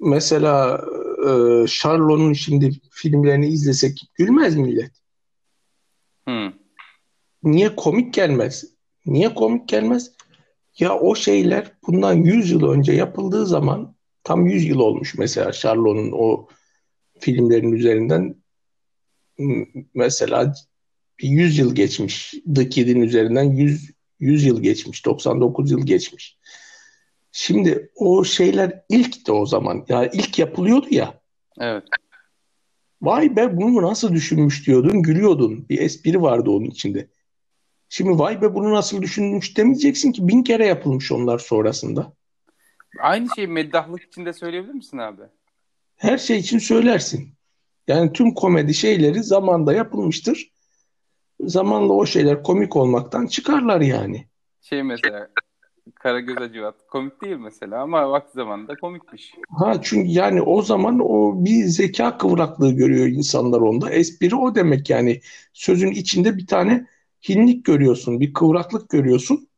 mesela 0.00 0.84
e, 1.26 1.66
Charlot'un 1.66 2.32
şimdi 2.32 2.70
filmlerini 2.90 3.46
izlesek 3.46 4.00
gülmez 4.14 4.56
millet. 4.56 4.92
Hı. 6.28 6.52
Niye 7.42 7.76
komik 7.76 8.14
gelmez? 8.14 8.64
Niye 9.06 9.34
komik 9.34 9.68
gelmez? 9.68 10.12
Ya 10.78 10.98
o 10.98 11.14
şeyler 11.14 11.72
bundan 11.86 12.14
100 12.14 12.50
yıl 12.50 12.68
önce 12.68 12.92
yapıldığı 12.92 13.46
zaman 13.46 13.94
tam 14.24 14.46
100 14.46 14.64
yıl 14.64 14.78
olmuş 14.78 15.14
mesela 15.18 15.52
Charlot'un 15.52 16.12
o 16.12 16.48
filmlerin 17.18 17.72
üzerinden 17.72 18.42
mesela 19.94 20.54
100 21.26 21.58
yıl 21.58 21.74
geçmiş. 21.74 22.34
The 22.54 22.68
Kid'in 22.68 23.00
üzerinden 23.00 23.44
100, 23.44 23.90
100 24.20 24.44
yıl 24.44 24.62
geçmiş. 24.62 25.06
99 25.06 25.70
yıl 25.70 25.86
geçmiş. 25.86 26.38
Şimdi 27.32 27.90
o 27.94 28.24
şeyler 28.24 28.82
ilk 28.88 29.26
de 29.26 29.32
o 29.32 29.46
zaman. 29.46 29.84
Ya 29.88 30.10
ilk 30.12 30.38
yapılıyordu 30.38 30.86
ya. 30.90 31.20
Evet. 31.60 31.84
Vay 33.02 33.36
be 33.36 33.56
bunu 33.56 33.82
nasıl 33.82 34.12
düşünmüş 34.12 34.66
diyordun, 34.66 35.02
gülüyordun. 35.02 35.68
Bir 35.68 35.78
espri 35.78 36.22
vardı 36.22 36.50
onun 36.50 36.64
içinde. 36.64 37.08
Şimdi 37.88 38.18
vay 38.18 38.42
be 38.42 38.54
bunu 38.54 38.72
nasıl 38.72 39.02
düşünmüş 39.02 39.56
demeyeceksin 39.56 40.12
ki 40.12 40.28
bin 40.28 40.42
kere 40.42 40.66
yapılmış 40.66 41.12
onlar 41.12 41.38
sonrasında. 41.38 42.12
Aynı 43.00 43.28
şeyi 43.36 43.48
meddahlık 43.48 44.02
içinde 44.02 44.32
söyleyebilir 44.32 44.74
misin 44.74 44.98
abi? 44.98 45.22
Her 45.96 46.18
şey 46.18 46.38
için 46.38 46.58
söylersin. 46.58 47.34
Yani 47.88 48.12
tüm 48.12 48.34
komedi 48.34 48.74
şeyleri 48.74 49.22
zamanda 49.22 49.72
yapılmıştır. 49.72 50.52
Zamanla 51.42 51.92
o 51.92 52.06
şeyler 52.06 52.42
komik 52.42 52.76
olmaktan 52.76 53.26
çıkarlar 53.26 53.80
yani. 53.80 54.26
Şey 54.60 54.82
mesela 54.82 55.28
Karagöz 55.94 56.36
Hacivat 56.36 56.74
komik 56.90 57.22
değil 57.22 57.36
mesela 57.36 57.82
ama 57.82 58.10
vakti 58.10 58.32
zamanında 58.34 58.74
komikmiş. 58.74 59.34
Ha 59.58 59.82
çünkü 59.82 60.10
yani 60.10 60.42
o 60.42 60.62
zaman 60.62 61.00
o 61.02 61.44
bir 61.44 61.64
zeka 61.64 62.18
kıvraklığı 62.18 62.72
görüyor 62.72 63.06
insanlar 63.06 63.60
onda. 63.60 63.90
Espri 63.90 64.36
o 64.36 64.54
demek 64.54 64.90
yani. 64.90 65.20
Sözün 65.52 65.90
içinde 65.90 66.36
bir 66.36 66.46
tane 66.46 66.86
hinlik 67.28 67.64
görüyorsun, 67.64 68.20
bir 68.20 68.32
kıvraklık 68.32 68.90
görüyorsun 68.90 69.48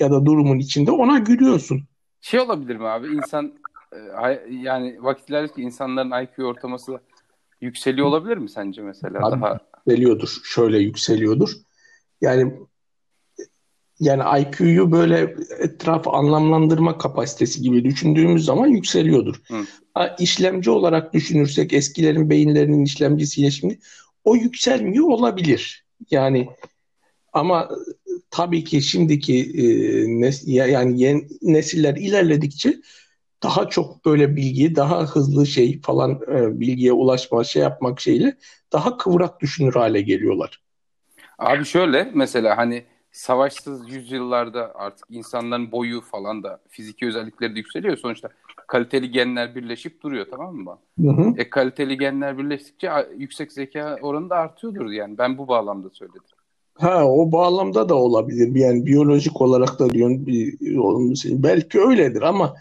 ya 0.00 0.10
da 0.10 0.26
durumun 0.26 0.58
içinde 0.58 0.90
ona 0.90 1.18
gülüyorsun. 1.18 1.82
Şey 2.20 2.40
olabilir 2.40 2.76
mi 2.76 2.86
abi? 2.86 3.06
İnsan 3.06 3.52
e, 3.92 3.98
yani 4.50 4.96
vakit 5.00 5.30
ilerledikçe 5.30 5.62
insanların 5.62 6.22
IQ 6.22 6.44
ortalaması 6.44 7.00
yükseliyor 7.60 8.06
olabilir 8.06 8.36
mi 8.36 8.48
sence 8.48 8.82
mesela? 8.82 9.26
Abi, 9.26 9.40
Daha 9.40 9.58
yükseliyordur. 9.88 10.36
Şöyle 10.44 10.78
yükseliyordur. 10.78 11.50
Yani 12.20 12.52
yani 14.00 14.22
IQ'yu 14.42 14.92
böyle 14.92 15.34
etrafı 15.58 16.10
anlamlandırma 16.10 16.98
kapasitesi 16.98 17.62
gibi 17.62 17.84
düşündüğümüz 17.84 18.44
zaman 18.44 18.66
yükseliyordur. 18.66 19.34
Hı. 19.48 19.56
Ha, 19.94 20.16
işlemci 20.18 20.70
olarak 20.70 21.14
düşünürsek 21.14 21.72
eskilerin 21.72 22.30
beyinlerinin 22.30 22.84
işlemcisiyle 22.84 23.50
şimdi 23.50 23.78
o 24.24 24.34
yükselmiyor 24.36 25.06
olabilir. 25.06 25.84
Yani 26.10 26.48
ama 27.32 27.68
tabii 28.30 28.64
ki 28.64 28.82
şimdiki 28.82 29.40
e, 29.40 29.62
nes- 30.06 30.50
ya- 30.50 30.66
yani 30.66 31.02
yeni 31.02 31.26
nesiller 31.42 31.96
ilerledikçe 31.96 32.80
daha 33.42 33.68
çok 33.68 34.04
böyle 34.04 34.36
bilgi, 34.36 34.76
daha 34.76 35.02
hızlı 35.02 35.46
şey 35.46 35.80
falan 35.80 36.10
e, 36.10 36.60
bilgiye 36.60 36.92
ulaşma, 36.92 37.44
şey 37.44 37.62
yapmak 37.62 38.00
şeyle 38.00 38.36
daha 38.72 38.96
kıvrak 38.96 39.40
düşünür 39.40 39.74
hale 39.74 40.00
geliyorlar. 40.00 40.62
Abi 41.38 41.64
şöyle 41.64 42.10
mesela 42.14 42.56
hani 42.56 42.84
savaşsız 43.12 43.90
yüzyıllarda 43.90 44.72
artık 44.74 45.06
insanların 45.10 45.72
boyu 45.72 46.00
falan 46.00 46.42
da 46.42 46.60
fiziki 46.68 47.06
özellikleri 47.06 47.54
de 47.54 47.58
yükseliyor. 47.58 47.96
Sonuçta 47.96 48.28
kaliteli 48.66 49.10
genler 49.10 49.54
birleşip 49.54 50.02
duruyor 50.02 50.26
tamam 50.30 50.54
mı? 50.54 50.78
Hı 51.00 51.10
hı. 51.10 51.34
E 51.36 51.50
kaliteli 51.50 51.98
genler 51.98 52.38
birleştikçe 52.38 52.90
yüksek 53.16 53.52
zeka 53.52 53.98
oranı 54.02 54.30
da 54.30 54.36
artıyordur 54.36 54.90
yani. 54.90 55.18
Ben 55.18 55.38
bu 55.38 55.48
bağlamda 55.48 55.90
söyledim. 55.90 56.22
Ha 56.74 57.04
o 57.04 57.32
bağlamda 57.32 57.88
da 57.88 57.94
olabilir. 57.94 58.54
Yani 58.54 58.86
biyolojik 58.86 59.40
olarak 59.40 59.78
da 59.78 59.90
diyorsun 59.90 61.42
belki 61.42 61.80
öyledir 61.80 62.22
ama 62.22 62.54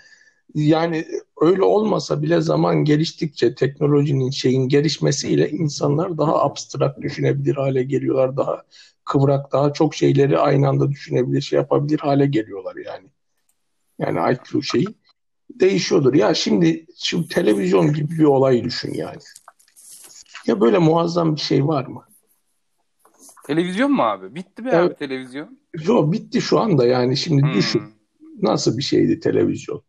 yani 0.62 1.06
öyle 1.42 1.64
olmasa 1.64 2.22
bile 2.22 2.42
zaman 2.42 2.76
geliştikçe 2.86 3.56
teknolojinin 3.56 4.30
şeyin 4.30 4.68
gelişmesiyle 4.68 5.50
insanlar 5.50 6.18
daha 6.18 6.44
abstrakt 6.44 7.02
düşünebilir 7.02 7.56
hale 7.56 7.84
geliyorlar. 7.84 8.38
Daha 8.38 8.64
kıvrak, 9.06 9.52
daha 9.52 9.74
çok 9.74 9.96
şeyleri 9.96 10.38
aynı 10.40 10.68
anda 10.68 10.92
düşünebilir, 10.92 11.42
şey 11.42 11.58
yapabilir 11.58 12.00
hale 12.00 12.26
geliyorlar 12.26 12.76
yani. 12.86 13.08
Yani 14.00 14.34
IQ 14.34 14.64
şeyi 14.64 14.88
değişiyordur. 15.60 16.14
Ya 16.14 16.34
şimdi 16.34 16.86
şu 17.04 17.28
televizyon 17.28 17.94
gibi 17.94 18.12
bir 18.18 18.24
olay 18.24 18.64
düşün 18.64 18.94
yani. 18.94 19.20
Ya 20.48 20.62
böyle 20.62 20.78
muazzam 20.78 21.36
bir 21.36 21.42
şey 21.42 21.68
var 21.68 21.86
mı? 21.86 22.04
Televizyon 23.48 23.92
mu 23.92 24.04
abi? 24.04 24.36
Bitti 24.36 24.62
mi 24.62 24.70
Evet. 24.74 24.92
abi 24.92 24.96
televizyon? 24.96 25.60
Yo 25.86 26.12
bitti 26.12 26.42
şu 26.42 26.60
anda 26.60 26.86
yani 26.86 27.18
şimdi 27.18 27.42
Hmm. 27.42 27.54
düşün. 27.54 27.82
Nasıl 28.42 28.78
bir 28.78 28.84
şeydi 28.84 29.20
televizyon? 29.20 29.82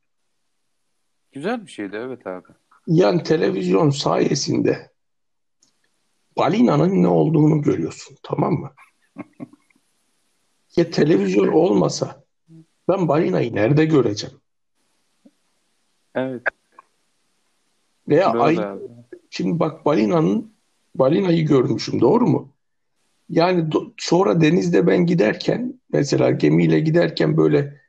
Güzel 1.32 1.66
bir 1.66 1.70
şeydi 1.70 1.96
evet 1.96 2.26
abi. 2.26 2.46
Yani 2.86 3.22
televizyon 3.22 3.90
sayesinde 3.90 4.90
balinanın 6.36 7.02
ne 7.02 7.08
olduğunu 7.08 7.62
görüyorsun 7.62 8.16
tamam 8.22 8.52
mı? 8.52 8.72
Ya 10.76 10.90
televizyon 10.90 11.48
olmasa 11.48 12.24
ben 12.88 13.08
balinayı 13.08 13.54
nerede 13.54 13.84
göreceğim? 13.84 14.36
Evet. 16.14 16.42
Veya 18.08 18.34
Doğru 18.34 18.42
ay 18.42 18.58
abi. 18.58 18.82
şimdi 19.30 19.58
bak 19.60 19.84
balinanın 19.84 20.52
balinayı 20.94 21.46
görmüşüm 21.46 22.00
doğru 22.00 22.26
mu? 22.26 22.52
Yani 23.28 23.60
do- 23.60 23.92
sonra 23.96 24.40
denizde 24.40 24.86
ben 24.86 25.06
giderken 25.06 25.80
mesela 25.92 26.30
gemiyle 26.30 26.80
giderken 26.80 27.36
böyle 27.36 27.80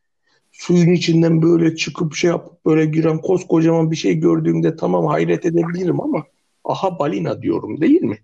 suyun 0.60 0.94
içinden 0.94 1.42
böyle 1.42 1.76
çıkıp 1.76 2.16
şey 2.16 2.30
yapıp 2.30 2.66
böyle 2.66 2.86
giren 2.86 3.18
koskocaman 3.18 3.92
bir 3.92 3.96
şey 3.96 4.16
gördüğümde 4.16 4.76
tamam 4.76 5.06
hayret 5.06 5.46
edebilirim 5.46 6.02
ama 6.02 6.26
aha 6.64 7.00
balina 7.00 7.42
diyorum 7.42 7.82
değil 7.82 8.02
mi? 8.02 8.18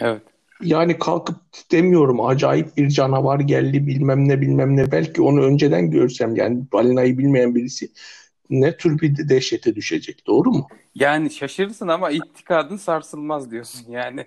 Evet. 0.00 0.22
Yani 0.62 0.98
kalkıp 0.98 1.36
demiyorum 1.72 2.20
acayip 2.20 2.76
bir 2.76 2.88
canavar 2.90 3.40
geldi 3.40 3.86
bilmem 3.86 4.28
ne 4.28 4.40
bilmem 4.40 4.76
ne. 4.76 4.92
Belki 4.92 5.22
onu 5.22 5.42
önceden 5.42 5.90
görsem 5.90 6.36
yani 6.36 6.64
balinayı 6.72 7.18
bilmeyen 7.18 7.54
birisi 7.54 7.88
ne 8.50 8.76
tür 8.76 8.98
bir 8.98 9.28
dehşete 9.28 9.74
düşecek 9.74 10.26
doğru 10.26 10.50
mu? 10.50 10.66
Yani 10.94 11.30
şaşırırsın 11.30 11.88
ama 11.88 12.10
itikadın 12.10 12.76
sarsılmaz 12.76 13.50
diyorsun 13.50 13.84
yani. 13.90 14.26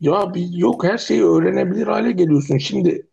Ya 0.00 0.34
bir, 0.34 0.48
yok 0.48 0.84
her 0.84 0.98
şeyi 0.98 1.24
öğrenebilir 1.24 1.86
hale 1.86 2.12
geliyorsun. 2.12 2.58
Şimdi 2.58 3.06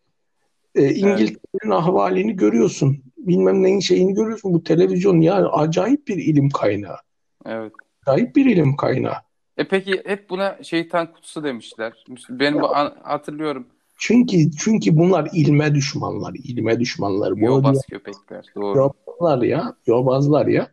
e, 0.76 0.90
İngiltere'nin 0.94 1.72
ahvalini 1.72 2.36
görüyorsun. 2.36 3.05
Bilmem 3.28 3.64
neyin 3.64 3.80
şeyini 3.80 4.14
görüyorsun. 4.14 4.54
Bu 4.54 4.64
televizyon 4.64 5.22
ya 5.22 5.50
acayip 5.50 6.08
bir 6.08 6.18
ilim 6.18 6.50
kaynağı. 6.50 6.98
Evet. 7.46 7.74
Acayip 8.06 8.36
bir 8.36 8.46
ilim 8.46 8.76
kaynağı. 8.76 9.16
E 9.58 9.68
peki 9.68 10.02
hep 10.06 10.30
buna 10.30 10.64
şeytan 10.64 11.14
kutusu 11.14 11.44
demişler. 11.44 12.06
Benim 12.30 12.62
bu 12.62 12.76
an- 12.76 12.96
hatırlıyorum. 13.04 13.68
Çünkü 13.98 14.52
çünkü 14.52 14.98
bunlar 14.98 15.30
ilme 15.34 15.76
düşmanlar, 15.76 16.34
ilme 16.44 16.80
düşmanlar. 16.80 17.32
Bunu 17.32 17.46
Yobaz 17.46 17.86
köpekler. 17.90 18.46
Doğru. 18.56 18.78
Yobazlar 18.78 19.42
ya, 19.42 19.76
yobazlar 19.86 20.48
ya. 20.48 20.68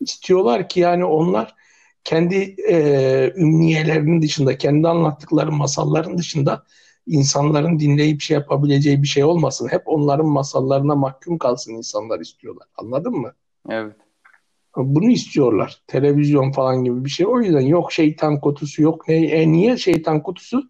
İstiyorlar 0.00 0.68
ki 0.68 0.80
yani 0.80 1.04
onlar 1.04 1.54
kendi 2.04 2.56
e, 2.68 3.32
ümniyelerinin 3.36 4.22
dışında, 4.22 4.58
kendi 4.58 4.88
anlattıkları 4.88 5.52
masalların 5.52 6.18
dışında 6.18 6.64
insanların 7.06 7.78
dinleyip 7.78 8.20
şey 8.20 8.34
yapabileceği 8.34 9.02
bir 9.02 9.06
şey 9.06 9.24
olmasın. 9.24 9.68
Hep 9.68 9.82
onların 9.86 10.26
masallarına 10.26 10.94
mahkum 10.94 11.38
kalsın 11.38 11.74
insanlar 11.74 12.20
istiyorlar. 12.20 12.66
Anladın 12.76 13.12
mı? 13.12 13.32
Evet. 13.70 13.96
Bunu 14.76 15.10
istiyorlar. 15.10 15.82
Televizyon 15.86 16.52
falan 16.52 16.84
gibi 16.84 17.04
bir 17.04 17.10
şey. 17.10 17.26
O 17.26 17.40
yüzden 17.40 17.60
yok 17.60 17.92
şeytan 17.92 18.40
kutusu 18.40 18.82
yok. 18.82 19.08
Ne, 19.08 19.14
e, 19.14 19.52
niye 19.52 19.76
şeytan 19.76 20.22
kutusu? 20.22 20.62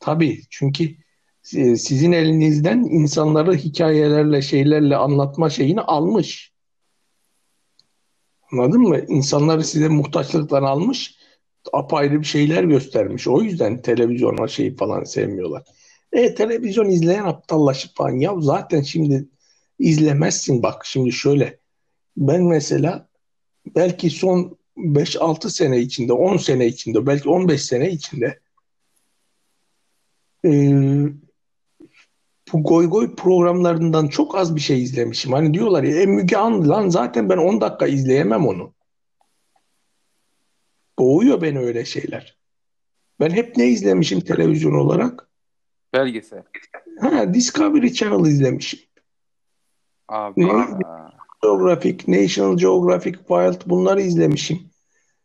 Tabii 0.00 0.40
çünkü 0.50 0.84
e, 1.56 1.76
sizin 1.76 2.12
elinizden 2.12 2.78
insanları 2.78 3.54
hikayelerle 3.54 4.42
şeylerle 4.42 4.96
anlatma 4.96 5.50
şeyini 5.50 5.80
almış. 5.80 6.52
Anladın 8.52 8.80
mı? 8.80 9.00
İnsanları 9.08 9.64
size 9.64 9.88
muhtaçlıktan 9.88 10.62
almış. 10.62 11.19
Apayrı 11.72 12.20
bir 12.20 12.26
şeyler 12.26 12.64
göstermiş. 12.64 13.28
O 13.28 13.42
yüzden 13.42 13.82
televizyona 13.82 14.48
şey 14.48 14.76
falan 14.76 15.04
sevmiyorlar. 15.04 15.62
E 16.12 16.34
televizyon 16.34 16.90
izleyen 16.90 17.24
aptallaşıp 17.24 17.96
falan. 17.96 18.16
Ya 18.20 18.34
zaten 18.40 18.82
şimdi 18.82 19.28
izlemezsin 19.78 20.62
bak 20.62 20.86
şimdi 20.86 21.12
şöyle. 21.12 21.58
Ben 22.16 22.42
mesela 22.42 23.08
belki 23.74 24.10
son 24.10 24.58
5-6 24.76 25.50
sene 25.50 25.78
içinde, 25.78 26.12
10 26.12 26.36
sene 26.36 26.66
içinde, 26.66 27.06
belki 27.06 27.28
15 27.28 27.64
sene 27.64 27.90
içinde 27.90 28.40
e, 30.44 30.50
bu 32.52 32.62
goy 32.62 32.86
goy 32.86 33.16
programlarından 33.16 34.08
çok 34.08 34.36
az 34.36 34.56
bir 34.56 34.60
şey 34.60 34.82
izlemişim. 34.82 35.32
Hani 35.32 35.54
diyorlar 35.54 35.82
ya 35.82 36.00
e, 36.02 36.06
Müge 36.06 36.36
Anlı 36.36 36.68
lan 36.68 36.88
zaten 36.88 37.28
ben 37.28 37.36
10 37.36 37.60
dakika 37.60 37.86
izleyemem 37.86 38.46
onu. 38.46 38.74
Boğuyor 41.00 41.42
beni 41.42 41.58
öyle 41.58 41.84
şeyler. 41.84 42.38
Ben 43.20 43.30
hep 43.30 43.56
ne 43.56 43.66
izlemişim 43.66 44.20
televizyon 44.20 44.74
olarak? 44.74 45.28
Belgesel. 45.92 46.42
Ha, 47.00 47.34
Discovery 47.34 47.92
Channel 47.92 48.26
izlemişim. 48.26 48.80
Abi. 50.08 50.46
Ne? 50.46 50.66
Geographic, 51.42 51.96
National 52.08 52.56
Geographic, 52.56 53.18
Wild 53.18 53.60
bunları 53.66 54.00
izlemişim. 54.02 54.70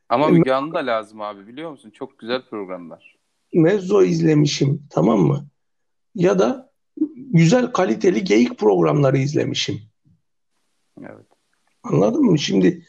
Ama 0.10 0.28
Müge 0.28 0.52
Anlı 0.54 0.74
da 0.74 0.86
lazım 0.86 1.22
abi 1.22 1.48
biliyor 1.48 1.72
musun? 1.72 1.92
Çok 1.92 2.20
güzel 2.20 2.42
programlar. 2.50 3.18
Mezzo 3.54 4.04
izlemişim 4.04 4.88
tamam 4.90 5.20
mı? 5.20 5.48
Ya 6.16 6.40
da 6.40 6.72
güzel 7.16 7.72
kaliteli 7.72 8.24
geyik 8.24 8.60
programları 8.60 9.18
izlemişim. 9.18 9.82
Evet. 11.00 11.28
Anladın 11.84 12.24
mı? 12.24 12.40
Şimdi 12.40 12.86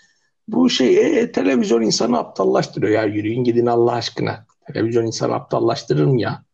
bu 0.48 0.70
şey 0.70 0.96
e, 0.96 1.20
e, 1.20 1.32
televizyon 1.32 1.82
insanı 1.82 2.18
aptallaştırıyor 2.18 2.92
ya 2.92 3.04
yürüyün 3.04 3.44
gidin 3.44 3.66
Allah 3.66 3.92
aşkına. 3.92 4.46
Televizyon 4.66 5.06
insanı 5.06 5.34
aptallaştırır 5.34 6.04
mı 6.04 6.20
ya? 6.20 6.44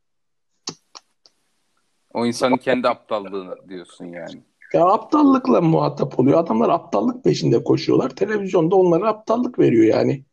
O 2.14 2.26
insanın 2.26 2.57
kendi 2.57 2.88
aptallığını 2.88 3.68
diyorsun 3.68 4.05
yani. 4.05 4.43
Ya 4.72 4.84
aptallıkla 4.84 5.61
muhatap 5.61 6.20
oluyor. 6.20 6.38
Adamlar 6.38 6.68
aptallık 6.68 7.24
peşinde 7.24 7.64
koşuyorlar. 7.64 8.11
Televizyonda 8.11 8.76
onlara 8.76 9.09
aptallık 9.09 9.59
veriyor 9.59 9.84
yani. 9.84 10.24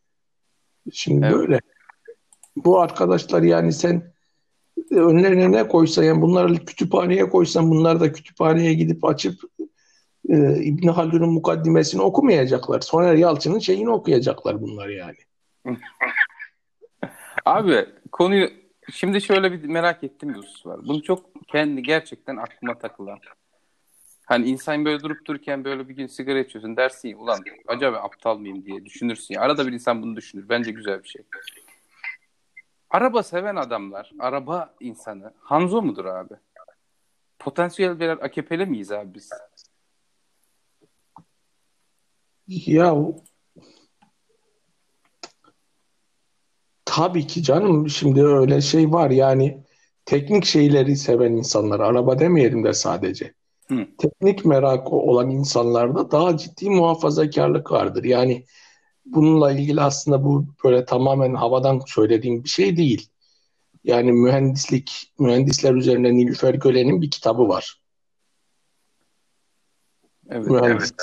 Şimdi 0.91 1.25
Evet. 1.25 1.35
böyle. 1.35 1.59
Bu 2.55 2.79
arkadaşlar 2.79 3.41
yani 3.41 3.73
sen 3.73 4.13
önlerine 4.91 5.51
ne 5.51 5.67
koysa 5.67 6.03
yani 6.03 6.21
bunları 6.21 6.55
kütüphaneye 6.55 7.29
koysan 7.29 7.69
bunlar 7.69 7.99
da 7.99 8.11
kütüphaneye 8.11 8.73
gidip 8.73 9.05
açıp 9.05 9.41
e, 10.29 10.63
İbn 10.63 10.87
Haldun'un 10.87 11.33
mukaddimesini 11.33 12.01
okumayacaklar. 12.01 12.81
Soner 12.81 13.15
Yalçın'ın 13.15 13.59
şeyini 13.59 13.89
okuyacaklar 13.89 14.61
bunlar 14.61 14.89
yani. 14.89 15.17
Abi 17.45 17.85
konuyu 18.11 18.49
şimdi 18.91 19.21
şöyle 19.21 19.51
bir 19.51 19.63
merak 19.63 20.03
ettiğim 20.03 20.33
bir 20.33 20.39
husus 20.39 20.65
var. 20.65 20.79
Bunu 20.87 21.03
çok 21.03 21.47
kendi 21.47 21.83
gerçekten 21.83 22.37
aklıma 22.37 22.77
takılan. 22.77 23.19
Hani 24.25 24.47
insan 24.47 24.85
böyle 24.85 25.03
durup 25.03 25.25
dururken 25.25 25.63
böyle 25.63 25.89
bir 25.89 25.93
gün 25.93 26.07
sigara 26.07 26.39
içiyorsun 26.39 26.77
dersin 26.77 27.13
ulan 27.13 27.39
acaba 27.67 27.97
aptal 27.97 28.37
mıyım 28.37 28.65
diye 28.65 28.85
düşünürsün 28.85 29.33
ya. 29.33 29.41
Arada 29.41 29.67
bir 29.67 29.71
insan 29.71 30.01
bunu 30.01 30.15
düşünür. 30.15 30.49
Bence 30.49 30.71
güzel 30.71 31.03
bir 31.03 31.07
şey. 31.07 31.21
Araba 32.89 33.23
seven 33.23 33.55
adamlar, 33.55 34.11
araba 34.19 34.75
insanı 34.79 35.33
Hanzo 35.39 35.81
mudur 35.81 36.05
abi? 36.05 36.33
Potansiyel 37.39 37.99
birer 37.99 38.17
AKP'li 38.17 38.65
miyiz 38.65 38.91
abi 38.91 39.13
biz? 39.13 39.29
Ya 42.49 42.95
tabii 46.85 47.27
ki 47.27 47.43
canım 47.43 47.89
şimdi 47.89 48.23
öyle 48.23 48.61
şey 48.61 48.91
var 48.91 49.09
yani 49.09 49.63
teknik 50.05 50.45
şeyleri 50.45 50.97
seven 50.97 51.31
insanlar 51.31 51.79
araba 51.79 52.19
demeyelim 52.19 52.63
de 52.63 52.73
sadece. 52.73 53.33
Hı. 53.67 53.87
Teknik 53.97 54.45
merakı 54.45 54.89
olan 54.89 55.29
insanlarda 55.29 56.11
daha 56.11 56.37
ciddi 56.37 56.69
muhafazakarlık 56.69 57.71
vardır. 57.71 58.03
Yani 58.03 58.45
bununla 59.05 59.51
ilgili 59.51 59.81
aslında 59.81 60.23
bu 60.23 60.45
böyle 60.63 60.85
tamamen 60.85 61.33
havadan 61.33 61.81
söylediğim 61.87 62.43
bir 62.43 62.49
şey 62.49 62.77
değil. 62.77 63.09
Yani 63.83 64.11
mühendislik, 64.11 65.13
mühendisler 65.19 65.73
üzerine 65.73 66.13
Nilüfer 66.13 66.53
Gölen'in 66.53 67.01
bir 67.01 67.11
kitabı 67.11 67.47
var. 67.47 67.81
Evet. 70.29 70.47
Mühendis. 70.47 70.93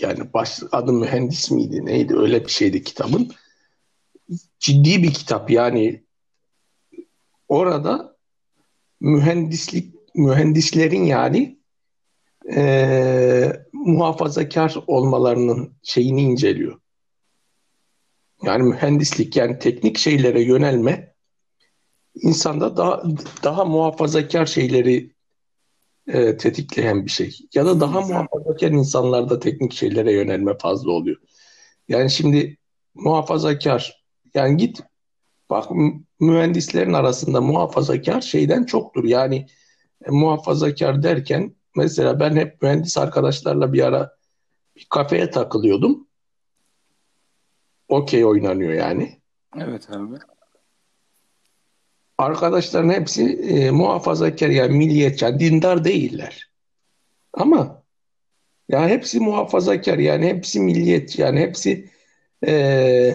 Yani 0.00 0.32
baş, 0.34 0.60
adı 0.72 0.92
mühendis 0.92 1.50
miydi 1.50 1.86
neydi 1.86 2.16
öyle 2.16 2.44
bir 2.44 2.50
şeydi 2.50 2.82
kitabın. 2.82 3.32
Ciddi 4.58 5.02
bir 5.02 5.12
kitap 5.14 5.50
yani 5.50 6.04
orada 7.48 8.16
mühendislik 9.00 9.94
mühendislerin 10.14 11.04
yani 11.04 11.58
eee, 12.46 13.66
muhafazakar 13.72 14.76
olmalarının 14.86 15.72
şeyini 15.82 16.22
inceliyor. 16.22 16.80
Yani 18.42 18.62
mühendislik 18.62 19.36
yani 19.36 19.58
teknik 19.58 19.98
şeylere 19.98 20.42
yönelme 20.42 21.14
insanda 22.14 22.76
daha 22.76 23.02
daha 23.44 23.64
muhafazakar 23.64 24.46
şeyleri 24.46 25.11
e, 26.06 26.36
tetikleyen 26.36 27.04
bir 27.04 27.10
şey. 27.10 27.38
Ya 27.54 27.66
da 27.66 27.80
daha 27.80 28.00
muhafazakar 28.00 28.70
insanlarda 28.70 29.38
teknik 29.38 29.72
şeylere 29.72 30.12
yönelme 30.12 30.58
fazla 30.58 30.90
oluyor. 30.90 31.16
Yani 31.88 32.10
şimdi 32.10 32.56
muhafazakar 32.94 34.04
yani 34.34 34.56
git 34.56 34.80
bak 35.50 35.70
mü- 35.70 36.02
mühendislerin 36.20 36.92
arasında 36.92 37.40
muhafazakar 37.40 38.20
şeyden 38.20 38.64
çoktur. 38.64 39.04
Yani 39.04 39.46
e, 40.04 40.10
muhafazakar 40.10 41.02
derken 41.02 41.54
mesela 41.76 42.20
ben 42.20 42.36
hep 42.36 42.62
mühendis 42.62 42.98
arkadaşlarla 42.98 43.72
bir 43.72 43.82
ara 43.82 44.16
bir 44.76 44.86
kafeye 44.90 45.30
takılıyordum. 45.30 46.08
Okey 47.88 48.24
oynanıyor 48.24 48.72
yani. 48.72 49.20
Evet 49.56 49.90
abi. 49.90 50.14
Arkadaşların 52.22 52.92
hepsi 52.92 53.22
e, 53.32 53.70
muhafazakar 53.70 54.48
yani 54.48 54.76
milliyetçi, 54.76 55.26
dindar 55.38 55.84
değiller. 55.84 56.50
Ama 57.32 57.82
ya 58.68 58.88
hepsi 58.88 59.20
muhafazakar 59.20 59.98
yani 59.98 60.26
hepsi 60.26 60.60
milliyetçi 60.60 61.22
yani 61.22 61.40
hepsi 61.40 61.90
e, 62.46 63.14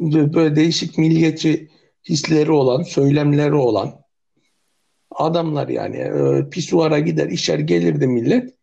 böyle 0.00 0.56
değişik 0.56 0.98
milliyetçi 0.98 1.70
hisleri 2.08 2.52
olan, 2.52 2.82
söylemleri 2.82 3.54
olan 3.54 4.04
adamlar 5.10 5.68
yani. 5.68 5.96
E, 5.96 6.48
pisuara 6.50 6.98
gider, 6.98 7.28
işer 7.28 7.58
gelirdi 7.58 8.06
millet 8.06 8.54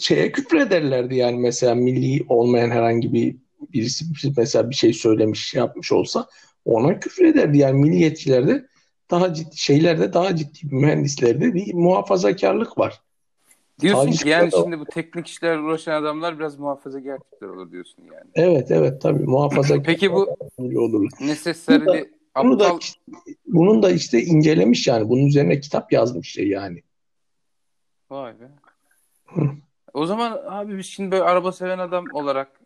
şeye 0.00 0.32
küfrederlerdi 0.32 1.14
yani 1.14 1.38
mesela 1.38 1.74
milli 1.74 2.24
olmayan 2.28 2.70
herhangi 2.70 3.12
bir 3.12 3.36
birisi 3.60 4.04
mesela 4.36 4.70
bir 4.70 4.74
şey 4.74 4.92
söylemiş 4.92 5.46
şey 5.48 5.58
yapmış 5.58 5.92
olsa 5.92 6.26
ona 6.64 7.00
küfrederdi 7.00 7.58
yani 7.58 7.80
milliyetçilerde 7.80 8.66
daha 9.10 9.34
ciddi 9.34 9.56
şeylerde 9.56 10.12
daha 10.12 10.36
ciddi 10.36 10.74
mühendislerde 10.74 11.54
bir 11.54 11.74
muhafazakarlık 11.74 12.78
var. 12.78 13.00
Diyorsun 13.80 14.10
ki 14.10 14.28
yani 14.28 14.50
şimdi 14.62 14.78
bu 14.80 14.84
teknik 14.84 15.26
işlerle 15.26 15.60
uğraşan 15.60 16.02
adamlar 16.02 16.38
biraz 16.38 16.58
muhafazakar 16.58 17.18
tipler 17.18 17.48
olur 17.48 17.72
diyorsun 17.72 18.02
yani. 18.02 18.30
Evet 18.34 18.70
evet 18.70 19.02
tabii 19.02 19.24
muhafazakar 19.24 19.84
Peki 19.84 20.12
bu 20.12 20.36
olurlar. 20.58 21.10
necessarily 21.20 22.10
Bunu 22.42 22.58
da 22.60 22.66
aptal 22.66 22.78
bunun 23.46 23.82
da 23.82 23.90
işte 23.90 24.22
incelemiş 24.22 24.86
yani 24.86 25.08
bunun 25.08 25.26
üzerine 25.26 25.60
kitap 25.60 25.92
yazmış 25.92 26.30
şey 26.30 26.48
yani. 26.48 26.82
Vay 28.10 28.34
be. 28.40 28.50
O 29.94 30.06
zaman 30.06 30.40
abi 30.46 30.78
biz 30.78 30.86
şimdi 30.86 31.10
böyle 31.10 31.22
araba 31.22 31.52
seven 31.52 31.78
adam 31.78 32.04
olarak 32.12 32.57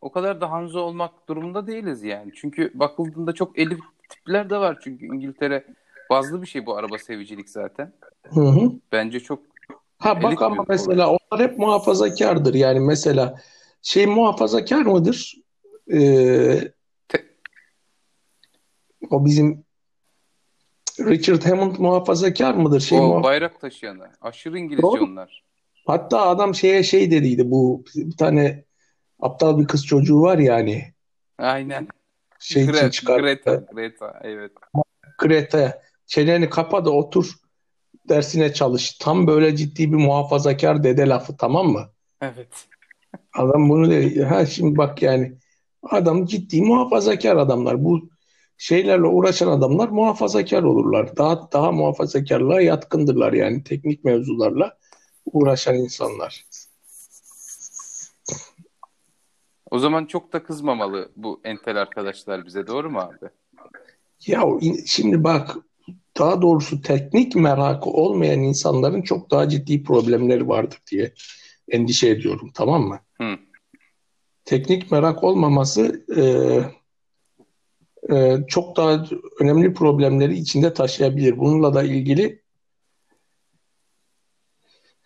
o 0.00 0.12
kadar 0.12 0.40
da 0.40 0.50
Hanzo 0.50 0.80
olmak 0.80 1.28
durumunda 1.28 1.66
değiliz 1.66 2.02
yani. 2.02 2.32
Çünkü 2.34 2.70
bakıldığında 2.74 3.32
çok 3.32 3.58
elit 3.58 3.80
tipler 4.08 4.50
de 4.50 4.56
var 4.56 4.78
çünkü 4.84 5.06
İngiltere 5.06 5.64
bazlı 6.10 6.42
bir 6.42 6.46
şey 6.46 6.66
bu 6.66 6.76
araba 6.76 6.98
sevicilik 6.98 7.50
zaten. 7.50 7.92
Hı 8.22 8.40
hı. 8.40 8.72
Bence 8.92 9.20
çok 9.20 9.42
Ha 9.98 10.22
bak 10.22 10.42
ama 10.42 10.64
mesela 10.68 11.08
onlar 11.08 11.50
hep 11.50 11.58
muhafazakardır. 11.58 12.54
Yani 12.54 12.80
mesela 12.80 13.40
şey 13.82 14.06
muhafazakar 14.06 14.82
mıdır? 14.82 15.36
Ee, 15.92 16.72
Te- 17.08 17.26
o 19.10 19.24
bizim 19.24 19.64
Richard 21.00 21.42
Hammond 21.44 21.76
muhafazakar 21.78 22.54
mıdır? 22.54 22.80
Şey 22.80 22.98
o 22.98 23.02
muhaf- 23.02 23.22
bayrak 23.22 23.60
taşıyanı. 23.60 24.10
Aşırı 24.20 24.58
İngilizce 24.58 24.82
Doğru. 24.82 25.04
onlar. 25.04 25.44
Hatta 25.86 26.26
adam 26.28 26.54
şeye 26.54 26.82
şey 26.82 27.10
dediydi 27.10 27.50
bu 27.50 27.84
bir 27.94 28.16
tane 28.16 28.64
aptal 29.20 29.58
bir 29.58 29.66
kız 29.66 29.86
çocuğu 29.86 30.20
var 30.20 30.38
yani 30.38 30.92
Aynen. 31.38 31.88
şey 32.38 32.62
için 32.62 32.72
Gre- 32.72 32.90
çıkar 32.90 33.20
Greta, 33.20 33.64
Greta, 33.72 34.20
evet. 34.24 34.52
Greta 35.18 35.82
çeneni 36.06 36.50
kapa 36.50 36.84
da 36.84 36.90
otur 36.90 37.34
dersine 38.08 38.52
çalış. 38.52 38.92
Tam 38.92 39.26
böyle 39.26 39.56
ciddi 39.56 39.92
bir 39.92 39.96
muhafazakar 39.96 40.84
dede 40.84 41.08
lafı 41.08 41.36
tamam 41.36 41.68
mı? 41.68 41.90
Evet. 42.20 42.66
Adam 43.34 43.68
bunu 43.68 43.90
dedi. 43.90 44.24
Ha 44.24 44.46
şimdi 44.46 44.78
bak 44.78 45.02
yani 45.02 45.32
adam 45.82 46.26
ciddi 46.26 46.62
muhafazakar 46.62 47.36
adamlar. 47.36 47.84
Bu 47.84 48.10
şeylerle 48.58 49.06
uğraşan 49.06 49.48
adamlar 49.48 49.88
muhafazakar 49.88 50.62
olurlar. 50.62 51.16
Daha 51.16 51.52
daha 51.52 51.72
muhafazakarlığa 51.72 52.60
yatkındırlar 52.60 53.32
yani 53.32 53.64
teknik 53.64 54.04
mevzularla 54.04 54.78
uğraşan 55.32 55.74
insanlar. 55.76 56.44
O 59.70 59.78
zaman 59.78 60.06
çok 60.06 60.32
da 60.32 60.42
kızmamalı 60.42 61.12
bu 61.16 61.40
entel 61.44 61.76
arkadaşlar 61.80 62.46
bize 62.46 62.66
doğru 62.66 62.90
mu 62.90 62.98
abi? 62.98 63.30
Ya 64.26 64.44
şimdi 64.86 65.24
bak 65.24 65.56
daha 66.18 66.42
doğrusu 66.42 66.82
teknik 66.82 67.36
merakı 67.36 67.90
olmayan 67.90 68.40
insanların 68.40 69.02
çok 69.02 69.30
daha 69.30 69.48
ciddi 69.48 69.82
problemleri 69.82 70.48
vardır 70.48 70.78
diye 70.90 71.14
endişe 71.68 72.08
ediyorum 72.08 72.50
tamam 72.54 72.82
mı? 72.82 73.00
Hı. 73.20 73.38
Teknik 74.44 74.90
merak 74.90 75.24
olmaması 75.24 76.04
e, 76.16 76.22
e, 78.16 78.38
çok 78.48 78.76
daha 78.76 79.04
önemli 79.40 79.74
problemleri 79.74 80.34
içinde 80.34 80.74
taşıyabilir. 80.74 81.38
Bununla 81.38 81.74
da 81.74 81.82
ilgili 81.82 82.42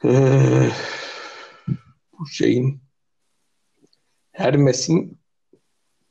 e, 0.05 0.11
bu 2.19 2.27
şeyin 2.27 2.84
Hermes'in 4.35 5.19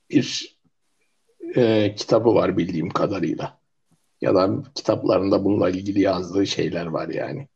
bir 0.10 0.58
e, 1.56 1.96
kitabı 1.96 2.36
var 2.36 2.58
bildiğim 2.58 2.90
kadarıyla. 2.90 3.60
Ya 4.22 4.36
da 4.36 4.64
kitaplarında 4.76 5.46
bununla 5.46 5.70
ilgili 5.70 6.02
yazdığı 6.02 6.48
şeyler 6.48 6.86
var 6.86 7.10
yani. 7.10 7.48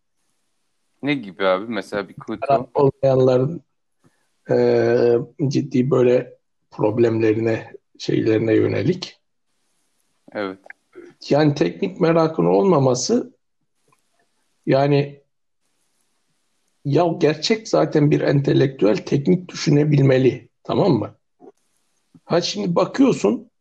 Ne 1.04 1.14
gibi 1.14 1.46
abi? 1.46 1.66
Mesela 1.68 2.10
bir 2.10 2.14
kutu. 2.14 2.70
Olmayanların 2.74 3.62
e, 4.50 4.58
ciddi 5.48 5.92
böyle 5.92 6.38
problemlerine, 6.72 7.74
şeylerine 7.98 8.54
yönelik. 8.54 9.20
Evet. 10.32 10.60
Yani 11.30 11.56
teknik 11.56 12.02
merakın 12.02 12.46
olmaması 12.46 13.34
yani 14.66 15.22
ya 16.86 17.16
gerçek 17.18 17.68
zaten 17.68 18.12
bir 18.12 18.22
entelektüel 18.22 18.98
teknik 18.98 19.50
düşünebilmeli. 19.50 20.47
Tamam 20.68 20.92
mı? 20.92 21.16
Ha 22.26 22.42
şimdi 22.42 22.76
bakıyorsun 22.76 23.52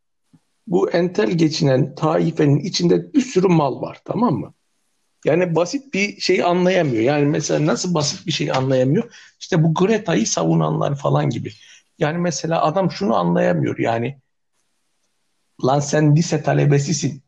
bu 0.66 0.90
entel 0.90 1.30
geçinen 1.30 1.94
taifenin 1.94 2.59
içinde 2.59 3.12
bir 3.12 3.20
sürü 3.20 3.48
mal 3.48 3.80
var. 3.80 4.00
Tamam 4.04 4.34
mı? 4.34 4.54
Yani 5.24 5.54
basit 5.54 5.94
bir 5.94 6.20
şey 6.20 6.42
anlayamıyor. 6.44 7.02
Yani 7.02 7.24
mesela 7.26 7.66
nasıl 7.66 7.94
basit 7.94 8.26
bir 8.26 8.32
şey 8.32 8.50
anlayamıyor? 8.50 9.12
İşte 9.40 9.62
bu 9.62 9.74
Greta'yı 9.74 10.26
savunanlar 10.26 10.96
falan 10.96 11.30
gibi. 11.30 11.52
Yani 11.98 12.18
mesela 12.18 12.62
adam 12.62 12.90
şunu 12.90 13.14
anlayamıyor. 13.14 13.78
Yani 13.78 14.18
lan 15.64 15.80
sen 15.80 16.16
lise 16.16 16.42
talebesisin. 16.42 17.22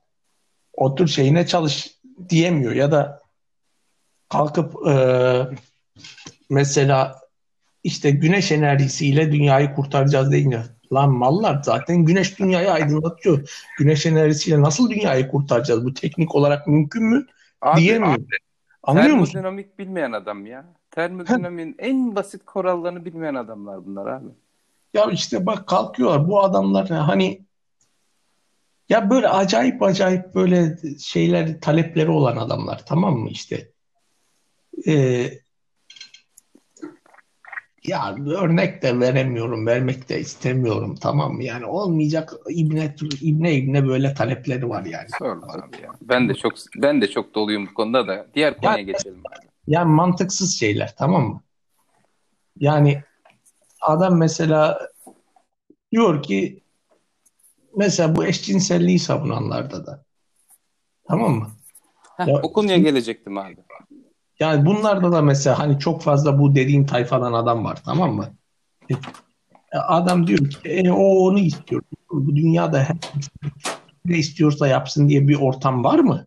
Otur 0.73 1.09
şeyine 1.09 1.47
çalış 1.47 1.99
diyemiyor. 2.29 2.73
Ya 2.73 2.93
da 2.93 3.23
kalkıp 4.29 4.87
e, 4.89 4.95
mesela 6.51 7.28
işte 7.85 8.11
güneş 8.11 8.53
enerjisiyle 8.53 9.33
dünyayı 9.33 9.75
kurtaracağız 9.75 10.33
deyince 10.33 10.63
lan 10.93 11.11
mallar 11.11 11.63
zaten 11.63 12.05
güneş 12.05 12.39
dünyayı 12.39 12.73
aydınlatıyor. 12.73 13.67
Güneş 13.79 14.07
enerjisiyle 14.07 14.63
nasıl 14.63 14.91
dünyayı 14.91 15.29
kurtaracağız? 15.29 15.85
Bu 15.85 15.95
teknik 15.95 16.35
olarak 16.35 16.67
mümkün 16.67 17.05
mü? 17.05 17.27
Abi, 17.63 17.81
Diyemiyor. 17.81 18.19
Anlıyor 18.83 19.17
musun? 19.17 19.33
Termodinamik 19.33 19.79
bilmeyen 19.79 20.13
adam 20.13 20.47
ya. 20.47 20.65
Termodinamiğin 20.91 21.77
en 21.79 22.17
basit 22.17 22.45
kurallarını 22.45 23.05
bilmeyen 23.05 23.35
adamlar 23.35 23.87
bunlar 23.87 24.07
abi. 24.07 24.29
Ya 24.95 25.11
işte 25.11 25.47
bak 25.47 25.67
kalkıyorlar 25.67 26.29
bu 26.29 26.45
adamlar 26.45 26.89
hani 26.89 27.41
ya 28.89 29.11
böyle 29.11 29.29
acayip 29.29 29.83
acayip 29.83 30.35
böyle 30.35 30.77
şeyler 30.99 31.61
talepleri 31.61 32.11
olan 32.11 32.37
adamlar 32.37 32.87
tamam 32.87 33.15
mı 33.15 33.29
işte. 33.31 33.69
Ee, 34.87 35.31
ya 37.89 38.15
örnek 38.15 38.83
de 38.83 39.01
veremiyorum, 39.01 39.67
vermek 39.67 40.09
de 40.09 40.21
istemiyorum 40.21 40.95
tamam 41.01 41.33
mı? 41.33 41.45
Yani 41.45 41.67
olmayacak 41.67 42.33
İbne 42.51 42.95
İbne 43.21 43.55
İbne 43.55 43.87
böyle 43.87 44.15
talepleri 44.15 44.69
var 44.69 44.85
yani. 44.85 45.09
Sorma 45.19 45.47
abi 45.47 45.83
ya. 45.83 45.91
Ben 46.03 46.29
de 46.29 46.35
çok 46.35 46.53
ben 46.77 47.01
de 47.03 47.07
çok 47.11 47.35
doluyum 47.35 47.67
bu 47.71 47.75
konuda 47.75 48.09
da. 48.09 48.27
Diğer 48.35 48.57
konuya 48.57 48.73
Yani- 48.79 48.87
geçelim 48.87 49.21
abi. 49.21 49.47
Yani 49.67 49.91
mantıksız 49.93 50.59
şeyler 50.59 50.95
tamam 50.99 51.29
mı? 51.29 51.43
Yani 52.61 53.03
adam 53.81 54.19
mesela 54.19 54.89
diyor 55.93 56.23
ki 56.23 56.63
mesela 57.77 58.17
bu 58.17 58.25
eşcinselliği 58.25 58.99
savunanlarda 58.99 59.87
da 59.87 60.05
tamam 61.09 61.33
mı? 61.35 61.49
Heh, 62.17 62.27
Ya- 62.27 62.41
o 62.43 62.53
konuya 62.53 62.77
gelecektim 62.79 63.39
abi. 63.39 63.57
Yani 64.41 64.67
bunlarda 64.67 65.13
da 65.13 65.23
mesela 65.23 65.59
hani 65.59 65.79
çok 65.79 66.03
fazla 66.03 66.39
bu 66.39 66.55
dediğin 66.55 66.85
tayfadan 66.85 67.33
adam 67.33 67.65
var 67.65 67.79
tamam 67.85 68.15
mı? 68.15 68.31
E, 69.73 69.79
Adam 69.79 70.27
diyor 70.27 70.51
ki 70.51 70.59
e, 70.65 70.91
o 70.91 71.05
onu 71.05 71.39
istiyor. 71.39 71.83
Bu 72.11 72.37
dünyada 72.37 72.85
her 72.85 72.97
ne 74.05 74.17
istiyorsa 74.17 74.69
yapsın 74.69 75.09
diye 75.09 75.29
bir 75.29 75.37
ortam 75.37 75.85
var 75.85 75.99
mı? 75.99 76.27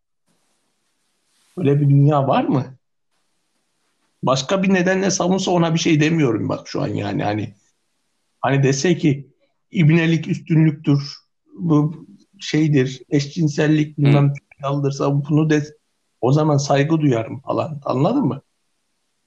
Öyle 1.57 1.81
bir 1.81 1.89
dünya 1.89 2.27
var 2.27 2.43
mı? 2.43 2.65
Başka 4.23 4.63
bir 4.63 4.73
nedenle 4.73 5.11
savunsa 5.11 5.51
ona 5.51 5.73
bir 5.73 5.79
şey 5.79 6.01
demiyorum 6.01 6.49
bak 6.49 6.67
şu 6.67 6.81
an 6.81 6.87
yani 6.87 7.23
hani 7.23 7.53
hani 8.41 8.63
dese 8.63 8.97
ki 8.97 9.27
ibnelik 9.71 10.27
üstünlüktür 10.27 11.17
bu 11.59 12.05
şeydir 12.39 13.01
eşcinsellik 13.09 13.97
bilmem 13.97 14.33
kaldırsa 14.61 15.29
bunu 15.29 15.49
de 15.49 15.63
o 16.21 16.31
zaman 16.31 16.57
saygı 16.57 16.99
duyarım 17.01 17.39
falan 17.39 17.81
anladın 17.85 18.23
mı? 18.25 18.41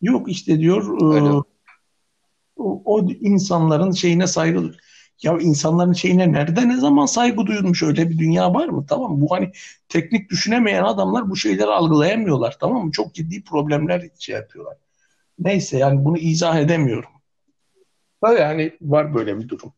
Yok 0.02 0.30
işte 0.30 0.58
diyor 0.58 1.14
Öyle. 1.14 1.28
e, 1.28 1.42
o, 2.56 2.82
o 2.84 3.08
insanların 3.10 3.90
şeyine 3.90 4.26
saygı 4.26 4.58
duy- 4.58 4.76
ya 5.22 5.38
insanların 5.38 5.92
şeyine 5.92 6.32
nerede 6.32 6.68
ne 6.68 6.76
zaman 6.76 7.06
saygı 7.06 7.46
duyulmuş 7.46 7.82
öyle 7.82 8.10
bir 8.10 8.18
dünya 8.18 8.54
var 8.54 8.68
mı? 8.68 8.86
Tamam 8.88 9.12
mı? 9.12 9.20
Bu 9.20 9.30
hani 9.30 9.52
teknik 9.88 10.30
düşünemeyen 10.30 10.84
adamlar 10.84 11.30
bu 11.30 11.36
şeyleri 11.36 11.66
algılayamıyorlar 11.70 12.56
tamam 12.60 12.84
mı? 12.86 12.92
Çok 12.92 13.14
ciddi 13.14 13.44
problemler 13.44 14.02
şey 14.18 14.34
yapıyorlar. 14.34 14.76
Neyse 15.38 15.78
yani 15.78 16.04
bunu 16.04 16.18
izah 16.18 16.58
edemiyorum. 16.58 17.10
Böyle 18.22 18.40
yani 18.40 18.72
var 18.82 19.14
böyle 19.14 19.38
bir 19.38 19.48
durum. 19.48 19.72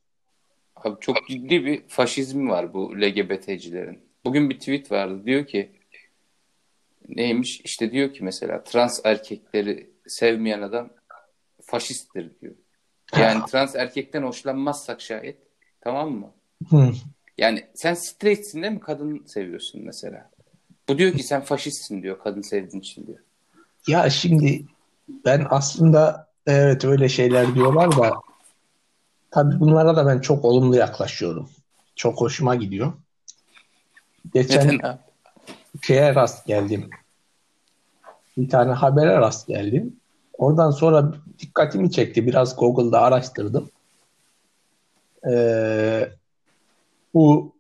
Abi 0.77 0.97
çok 1.01 1.29
ciddi 1.29 1.65
bir 1.65 1.89
faşizm 1.89 2.49
var 2.49 2.75
bu 2.75 3.01
LGBT'cilerin. 3.01 3.99
Bugün 4.25 4.51
bir 4.51 4.59
tweet 4.59 4.93
vardı. 4.93 5.23
Diyor 5.27 5.47
ki 5.47 5.71
neymiş? 7.09 7.61
İşte 7.61 7.93
diyor 7.93 8.15
ki 8.15 8.25
mesela 8.25 8.65
trans 8.65 9.01
erkekleri 9.05 9.91
sevmeyen 10.07 10.63
adam 10.63 10.91
faşisttir 11.63 12.41
diyor. 12.41 12.55
Yani 13.19 13.45
trans 13.51 13.77
erkekten 13.77 14.23
hoşlanmazsak 14.23 15.01
şayet 15.01 15.39
tamam 15.81 16.13
mı? 16.13 16.33
Hı. 16.71 16.93
Yani 17.39 17.67
sen 17.75 17.95
straightsin 17.95 18.63
değil 18.63 18.73
mi? 18.73 18.81
Kadın 18.81 19.25
seviyorsun 19.27 19.83
mesela. 19.85 20.31
Bu 20.89 20.99
diyor 20.99 21.13
ki 21.13 21.23
sen 21.23 21.41
faşistsin 21.41 22.03
diyor 22.03 22.19
kadın 22.19 22.43
sevdiğin 22.43 22.81
için 22.81 23.07
diyor. 23.07 23.19
Ya 23.87 24.11
şimdi 24.11 24.65
ben 25.25 25.47
aslında 25.51 26.29
evet 26.47 26.85
öyle 26.85 27.09
şeyler 27.09 27.55
diyorlar 27.55 27.97
da 27.97 28.13
tabii 29.31 29.61
bunlara 29.61 29.97
da 29.97 30.07
ben 30.07 30.21
çok 30.21 30.45
olumlu 30.45 30.77
yaklaşıyorum. 30.77 31.51
Çok 31.97 32.21
hoşuma 32.21 32.55
gidiyor. 32.55 32.93
Geçen 34.35 34.69
Neden? 34.69 35.06
Şeye 35.83 36.15
rast 36.15 36.47
geldim. 36.47 36.91
Bir 38.37 38.49
tane 38.49 38.73
habere 38.73 39.17
rast 39.17 39.49
geldim. 39.49 39.97
Oradan 40.39 40.71
sonra 40.71 41.13
dikkatimi 41.39 41.91
çekti. 41.91 42.27
Biraz 42.27 42.57
Google'da 42.57 43.01
araştırdım. 43.01 43.71
Ee, 45.31 46.09
bu 47.15 47.53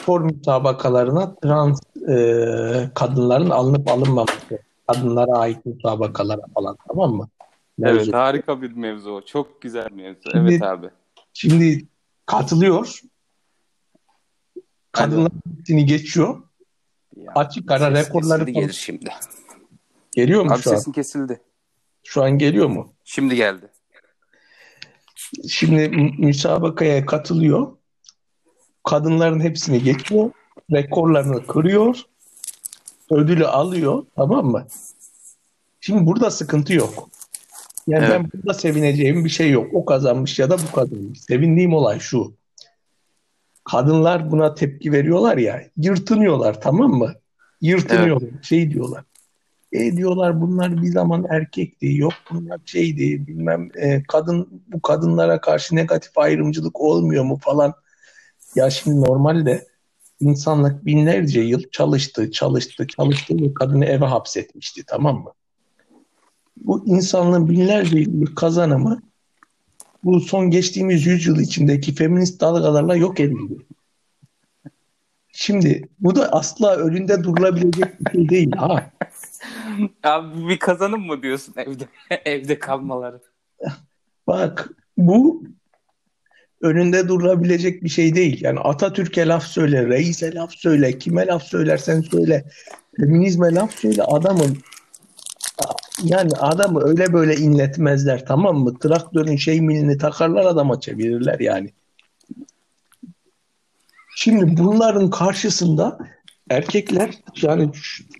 spor 0.00 0.20
müsabakalarına 0.20 1.34
trans 1.34 1.80
e, 2.08 2.90
kadınların 2.94 3.50
alınıp 3.50 3.88
alınmaması. 3.88 4.58
Kadınlara 4.86 5.32
ait 5.32 5.66
müsabakalara 5.66 6.42
falan 6.54 6.76
tamam 6.88 7.14
mı? 7.14 7.28
Evet 7.82 7.94
Mevzu. 7.94 8.12
harika 8.12 8.62
bir 8.62 8.72
mevzu. 8.72 9.22
Çok 9.26 9.62
güzel 9.62 9.92
mevzu. 9.92 10.30
Şimdi- 10.30 10.50
Evet 10.52 10.62
abi. 10.62 10.90
Şimdi 11.32 11.86
katılıyor. 12.26 13.00
Kadınlar 14.92 15.32
hepsini 15.58 15.86
geçiyor. 15.86 16.42
Ya, 17.16 17.32
Açık 17.34 17.70
ara 17.70 17.96
ses 17.96 18.06
rekorları 18.08 18.38
kesildi 18.44 18.52
gelir 18.60 18.72
şimdi. 18.72 19.10
geliyor 20.12 20.44
mu 20.44 20.52
Abi 20.52 20.62
şu 20.62 20.70
an? 20.70 20.74
sesin 20.76 20.92
kesildi. 20.92 21.40
Şu 22.04 22.22
an 22.22 22.38
geliyor 22.38 22.66
mu? 22.66 22.92
Şimdi 23.04 23.36
geldi. 23.36 23.68
Şimdi 25.48 25.88
mü- 25.88 26.12
müsabakaya 26.18 27.06
katılıyor. 27.06 27.76
Kadınların 28.84 29.40
hepsini 29.40 29.82
geçiyor. 29.82 30.30
Rekorlarını 30.72 31.46
kırıyor. 31.46 32.02
Ödülü 33.10 33.46
alıyor. 33.46 34.06
Tamam 34.16 34.46
mı? 34.46 34.66
Şimdi 35.80 36.06
burada 36.06 36.30
sıkıntı 36.30 36.74
yok. 36.74 37.08
Yani 37.86 38.04
Evet. 38.04 38.10
ben 38.20 38.30
burada 38.34 38.54
sevineceğim 38.54 39.24
bir 39.24 39.30
şey 39.30 39.50
yok. 39.50 39.66
O 39.74 39.84
kazanmış 39.84 40.38
ya 40.38 40.50
da 40.50 40.56
bu 40.58 40.72
kazanmış. 40.74 41.20
Sevindiğim 41.20 41.74
olay 41.74 42.00
şu. 42.00 42.32
Kadınlar 43.70 44.30
buna 44.30 44.54
tepki 44.54 44.92
veriyorlar 44.92 45.36
ya 45.36 45.62
yırtınıyorlar 45.76 46.60
tamam 46.60 46.90
mı? 46.90 47.14
Yırtınıyorlar 47.60 48.28
evet. 48.32 48.44
şey 48.44 48.70
diyorlar. 48.70 49.04
E 49.72 49.96
diyorlar 49.96 50.40
bunlar 50.40 50.82
bir 50.82 50.92
zaman 50.92 51.26
erkekti 51.30 51.96
yok 51.96 52.12
bunlar 52.30 52.60
şeydi 52.64 53.26
bilmem 53.26 53.70
e, 53.74 54.02
kadın 54.02 54.62
bu 54.66 54.82
kadınlara 54.82 55.40
karşı 55.40 55.76
negatif 55.76 56.18
ayrımcılık 56.18 56.80
olmuyor 56.80 57.24
mu 57.24 57.38
falan. 57.42 57.74
Ya 58.54 58.70
şimdi 58.70 59.00
normalde 59.00 59.66
insanlık 60.20 60.86
binlerce 60.86 61.40
yıl 61.40 61.62
çalıştı 61.72 62.30
çalıştı 62.30 62.86
çalıştı 62.86 63.34
ve 63.42 63.54
kadını 63.54 63.84
eve 63.84 64.04
hapsetmişti 64.04 64.84
tamam 64.86 65.22
mı? 65.22 65.32
Bu 66.56 66.86
insanlığın 66.86 67.48
binlerce 67.48 67.98
yıllık 67.98 68.36
kazanımı 68.36 69.02
bu 70.04 70.20
son 70.20 70.50
geçtiğimiz 70.50 71.06
yüzyıl 71.06 71.40
içindeki 71.40 71.94
feminist 71.94 72.40
dalgalarla 72.40 72.96
yok 72.96 73.20
edildi. 73.20 73.54
Şimdi 75.32 75.88
bu 76.00 76.16
da 76.16 76.32
asla 76.32 76.76
önünde 76.76 77.24
durulabilecek 77.24 78.00
bir 78.00 78.12
şey 78.12 78.28
değil 78.28 78.52
ha. 78.56 78.90
Abi 80.02 80.48
bir 80.48 80.58
kazanım 80.58 81.06
mı 81.06 81.22
diyorsun 81.22 81.54
evde 81.56 81.84
evde 82.24 82.58
kalmaları? 82.58 83.20
Bak 84.26 84.68
bu 84.96 85.44
önünde 86.60 87.08
durulabilecek 87.08 87.84
bir 87.84 87.88
şey 87.88 88.14
değil. 88.14 88.44
Yani 88.44 88.60
Atatürk'e 88.60 89.26
laf 89.26 89.44
söyle, 89.44 89.86
reise 89.86 90.34
laf 90.34 90.52
söyle, 90.54 90.98
kime 90.98 91.26
laf 91.26 91.42
söylersen 91.42 92.00
söyle, 92.00 92.44
feminizme 92.96 93.54
laf 93.54 93.74
söyle 93.74 94.02
adamın 94.02 94.58
yani 96.04 96.32
adamı 96.32 96.84
öyle 96.84 97.12
böyle 97.12 97.36
inletmezler 97.36 98.26
tamam 98.26 98.56
mı? 98.56 98.78
Traktörün 98.78 99.36
şey 99.36 99.60
milini 99.60 99.98
takarlar 99.98 100.44
adama 100.44 100.80
çevirirler 100.80 101.40
yani. 101.40 101.70
Şimdi 104.16 104.56
bunların 104.56 105.10
karşısında 105.10 105.98
erkekler 106.50 107.10
yani 107.42 107.70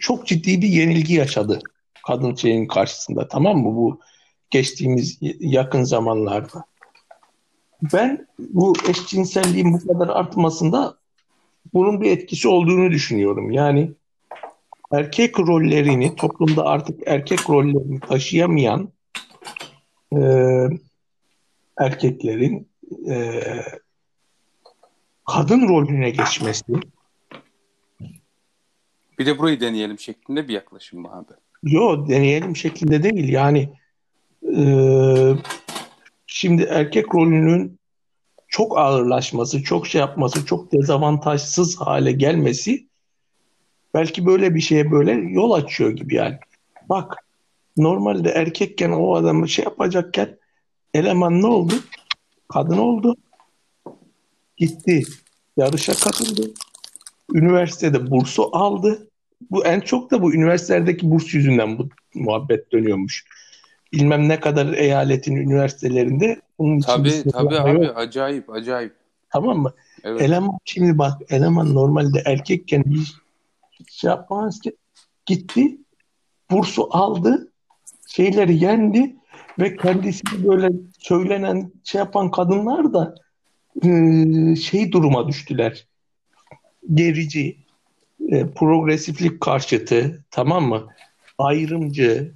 çok 0.01 0.26
ciddi 0.26 0.62
bir 0.62 0.68
yenilgi 0.68 1.14
yaşadı 1.14 1.61
kadın 2.07 2.34
şeyin 2.34 2.66
karşısında 2.66 3.28
tamam 3.28 3.59
mı 3.59 3.76
bu 3.76 4.01
geçtiğimiz 4.51 5.18
yakın 5.41 5.82
zamanlarda. 5.82 6.64
Ben 7.93 8.26
bu 8.38 8.74
eşcinselliğin 8.88 9.72
bu 9.72 9.86
kadar 9.86 10.09
artmasında 10.09 10.95
bunun 11.74 12.01
bir 12.01 12.11
etkisi 12.11 12.49
olduğunu 12.49 12.91
düşünüyorum. 12.91 13.51
Yani 13.51 13.93
erkek 14.93 15.38
rollerini 15.38 16.16
toplumda 16.16 16.64
artık 16.64 17.01
erkek 17.07 17.51
rollerini 17.51 18.01
taşıyamayan 18.01 18.93
e, 20.16 20.20
erkeklerin 21.78 22.68
e, 23.09 23.43
kadın 25.26 25.68
rolüne 25.68 26.11
geçmesi. 26.11 26.72
Bir 29.18 29.26
de 29.26 29.38
burayı 29.38 29.61
deneyelim 29.61 29.99
şeklinde 29.99 30.49
bir 30.49 30.55
yaklaşım 30.55 31.01
mı 31.01 31.09
abi? 31.12 31.32
Yok 31.62 32.09
deneyelim 32.09 32.57
şeklinde 32.57 33.03
değil. 33.03 33.28
Yani 33.28 33.72
e, 34.57 34.64
şimdi 36.26 36.62
erkek 36.62 37.14
rolünün 37.14 37.78
çok 38.49 38.78
ağırlaşması, 38.78 39.62
çok 39.62 39.86
şey 39.86 40.01
yapması, 40.01 40.47
çok 40.47 40.72
dezavantajsız 40.72 41.80
hale 41.80 42.12
gelmesi 42.12 42.89
belki 43.95 44.26
böyle 44.26 44.55
bir 44.55 44.61
şeye 44.61 44.91
böyle 44.91 45.12
yol 45.12 45.51
açıyor 45.51 45.91
gibi 45.91 46.14
yani. 46.14 46.38
Bak 46.88 47.16
normalde 47.76 48.30
erkekken 48.30 48.91
o 48.91 49.14
adamı 49.14 49.49
şey 49.49 49.64
yapacakken 49.64 50.38
eleman 50.95 51.43
ne 51.43 51.47
oldu? 51.47 51.74
Kadın 52.49 52.78
oldu. 52.78 53.16
Gitti. 54.57 55.03
Yarışa 55.57 55.93
katıldı. 55.93 56.51
Üniversitede 57.34 58.11
bursu 58.11 58.57
aldı. 58.57 59.09
Bu 59.51 59.64
en 59.64 59.80
çok 59.80 60.11
da 60.11 60.22
bu 60.22 60.34
üniversitelerdeki 60.34 61.11
burs 61.11 61.34
yüzünden 61.34 61.78
bu 61.78 61.88
muhabbet 62.14 62.72
dönüyormuş. 62.72 63.24
Bilmem 63.93 64.28
ne 64.28 64.41
kadar 64.41 64.72
eyaletin 64.72 65.36
üniversitelerinde 65.36 66.41
bunun 66.59 66.78
için 66.78 66.86
tabii 66.86 67.22
tabii 67.32 67.59
abi 67.59 67.84
yok. 67.84 67.99
acayip 67.99 68.51
acayip. 68.51 68.93
Tamam 69.30 69.59
mı? 69.59 69.72
Evet. 70.05 70.22
Eleman 70.22 70.59
şimdi 70.64 70.99
bak 70.99 71.22
eleman 71.28 71.74
normalde 71.74 72.22
erkekken 72.26 72.84
bir 72.86 73.20
şey 73.91 74.11
yapmaz 74.11 74.61
ki 74.61 74.76
gitti 75.26 75.78
bursu 76.51 76.89
aldı 76.91 77.53
şeyleri 78.07 78.64
yendi 78.64 79.16
ve 79.59 79.76
kendisini 79.76 80.49
böyle 80.49 80.70
söylenen 80.99 81.72
şey 81.85 81.99
yapan 81.99 82.31
kadınlar 82.31 82.93
da 82.93 83.14
e, 83.85 83.89
şey 84.57 84.93
duruma 84.93 85.28
düştüler. 85.28 85.87
Gerici, 86.95 87.57
e, 88.28 88.47
progresiflik 88.47 89.41
karşıtı, 89.41 90.24
tamam 90.31 90.64
mı? 90.64 90.87
Ayrımcı. 91.39 92.33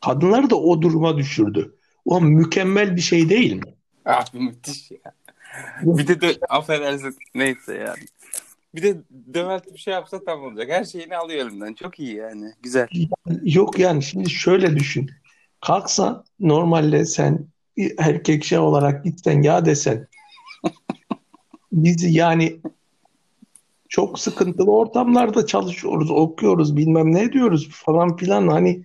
Kadınları 0.00 0.50
da 0.50 0.56
o 0.56 0.82
duruma 0.82 1.18
düşürdü. 1.18 1.76
O 2.04 2.20
mükemmel 2.20 2.96
bir 2.96 3.00
şey 3.00 3.28
değil 3.28 3.52
mi? 3.52 3.74
Abi 4.04 4.38
müthiş 4.38 4.90
ya. 4.90 5.12
bir 5.82 6.06
de, 6.06 6.20
de 6.20 6.38
affedersin 6.48 7.16
neyse 7.34 7.74
yani. 7.74 8.06
Bir 8.74 8.82
de 8.82 9.02
Dömelt 9.34 9.72
bir 9.72 9.78
şey 9.78 9.94
yapsa 9.94 10.24
tam 10.24 10.44
olacak. 10.44 10.70
Her 10.70 10.84
şeyini 10.84 11.16
alıyor 11.16 11.46
elimden. 11.46 11.74
Çok 11.74 12.00
iyi 12.00 12.16
yani. 12.16 12.52
Güzel. 12.62 12.88
Yok 13.42 13.78
yani 13.78 14.02
şimdi 14.02 14.30
şöyle 14.30 14.76
düşün. 14.76 15.10
Kalksa 15.60 16.24
normalde 16.40 17.04
sen 17.04 17.46
erkek 17.98 18.44
şey 18.44 18.58
olarak 18.58 19.04
gitsen 19.04 19.42
ya 19.42 19.64
desen 19.64 20.08
biz 21.72 22.14
yani 22.14 22.60
çok 23.88 24.18
sıkıntılı 24.18 24.70
ortamlarda 24.70 25.46
çalışıyoruz, 25.46 26.10
okuyoruz, 26.10 26.76
bilmem 26.76 27.14
ne 27.14 27.32
diyoruz 27.32 27.70
falan 27.72 28.16
filan 28.16 28.48
hani 28.48 28.84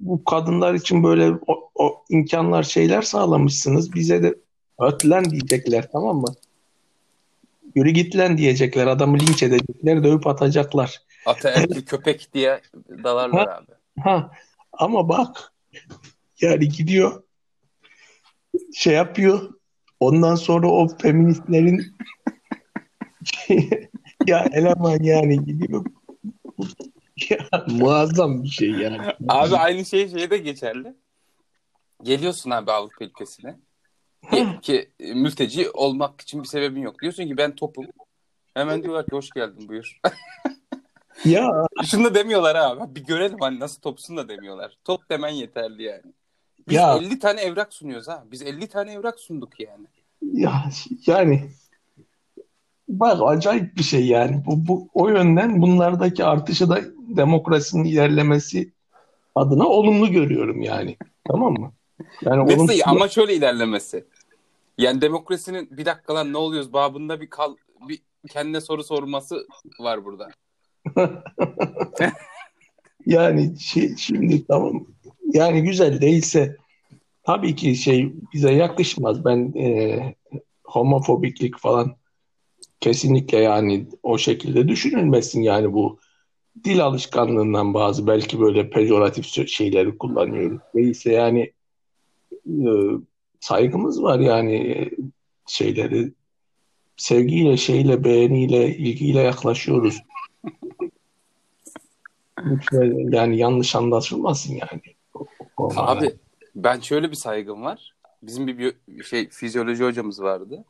bu 0.00 0.24
kadınlar 0.24 0.74
için 0.74 1.04
böyle 1.04 1.38
o, 1.46 1.70
o 1.74 2.04
imkanlar 2.10 2.62
şeyler 2.62 3.02
sağlamışsınız. 3.02 3.94
Bize 3.94 4.22
de 4.22 4.34
ötlen 4.80 5.24
diyecekler 5.24 5.88
tamam 5.92 6.16
mı? 6.16 6.34
Yürü 7.78 7.90
git 7.90 8.16
lan 8.16 8.38
diyecekler. 8.38 8.86
Adamı 8.86 9.18
linç 9.18 9.42
edecekler. 9.42 10.04
Dövüp 10.04 10.26
atacaklar. 10.26 11.02
Ataerkil 11.26 11.86
köpek 11.86 12.34
diye 12.34 12.60
dalarlar 13.04 13.48
ha, 13.48 13.56
abi. 13.56 13.72
Ha. 14.00 14.30
Ama 14.72 15.08
bak 15.08 15.52
yani 16.40 16.68
gidiyor 16.68 17.22
şey 18.74 18.94
yapıyor. 18.94 19.54
Ondan 20.00 20.34
sonra 20.34 20.70
o 20.70 20.88
feministlerin 20.88 21.96
ya 24.26 24.46
eleman 24.52 25.02
yani 25.02 25.44
gidiyor. 25.44 25.84
ya, 27.30 27.64
muazzam 27.68 28.42
bir 28.42 28.48
şey 28.48 28.70
yani. 28.70 28.98
Abi 29.28 29.56
aynı 29.56 29.84
şey 29.84 30.08
şeyde 30.08 30.38
geçerli. 30.38 30.94
Geliyorsun 32.02 32.50
abi 32.50 32.72
Avrupa 32.72 33.04
ülkesine. 33.04 33.58
Ki 34.62 34.90
mülteci 35.00 35.70
olmak 35.70 36.20
için 36.20 36.42
bir 36.42 36.48
sebebin 36.48 36.80
yok. 36.80 37.02
Diyorsun 37.02 37.26
ki 37.26 37.36
ben 37.36 37.54
topum. 37.54 37.86
Hemen 38.54 38.82
diyorlar 38.82 39.06
ki 39.06 39.16
hoş 39.16 39.30
geldin 39.30 39.68
buyur. 39.68 40.00
ya. 41.24 41.66
Şunu 41.86 42.04
da 42.04 42.14
demiyorlar 42.14 42.54
abi. 42.54 42.94
Bir 42.94 43.04
görelim 43.04 43.38
hani 43.40 43.60
nasıl 43.60 43.80
topsun 43.80 44.16
da 44.16 44.28
demiyorlar. 44.28 44.78
Top 44.84 45.10
demen 45.10 45.28
yeterli 45.28 45.82
yani. 45.82 46.12
Biz 46.68 46.76
ya. 46.76 46.96
50 46.96 47.18
tane 47.18 47.40
evrak 47.40 47.72
sunuyoruz 47.72 48.08
ha. 48.08 48.24
Biz 48.30 48.42
50 48.42 48.68
tane 48.68 48.92
evrak 48.92 49.20
sunduk 49.20 49.60
yani. 49.60 49.86
Ya 50.22 50.64
yani 51.06 51.50
bak 52.88 53.18
acayip 53.24 53.76
bir 53.76 53.82
şey 53.82 54.06
yani. 54.06 54.42
Bu, 54.46 54.68
bu 54.68 54.88
o 54.94 55.08
yönden 55.08 55.62
bunlardaki 55.62 56.24
artışı 56.24 56.70
da 56.70 56.80
demokrasinin 56.98 57.84
ilerlemesi 57.84 58.72
adına 59.34 59.66
olumlu 59.66 60.12
görüyorum 60.12 60.62
yani. 60.62 60.96
Tamam 61.24 61.52
mı? 61.52 61.72
Yani 62.22 62.44
Mesela 62.44 62.62
olumsuz... 62.62 62.80
ama 62.84 63.08
şöyle 63.08 63.34
ilerlemesi. 63.34 64.04
Yani 64.78 65.00
demokrasinin 65.00 65.68
bir 65.70 65.84
dakika 65.84 66.14
lan 66.14 66.32
ne 66.32 66.36
oluyoruz 66.36 66.72
babında 66.72 67.20
bir 67.20 67.30
kal 67.30 67.56
bir 67.88 67.98
kendine 68.28 68.60
soru 68.60 68.84
sorması 68.84 69.46
var 69.80 70.04
burada. 70.04 70.28
yani 73.06 73.60
şey, 73.60 73.96
şimdi 73.96 74.46
tamam 74.46 74.86
yani 75.32 75.62
güzel 75.62 76.00
değilse 76.00 76.56
tabii 77.22 77.56
ki 77.56 77.76
şey 77.76 78.12
bize 78.34 78.52
yakışmaz. 78.52 79.24
Ben 79.24 79.52
e, 79.56 79.98
homofobiklik 80.64 81.58
falan 81.58 81.96
kesinlikle 82.80 83.38
yani 83.38 83.86
o 84.02 84.18
şekilde 84.18 84.68
düşünülmesin 84.68 85.42
yani 85.42 85.72
bu 85.72 85.98
dil 86.64 86.84
alışkanlığından 86.84 87.74
bazı 87.74 88.06
belki 88.06 88.40
böyle 88.40 88.70
pejoratif 88.70 89.48
şeyleri 89.48 89.98
kullanıyoruz. 89.98 90.60
Değilse 90.74 91.12
yani 91.12 91.52
e, 92.48 92.70
saygımız 93.40 94.02
var 94.02 94.18
yani 94.18 94.56
e, 94.56 94.90
şeyleri 95.46 96.12
sevgiyle, 96.96 97.56
şeyle, 97.56 98.04
beğeniyle, 98.04 98.76
ilgiyle 98.76 99.20
yaklaşıyoruz. 99.20 99.98
yani 103.12 103.38
yanlış 103.38 103.76
anlaşılmasın 103.76 104.54
yani. 104.54 104.82
Abi 105.58 106.16
ben 106.54 106.80
şöyle 106.80 107.10
bir 107.10 107.16
saygım 107.16 107.62
var. 107.62 107.94
Bizim 108.22 108.46
bir, 108.46 108.58
bir 108.88 109.04
şey 109.04 109.28
fizyoloji 109.28 109.84
hocamız 109.84 110.22
vardı. 110.22 110.64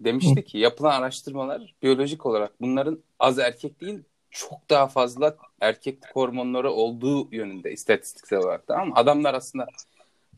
demişti 0.00 0.44
ki 0.44 0.58
yapılan 0.58 1.00
araştırmalar 1.00 1.74
biyolojik 1.82 2.26
olarak 2.26 2.60
bunların 2.60 2.98
az 3.18 3.38
erkek 3.38 3.80
değil 3.80 3.98
çok 4.30 4.70
daha 4.70 4.86
fazla 4.86 5.36
erkeklik 5.60 6.16
hormonları 6.16 6.70
olduğu 6.70 7.34
yönünde 7.34 7.72
istatistiksel 7.72 8.38
olarak 8.38 8.66
tamam 8.66 8.88
mı? 8.88 8.94
Adamlar 8.96 9.34
aslında 9.34 9.66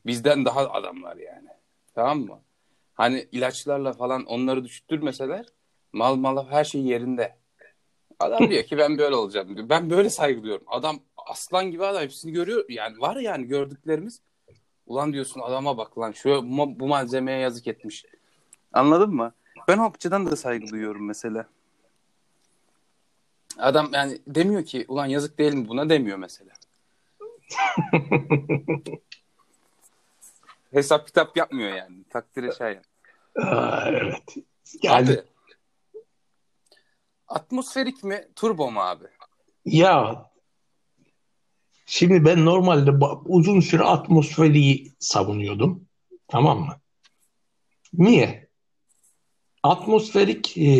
bizden 0.06 0.44
daha 0.44 0.70
adamlar 0.70 1.16
yani. 1.16 1.48
Tamam 1.94 2.20
mı? 2.20 2.40
Hani 2.94 3.28
ilaçlarla 3.32 3.92
falan 3.92 4.24
onları 4.24 4.64
düşürtmeseler 4.64 5.46
mal 5.92 6.16
mala 6.16 6.50
her 6.50 6.64
şey 6.64 6.80
yerinde. 6.80 7.36
Adam 8.18 8.48
diyor 8.50 8.64
ki 8.64 8.78
ben 8.78 8.98
böyle 8.98 9.14
olacağım 9.14 9.56
diyor. 9.56 9.68
Ben 9.68 9.90
böyle 9.90 10.10
saygılıyorum. 10.10 10.64
Adam 10.66 11.00
aslan 11.16 11.70
gibi 11.70 11.84
adam 11.84 12.02
hepsini 12.02 12.32
görüyor. 12.32 12.64
Yani 12.68 13.00
var 13.00 13.16
yani 13.16 13.46
gördüklerimiz. 13.46 14.20
Ulan 14.86 15.12
diyorsun 15.12 15.40
adama 15.40 15.78
bak 15.78 15.98
lan 15.98 16.12
şu 16.12 16.42
bu 16.80 16.88
malzemeye 16.88 17.38
yazık 17.38 17.66
etmiş. 17.66 18.04
Anladın 18.72 19.14
mı? 19.14 19.32
Ben 19.68 19.78
o 19.78 19.92
açıdan 19.94 20.26
da 20.26 20.36
saygı 20.36 20.66
duyuyorum 20.66 21.06
mesela. 21.06 21.46
Adam 23.58 23.90
yani 23.92 24.18
demiyor 24.26 24.64
ki 24.64 24.84
ulan 24.88 25.06
yazık 25.06 25.38
değil 25.38 25.54
mi 25.54 25.68
buna 25.68 25.88
demiyor 25.88 26.18
mesela. 26.18 26.52
Hesap 30.74 31.06
kitap 31.06 31.36
yapmıyor 31.36 31.72
yani. 31.72 32.04
Takdire 32.04 32.52
şayan. 32.58 32.84
Aa, 33.36 33.88
evet. 33.88 34.36
Yani... 34.82 35.10
Abi, 35.10 35.22
atmosferik 37.28 38.04
mi 38.04 38.28
turbo 38.36 38.70
mu 38.70 38.80
abi? 38.80 39.04
Ya 39.64 40.24
şimdi 41.86 42.24
ben 42.24 42.44
normalde 42.44 42.90
uzun 43.24 43.60
süre 43.60 43.82
atmosferiği 43.82 44.92
savunuyordum. 44.98 45.88
Tamam 46.28 46.60
mı? 46.60 46.76
Niye? 47.92 48.48
Atmosferik 49.62 50.58
e, 50.58 50.70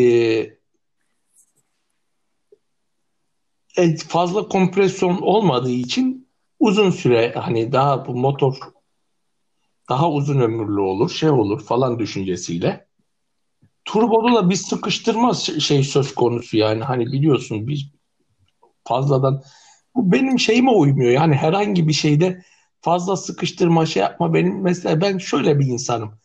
e, 3.77 3.97
fazla 3.97 4.49
kompresyon 4.49 5.19
olmadığı 5.23 5.71
için 5.71 6.29
uzun 6.61 6.91
süre 6.91 7.33
hani 7.33 7.73
daha 7.73 8.07
bu 8.07 8.15
motor 8.15 8.57
daha 9.89 10.11
uzun 10.11 10.41
ömürlü 10.41 10.81
olur, 10.81 11.11
şey 11.11 11.31
olur 11.31 11.65
falan 11.65 11.99
düşüncesiyle. 11.99 12.87
Turbo'da 13.85 14.35
da 14.35 14.51
bir 14.51 14.57
sıkıştırma 14.57 15.35
şey 15.35 15.83
söz 15.83 16.15
konusu 16.15 16.57
yani 16.57 16.85
hani 16.85 17.07
biliyorsun 17.07 17.69
biz 17.69 17.87
fazladan 18.85 19.43
bu 19.95 20.13
benim 20.13 20.39
şeyime 20.39 20.71
uymuyor. 20.71 21.11
Yani 21.11 21.35
herhangi 21.35 21.89
bir 21.89 21.93
şeyde 21.93 22.43
fazla 22.81 23.17
sıkıştırma 23.17 23.87
şey 23.87 24.03
yapma 24.03 24.35
benim 24.35 24.63
mesela 24.63 25.01
ben 25.01 25.19
şöyle 25.19 25.59
bir 25.59 25.67
insanım. 25.67 26.19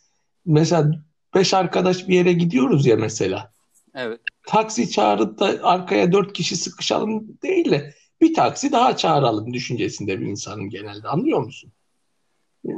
Mesela 0.46 0.92
beş 1.36 1.54
arkadaş 1.54 2.08
bir 2.08 2.16
yere 2.16 2.34
gidiyoruz 2.34 2.86
ya 2.86 2.96
mesela. 2.96 3.52
Evet. 3.96 4.22
Taksi 4.48 4.92
çağırıp 4.92 5.40
da 5.40 5.60
arkaya 5.64 6.12
dört 6.12 6.34
kişi 6.34 6.56
sıkışalım 6.56 7.28
değil 7.44 7.72
de 7.72 7.94
bir 8.22 8.34
taksi 8.34 8.72
daha 8.72 8.98
çağıralım 8.98 9.54
düşüncesinde 9.54 10.22
bir 10.22 10.26
insanım 10.26 10.70
genelde 10.70 11.08
anlıyor 11.08 11.40
musun? 11.40 11.72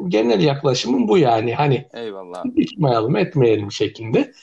Genel 0.07 0.41
yaklaşımım 0.41 1.07
bu 1.07 1.17
yani 1.17 1.55
hani 1.55 1.87
Eyvallah. 1.93 2.43
Çıkmayalım 2.69 3.15
etmeyelim 3.15 3.71
şeklinde. 3.71 4.33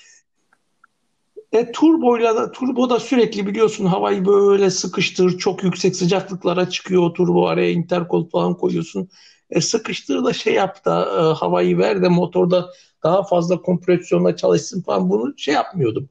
E, 1.53 1.73
turboyla 1.73 2.37
da 2.37 2.53
turbo 2.53 2.91
da 2.91 3.01
sürekli 3.01 3.47
biliyorsun 3.47 3.87
havayı 3.87 4.27
böyle 4.27 4.71
sıkıştır 4.71 5.39
çok 5.39 5.65
yüksek 5.65 5.97
sıcaklıklara 5.97 6.69
çıkıyor 6.69 7.03
o 7.03 7.13
turbo 7.13 7.47
araya 7.47 7.71
interkol 7.71 8.29
falan 8.29 8.55
koyuyorsun. 8.55 9.09
E, 9.51 9.61
sıkıştır 9.61 10.25
da 10.25 10.33
şey 10.33 10.55
yap 10.55 10.85
da 10.85 11.01
e, 11.01 11.35
havayı 11.35 11.79
ver 11.79 12.03
de 12.03 12.09
motorda 12.09 12.71
daha 13.03 13.23
fazla 13.23 13.63
kompresyonla 13.63 14.37
çalışsın 14.37 14.83
falan 14.83 15.11
bunu 15.11 15.39
şey 15.39 15.55
yapmıyordum. 15.55 16.09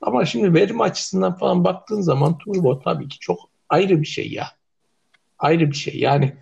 Ama 0.00 0.24
şimdi 0.24 0.54
verim 0.54 0.80
açısından 0.80 1.36
falan 1.36 1.64
baktığın 1.64 2.00
zaman 2.00 2.38
turbo 2.38 2.80
tabii 2.80 3.08
ki 3.08 3.18
çok 3.18 3.38
ayrı 3.68 4.00
bir 4.00 4.06
şey 4.06 4.32
ya. 4.32 4.46
Ayrı 5.38 5.70
bir 5.70 5.76
şey. 5.76 5.98
Yani 5.98 6.36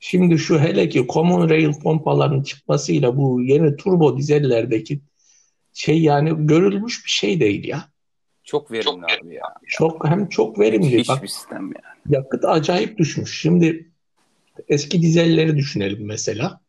şimdi 0.00 0.38
şu 0.38 0.58
hele 0.58 0.88
ki 0.88 1.06
common 1.08 1.50
rail 1.50 1.72
pompaların 1.72 2.42
çıkmasıyla 2.42 3.16
bu 3.16 3.42
yeni 3.42 3.76
turbo 3.76 4.18
dizellerdeki 4.18 5.00
şey 5.74 6.02
yani 6.02 6.46
görülmüş 6.46 7.04
bir 7.04 7.10
şey 7.10 7.40
değil 7.40 7.68
ya. 7.68 7.88
Çok 8.44 8.72
verimli 8.72 8.84
çok, 8.84 9.24
abi 9.24 9.34
ya. 9.34 9.42
Çok 9.66 10.08
hem 10.08 10.28
çok 10.28 10.58
verimli. 10.58 10.98
Hiçbir 10.98 11.08
Bak, 11.08 11.30
sistem 11.30 11.62
yani. 11.62 12.16
Yakıt 12.16 12.44
acayip 12.44 12.98
düşmüş. 12.98 13.40
Şimdi 13.40 13.90
eski 14.68 15.02
dizelleri 15.02 15.56
düşünelim 15.56 16.06
mesela. 16.06 16.60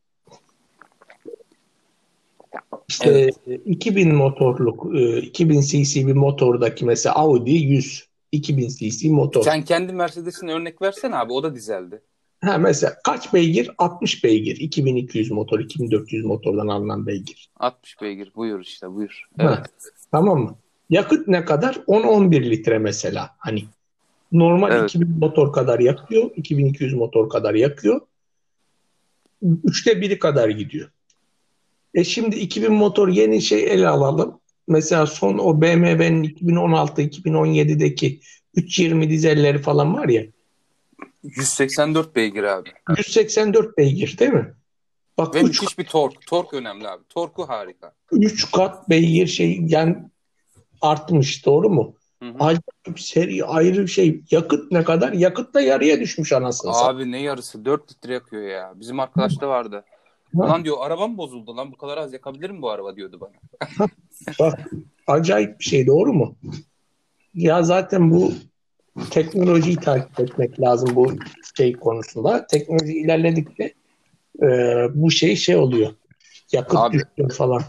İşte 2.87 3.09
evet. 3.09 3.61
2000 3.65 4.15
motorluk, 4.15 4.85
2000 5.23 5.61
cc 5.61 6.07
bir 6.07 6.13
motordaki 6.13 6.85
mesela 6.85 7.15
Audi 7.15 7.51
100, 7.51 8.07
2000 8.31 8.67
cc 8.67 9.09
motor. 9.09 9.43
Sen 9.43 9.63
kendi 9.63 9.93
Mercedes'in 9.93 10.47
örnek 10.47 10.81
versene 10.81 11.15
abi 11.15 11.33
o 11.33 11.43
da 11.43 11.55
dizeldi. 11.55 12.01
Ha 12.41 12.57
mesela 12.57 12.95
kaç 13.03 13.33
beygir? 13.33 13.71
60 13.77 14.23
beygir. 14.23 14.55
2200 14.55 15.31
motor, 15.31 15.59
2400 15.59 16.25
motordan 16.25 16.67
alınan 16.67 17.07
beygir. 17.07 17.49
60 17.55 18.01
beygir. 18.01 18.31
Buyur 18.35 18.61
işte 18.61 18.93
buyur. 18.93 19.29
Evet. 19.39 19.57
Ha, 19.57 19.65
tamam 20.11 20.39
mı? 20.39 20.55
Yakıt 20.89 21.27
ne 21.27 21.45
kadar? 21.45 21.73
10-11 21.75 22.49
litre 22.49 22.79
mesela. 22.79 23.29
Hani 23.37 23.63
normal 24.31 24.71
evet. 24.71 24.89
2000 24.89 25.19
motor 25.19 25.53
kadar 25.53 25.79
yakıyor. 25.79 26.31
2200 26.35 26.93
motor 26.93 27.29
kadar 27.29 27.53
yakıyor. 27.53 28.01
Üçte 29.63 30.01
biri 30.01 30.19
kadar 30.19 30.49
gidiyor. 30.49 30.89
E 31.93 32.03
şimdi 32.03 32.35
2000 32.35 32.73
motor 32.73 33.07
yeni 33.07 33.41
şey 33.41 33.63
ele 33.63 33.87
alalım. 33.87 34.39
Mesela 34.67 35.05
son 35.05 35.37
o 35.37 35.61
BMW'nin 35.61 36.23
2016-2017'deki 36.23 38.19
320 38.55 39.09
dizelleri 39.09 39.57
falan 39.57 39.93
var 39.93 40.09
ya. 40.09 40.25
184 41.23 42.15
beygir 42.15 42.43
abi. 42.43 42.69
184 42.97 43.77
beygir 43.77 44.17
değil 44.17 44.31
mi? 44.31 44.53
Bak 45.17 45.35
Ve 45.35 45.43
müthiş 45.43 45.79
bir 45.79 45.85
tork. 45.85 46.27
Tork 46.27 46.53
önemli 46.53 46.87
abi. 46.87 47.03
Torku 47.09 47.49
harika. 47.49 47.93
3 48.11 48.51
kat 48.51 48.89
beygir 48.89 49.27
şey 49.27 49.59
yani 49.67 49.97
artmış 50.81 51.45
doğru 51.45 51.69
mu? 51.69 51.95
Hı 52.23 52.29
hı. 52.29 52.33
Acayip 52.39 52.99
seri 52.99 53.45
ayrı 53.45 53.87
şey. 53.87 54.21
Yakıt 54.31 54.71
ne 54.71 54.83
kadar? 54.83 55.13
Yakıt 55.13 55.53
da 55.53 55.61
yarıya 55.61 55.99
düşmüş 55.99 56.33
anasını. 56.33 56.71
Abi 56.71 57.11
ne 57.11 57.21
yarısı? 57.21 57.65
4 57.65 57.91
litre 57.91 58.13
yakıyor 58.13 58.43
ya. 58.43 58.73
Bizim 58.75 58.99
arkadaşta 58.99 59.47
vardı. 59.47 59.83
Ha. 60.37 60.45
Ulan 60.45 60.63
diyor 60.63 60.77
arabam 60.79 61.17
bozuldu 61.17 61.57
lan 61.57 61.71
bu 61.71 61.77
kadar 61.77 61.97
az 61.97 62.13
yakabilir 62.13 62.49
mi 62.49 62.61
bu 62.61 62.69
araba 62.69 62.95
diyordu 62.95 63.19
bana. 63.21 63.87
Bak 64.39 64.59
acayip 65.07 65.59
bir 65.59 65.65
şey 65.65 65.87
doğru 65.87 66.13
mu? 66.13 66.35
Ya 67.33 67.63
zaten 67.63 68.11
bu 68.11 68.31
teknolojiyi 69.11 69.75
takip 69.75 70.19
etmek 70.19 70.61
lazım 70.61 70.95
bu 70.95 71.13
şey 71.57 71.73
konusunda. 71.73 72.47
Teknoloji 72.47 72.93
ilerledikçe 72.93 73.73
e, 74.41 74.47
bu 74.93 75.11
şey 75.11 75.35
şey 75.35 75.55
oluyor. 75.55 75.91
Yakıt 76.51 76.79
Abi, 76.79 76.93
düşüyor 76.93 77.31
falan. 77.31 77.61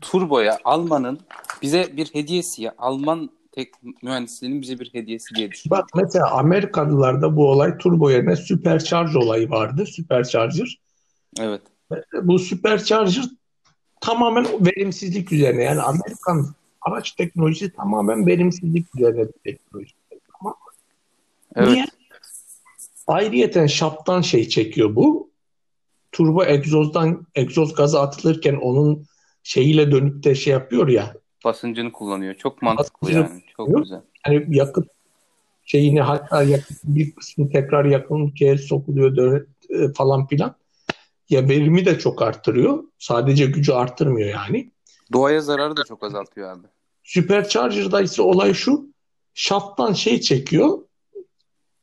Turbo'ya 0.00 0.58
Alman'ın 0.64 1.20
bize 1.62 1.96
bir 1.96 2.06
hediyesi 2.06 2.62
ya. 2.62 2.74
Alman 2.78 3.30
tek 3.52 3.74
mühendisliğinin 4.02 4.62
bize 4.62 4.78
bir 4.78 4.94
hediyesi 4.94 5.34
diye 5.34 5.50
düşünüyorum. 5.50 5.84
Bak 5.84 6.02
mesela 6.02 6.30
Amerikalılarda 6.30 7.36
bu 7.36 7.50
olay 7.50 7.78
turbo 7.78 8.10
yerine 8.10 8.36
supercharge 8.36 9.18
olayı 9.18 9.50
vardı. 9.50 9.86
Supercharger. 9.86 10.80
Evet. 11.40 11.62
Bu 12.22 12.38
supercharger 12.38 13.24
tamamen 14.00 14.46
verimsizlik 14.66 15.32
üzerine. 15.32 15.62
Yani 15.62 15.80
Amerikan 15.80 16.54
araç 16.82 17.12
teknolojisi 17.12 17.72
tamamen 17.72 18.26
verimsizlik 18.26 18.86
üzerine 18.96 19.28
bir 19.28 19.52
teknoloji. 19.52 19.99
Evet. 21.56 21.68
Niye? 21.68 21.86
Ayrıyeten 23.06 23.66
şaptan 23.66 24.20
şey 24.20 24.48
çekiyor 24.48 24.96
bu. 24.96 25.30
Turbo 26.12 26.44
egzozdan 26.44 27.26
egzoz 27.34 27.74
gazı 27.74 28.00
atılırken 28.00 28.54
onun 28.54 29.06
şeyiyle 29.42 29.90
dönüp 29.90 30.24
de 30.24 30.34
şey 30.34 30.52
yapıyor 30.52 30.88
ya. 30.88 31.14
Basıncını 31.44 31.92
kullanıyor. 31.92 32.34
Çok 32.34 32.62
mantıklı 32.62 33.08
Basıncını 33.08 33.28
yani. 33.28 33.42
Çok 33.56 33.66
kullanıyor. 33.66 33.82
güzel. 33.82 34.02
Yani 34.26 34.56
yakıt 34.56 34.88
şeyini 35.64 36.00
hatta 36.00 36.42
yakıt 36.42 36.78
bir 36.84 37.14
kısmı 37.14 37.50
tekrar 37.50 37.84
yakın 37.84 38.28
kez 38.28 38.60
sokuluyor 38.60 39.16
dön, 39.16 39.48
e, 39.70 39.92
falan 39.92 40.26
filan. 40.26 40.54
Ya 41.28 41.48
verimi 41.48 41.84
de 41.84 41.98
çok 41.98 42.22
arttırıyor. 42.22 42.84
Sadece 42.98 43.46
gücü 43.46 43.72
arttırmıyor 43.72 44.28
yani. 44.28 44.70
Doğaya 45.12 45.40
zararı 45.40 45.76
da 45.76 45.84
çok 45.84 46.04
azaltıyor 46.04 46.52
abi. 46.52 46.66
Supercharger'da 47.04 48.00
ise 48.00 48.22
olay 48.22 48.54
şu. 48.54 48.90
Şafttan 49.34 49.92
şey 49.92 50.20
çekiyor. 50.20 50.78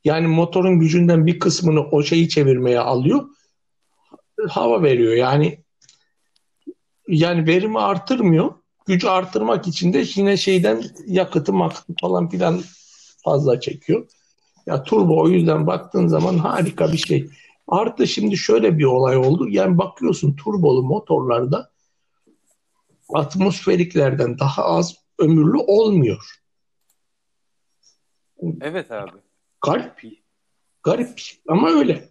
Yani 0.03 0.27
motorun 0.27 0.79
gücünden 0.79 1.25
bir 1.25 1.39
kısmını 1.39 1.81
o 1.81 2.03
şeyi 2.03 2.29
çevirmeye 2.29 2.79
alıyor. 2.79 3.29
Hava 4.49 4.83
veriyor. 4.83 5.13
Yani 5.13 5.63
yani 7.07 7.47
verimi 7.47 7.79
artırmıyor. 7.79 8.53
Gücü 8.85 9.07
artırmak 9.07 9.67
için 9.67 9.93
de 9.93 10.05
yine 10.15 10.37
şeyden 10.37 10.83
yakıtı 11.07 11.53
makıtı 11.53 11.93
falan 12.01 12.29
filan 12.29 12.61
fazla 13.23 13.59
çekiyor. 13.59 14.07
Ya 14.65 14.83
turbo 14.83 15.21
o 15.21 15.29
yüzden 15.29 15.67
baktığın 15.67 16.07
zaman 16.07 16.37
harika 16.37 16.91
bir 16.91 16.97
şey. 16.97 17.29
Artı 17.67 18.07
şimdi 18.07 18.37
şöyle 18.37 18.77
bir 18.77 18.83
olay 18.83 19.17
oldu. 19.17 19.49
Yani 19.49 19.77
bakıyorsun 19.77 20.35
turbolu 20.35 20.83
motorlarda 20.83 21.71
atmosferiklerden 23.13 24.39
daha 24.39 24.63
az 24.63 24.95
ömürlü 25.19 25.57
olmuyor. 25.57 26.41
Evet 28.61 28.91
abi. 28.91 29.26
Garip. 29.61 30.01
Garip 30.83 31.21
ama 31.47 31.69
öyle. 31.69 32.09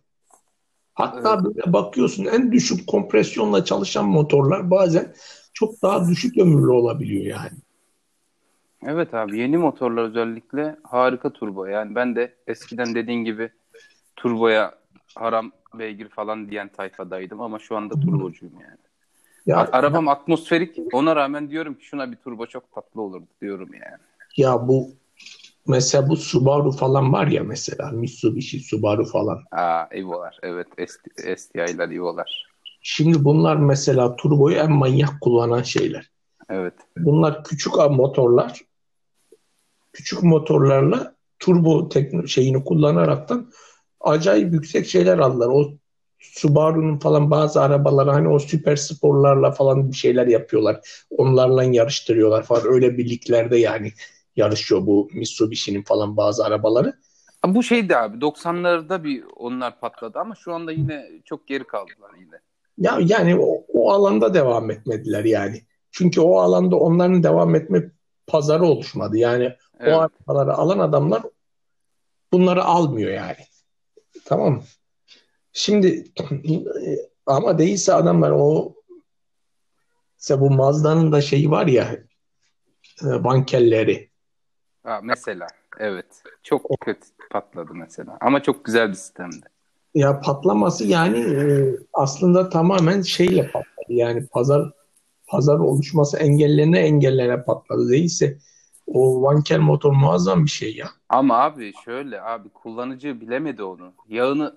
Hatta 0.95 1.35
evet. 1.35 1.45
böyle 1.45 1.73
bakıyorsun 1.73 2.25
en 2.25 2.53
düşük 2.53 2.87
kompresyonla 2.87 3.65
çalışan 3.65 4.07
motorlar 4.07 4.71
bazen 4.71 5.15
çok 5.53 5.83
daha 5.83 6.09
düşük 6.09 6.39
ömürlü 6.39 6.71
olabiliyor 6.71 7.25
yani. 7.25 7.59
Evet 8.83 9.15
abi 9.15 9.39
yeni 9.39 9.57
motorlar 9.57 10.03
özellikle 10.03 10.77
harika 10.83 11.33
turbo. 11.33 11.67
Yani 11.67 11.95
ben 11.95 12.17
de 12.17 12.35
eskiden 12.47 12.95
dediğin 12.95 13.25
gibi 13.25 13.51
turboya 14.17 14.75
haram 15.15 15.53
beygir 15.75 16.09
falan 16.09 16.51
diyen 16.51 16.69
tayfadaydım 16.69 17.41
ama 17.41 17.59
şu 17.59 17.77
anda 17.77 18.01
turbocuyum 18.01 18.55
yani. 18.61 18.79
Ya, 19.47 19.69
Arabam 19.73 20.09
atmosferik 20.09 20.79
ona 20.93 21.17
rağmen 21.17 21.51
diyorum 21.51 21.75
ki 21.75 21.85
şuna 21.85 22.13
bir 22.13 22.17
turbo 22.17 22.47
çok 22.47 22.73
tatlı 22.73 23.03
olurdu 23.03 23.27
diyorum 23.41 23.69
yani. 23.73 24.03
Ya 24.37 24.69
bu 24.69 24.91
mesela 25.69 26.09
bu 26.09 26.17
Subaru 26.17 26.73
falan 26.73 27.13
var 27.13 27.27
ya 27.27 27.45
mesela 27.45 27.91
Mitsubishi, 27.91 28.61
Subaru 28.61 29.05
falan. 29.05 29.43
Aa 29.53 29.85
Evo'lar 29.91 30.39
evet 30.43 30.67
STI'ler 31.37 31.91
Evo'lar. 31.91 32.47
Şimdi 32.83 33.25
bunlar 33.25 33.57
mesela 33.57 34.17
turboyu 34.17 34.57
en 34.57 34.73
manyak 34.73 35.21
kullanan 35.21 35.63
şeyler. 35.63 36.11
Evet. 36.51 36.75
Bunlar 36.99 37.45
küçük 37.45 37.73
motorlar. 37.77 38.61
Küçük 39.93 40.23
motorlarla 40.23 41.15
turbo 41.39 41.89
tekno 41.89 42.27
şeyini 42.27 42.65
kullanaraktan 42.65 43.51
acayip 44.01 44.53
yüksek 44.53 44.87
şeyler 44.87 45.19
aldılar. 45.19 45.49
O 45.49 45.73
Subaru'nun 46.19 46.99
falan 46.99 47.31
bazı 47.31 47.63
arabaları 47.63 48.11
hani 48.11 48.29
o 48.29 48.39
süper 48.39 48.77
sporlarla 48.77 49.51
falan 49.51 49.91
bir 49.91 49.97
şeyler 49.97 50.27
yapıyorlar. 50.27 51.05
Onlarla 51.11 51.65
yarıştırıyorlar 51.65 52.43
falan. 52.43 52.63
Öyle 52.67 52.99
birliklerde 52.99 53.57
yani 53.57 53.93
yarışıyor 54.37 54.87
bu 54.87 55.09
Mitsubishi'nin 55.13 55.83
falan 55.83 56.17
bazı 56.17 56.45
arabaları. 56.45 56.95
Bu 57.47 57.63
şeydi 57.63 57.97
abi 57.97 58.19
90'larda 58.19 59.05
bir 59.05 59.25
onlar 59.37 59.81
patladı 59.81 60.19
ama 60.19 60.35
şu 60.35 60.55
anda 60.55 60.73
yine 60.73 61.07
çok 61.25 61.47
geri 61.47 61.65
kaldılar 61.65 62.11
yine. 62.21 62.41
Ya 62.79 62.99
yani 63.01 63.37
o, 63.41 63.65
o 63.69 63.91
alanda 63.91 64.35
devam 64.35 64.71
etmediler 64.71 65.25
yani. 65.25 65.63
Çünkü 65.91 66.21
o 66.21 66.39
alanda 66.39 66.77
onların 66.77 67.23
devam 67.23 67.55
etme 67.55 67.91
pazarı 68.27 68.65
oluşmadı. 68.65 69.17
Yani 69.17 69.57
evet. 69.81 69.95
o 69.95 69.99
arabaları 69.99 70.55
alan 70.55 70.79
adamlar 70.79 71.23
bunları 72.33 72.65
almıyor 72.65 73.11
yani. 73.11 73.47
Tamam 74.25 74.53
mı? 74.53 74.63
Şimdi 75.53 76.05
ama 77.27 77.59
değilse 77.59 77.95
adamlar 77.95 78.31
o 78.31 78.75
mesela 80.19 80.41
bu 80.41 80.51
Mazda'nın 80.51 81.13
da 81.13 81.21
şeyi 81.21 81.51
var 81.51 81.67
ya 81.67 81.99
e, 83.03 83.25
bankelleri. 83.25 84.11
Ha, 84.87 85.01
mesela 85.03 85.47
evet. 85.79 86.07
Çok 86.43 86.81
kötü 86.81 87.07
patladı 87.31 87.75
mesela. 87.75 88.19
Ama 88.21 88.43
çok 88.43 88.65
güzel 88.65 88.89
bir 88.89 88.95
sistemdi. 88.95 89.47
Ya 89.95 90.21
patlaması 90.21 90.87
yani 90.87 91.19
e, 91.19 91.77
aslında 91.93 92.49
tamamen 92.49 93.03
şeyle 93.03 93.51
patladı. 93.51 93.87
Yani 93.89 94.27
pazar 94.27 94.73
pazar 95.27 95.59
oluşması 95.59 96.19
engellerine 96.19 96.79
engellerine 96.79 97.43
patladı. 97.45 97.89
Değilse 97.91 98.39
o 98.87 99.23
vankel 99.23 99.59
motor 99.59 99.93
muazzam 99.93 100.45
bir 100.45 100.51
şey 100.51 100.77
ya. 100.77 100.87
Ama 101.09 101.39
abi 101.39 101.73
şöyle 101.85 102.23
abi 102.23 102.49
kullanıcı 102.49 103.21
bilemedi 103.21 103.63
onu. 103.63 103.93
Yağını 104.09 104.57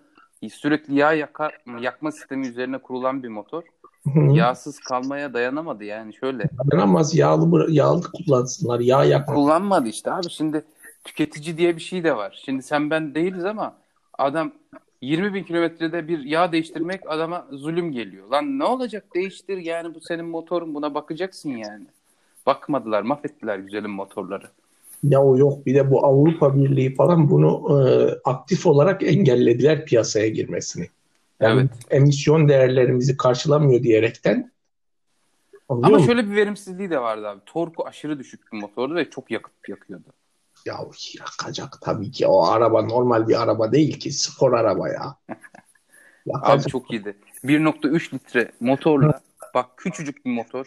sürekli 0.52 0.96
yağ 0.96 1.14
yakar, 1.14 1.58
yakma 1.82 2.12
sistemi 2.12 2.48
üzerine 2.48 2.78
kurulan 2.78 3.24
bir 3.24 3.30
motor. 3.30 3.64
Hı. 4.06 4.20
Yağsız 4.20 4.80
kalmaya 4.80 5.34
dayanamadı 5.34 5.84
yani 5.84 6.14
şöyle. 6.14 6.44
Dayanamaz 6.72 7.16
yağlı 7.16 7.72
yağlı 7.72 8.02
kullansınlar 8.12 8.80
yağ 8.80 9.04
yakma. 9.04 9.36
Kullanmadı 9.36 9.88
işte 9.88 10.12
abi 10.12 10.30
şimdi 10.30 10.66
tüketici 11.04 11.58
diye 11.58 11.76
bir 11.76 11.82
şey 11.82 12.04
de 12.04 12.16
var. 12.18 12.42
Şimdi 12.46 12.64
sen 12.64 12.90
ben 12.90 13.16
değiliz 13.16 13.46
ama 13.46 13.78
adam 14.18 14.52
20 15.02 15.34
bin 15.34 15.44
kilometrede 15.44 16.08
bir 16.08 16.20
yağ 16.20 16.52
değiştirmek 16.52 17.02
adama 17.08 17.48
zulüm 17.52 17.92
geliyor. 17.92 18.28
Lan 18.28 18.60
ne 18.60 18.64
olacak 18.64 19.06
değiştir 19.16 19.58
yani 19.58 19.96
bu 19.96 20.02
senin 20.02 20.26
motorun 20.26 20.76
buna 20.76 20.94
bakacaksın 20.94 21.50
yani. 21.50 21.86
Bakmadılar 22.46 23.02
mahvettiler 23.02 23.60
güzelim 23.60 23.92
motorları. 23.92 24.46
Ya 25.04 25.24
o 25.24 25.38
yok 25.38 25.66
bir 25.66 25.76
de 25.76 25.92
bu 25.92 26.06
Avrupa 26.06 26.56
Birliği 26.56 26.96
falan 26.96 27.30
bunu 27.30 27.80
e, 27.80 27.80
aktif 28.24 28.66
olarak 28.66 29.04
engellediler 29.04 29.86
piyasaya 29.86 30.28
girmesini. 30.28 30.88
Yani 31.40 31.60
evet. 31.60 31.72
emisyon 31.90 32.50
değerlerimizi 32.50 33.18
karşılamıyor 33.18 33.84
diyerekten. 33.84 34.52
Ama 35.70 35.90
mu? 35.90 36.06
şöyle 36.06 36.30
bir 36.30 36.36
verimsizliği 36.36 36.90
de 36.90 37.02
vardı 37.02 37.28
abi. 37.28 37.42
Torku 37.46 37.86
aşırı 37.86 38.20
düşük 38.20 38.54
bir 38.54 38.58
motordu 38.58 38.96
ve 38.96 39.10
çok 39.10 39.32
yakıt 39.32 39.70
yakıyordu. 39.70 40.14
Ya 40.66 40.80
yakacak 41.20 41.78
tabii 41.82 42.12
ki. 42.12 42.28
O 42.28 42.46
araba 42.46 42.82
normal 42.82 43.28
bir 43.28 43.42
araba 43.42 43.72
değil 43.72 44.00
ki. 44.00 44.12
Spor 44.12 44.54
araba 44.54 44.90
ya. 44.90 45.16
abi 46.34 46.62
çok 46.62 46.92
iyiydi. 46.92 47.18
1.3 47.44 48.14
litre 48.14 48.52
motorla 48.60 49.22
bak 49.54 49.78
küçücük 49.78 50.26
bir 50.26 50.32
motor 50.32 50.66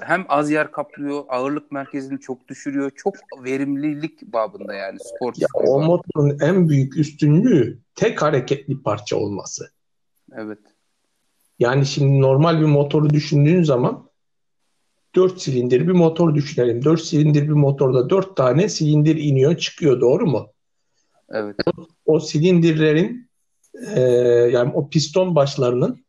hem 0.00 0.24
az 0.28 0.50
yer 0.50 0.72
kaplıyor, 0.72 1.24
ağırlık 1.28 1.72
merkezini 1.72 2.20
çok 2.20 2.48
düşürüyor. 2.48 2.90
Çok 2.96 3.14
verimlilik 3.44 4.22
babında 4.22 4.74
yani 4.74 4.98
spor. 5.00 5.34
Ya 5.36 5.48
o 5.54 5.82
motorun 5.82 6.38
en 6.40 6.68
büyük 6.68 6.96
üstünlüğü 6.96 7.78
tek 7.94 8.22
hareketli 8.22 8.82
parça 8.82 9.16
olması. 9.16 9.70
Evet. 10.32 10.58
Yani 11.58 11.86
şimdi 11.86 12.20
normal 12.20 12.60
bir 12.60 12.66
motoru 12.66 13.10
düşündüğün 13.10 13.62
zaman 13.62 14.10
4 15.14 15.40
silindir 15.40 15.80
bir 15.80 15.92
motor 15.92 16.34
düşünelim. 16.34 16.84
4 16.84 17.02
silindir 17.02 17.42
bir 17.42 17.48
motorda 17.48 18.10
4 18.10 18.36
tane 18.36 18.68
silindir 18.68 19.16
iniyor 19.16 19.56
çıkıyor 19.56 20.00
doğru 20.00 20.26
mu? 20.26 20.52
Evet. 21.30 21.56
O, 21.76 21.86
o 22.04 22.20
silindirlerin 22.20 23.30
e, 23.94 24.00
yani 24.52 24.72
o 24.74 24.88
piston 24.88 25.34
başlarının 25.34 26.04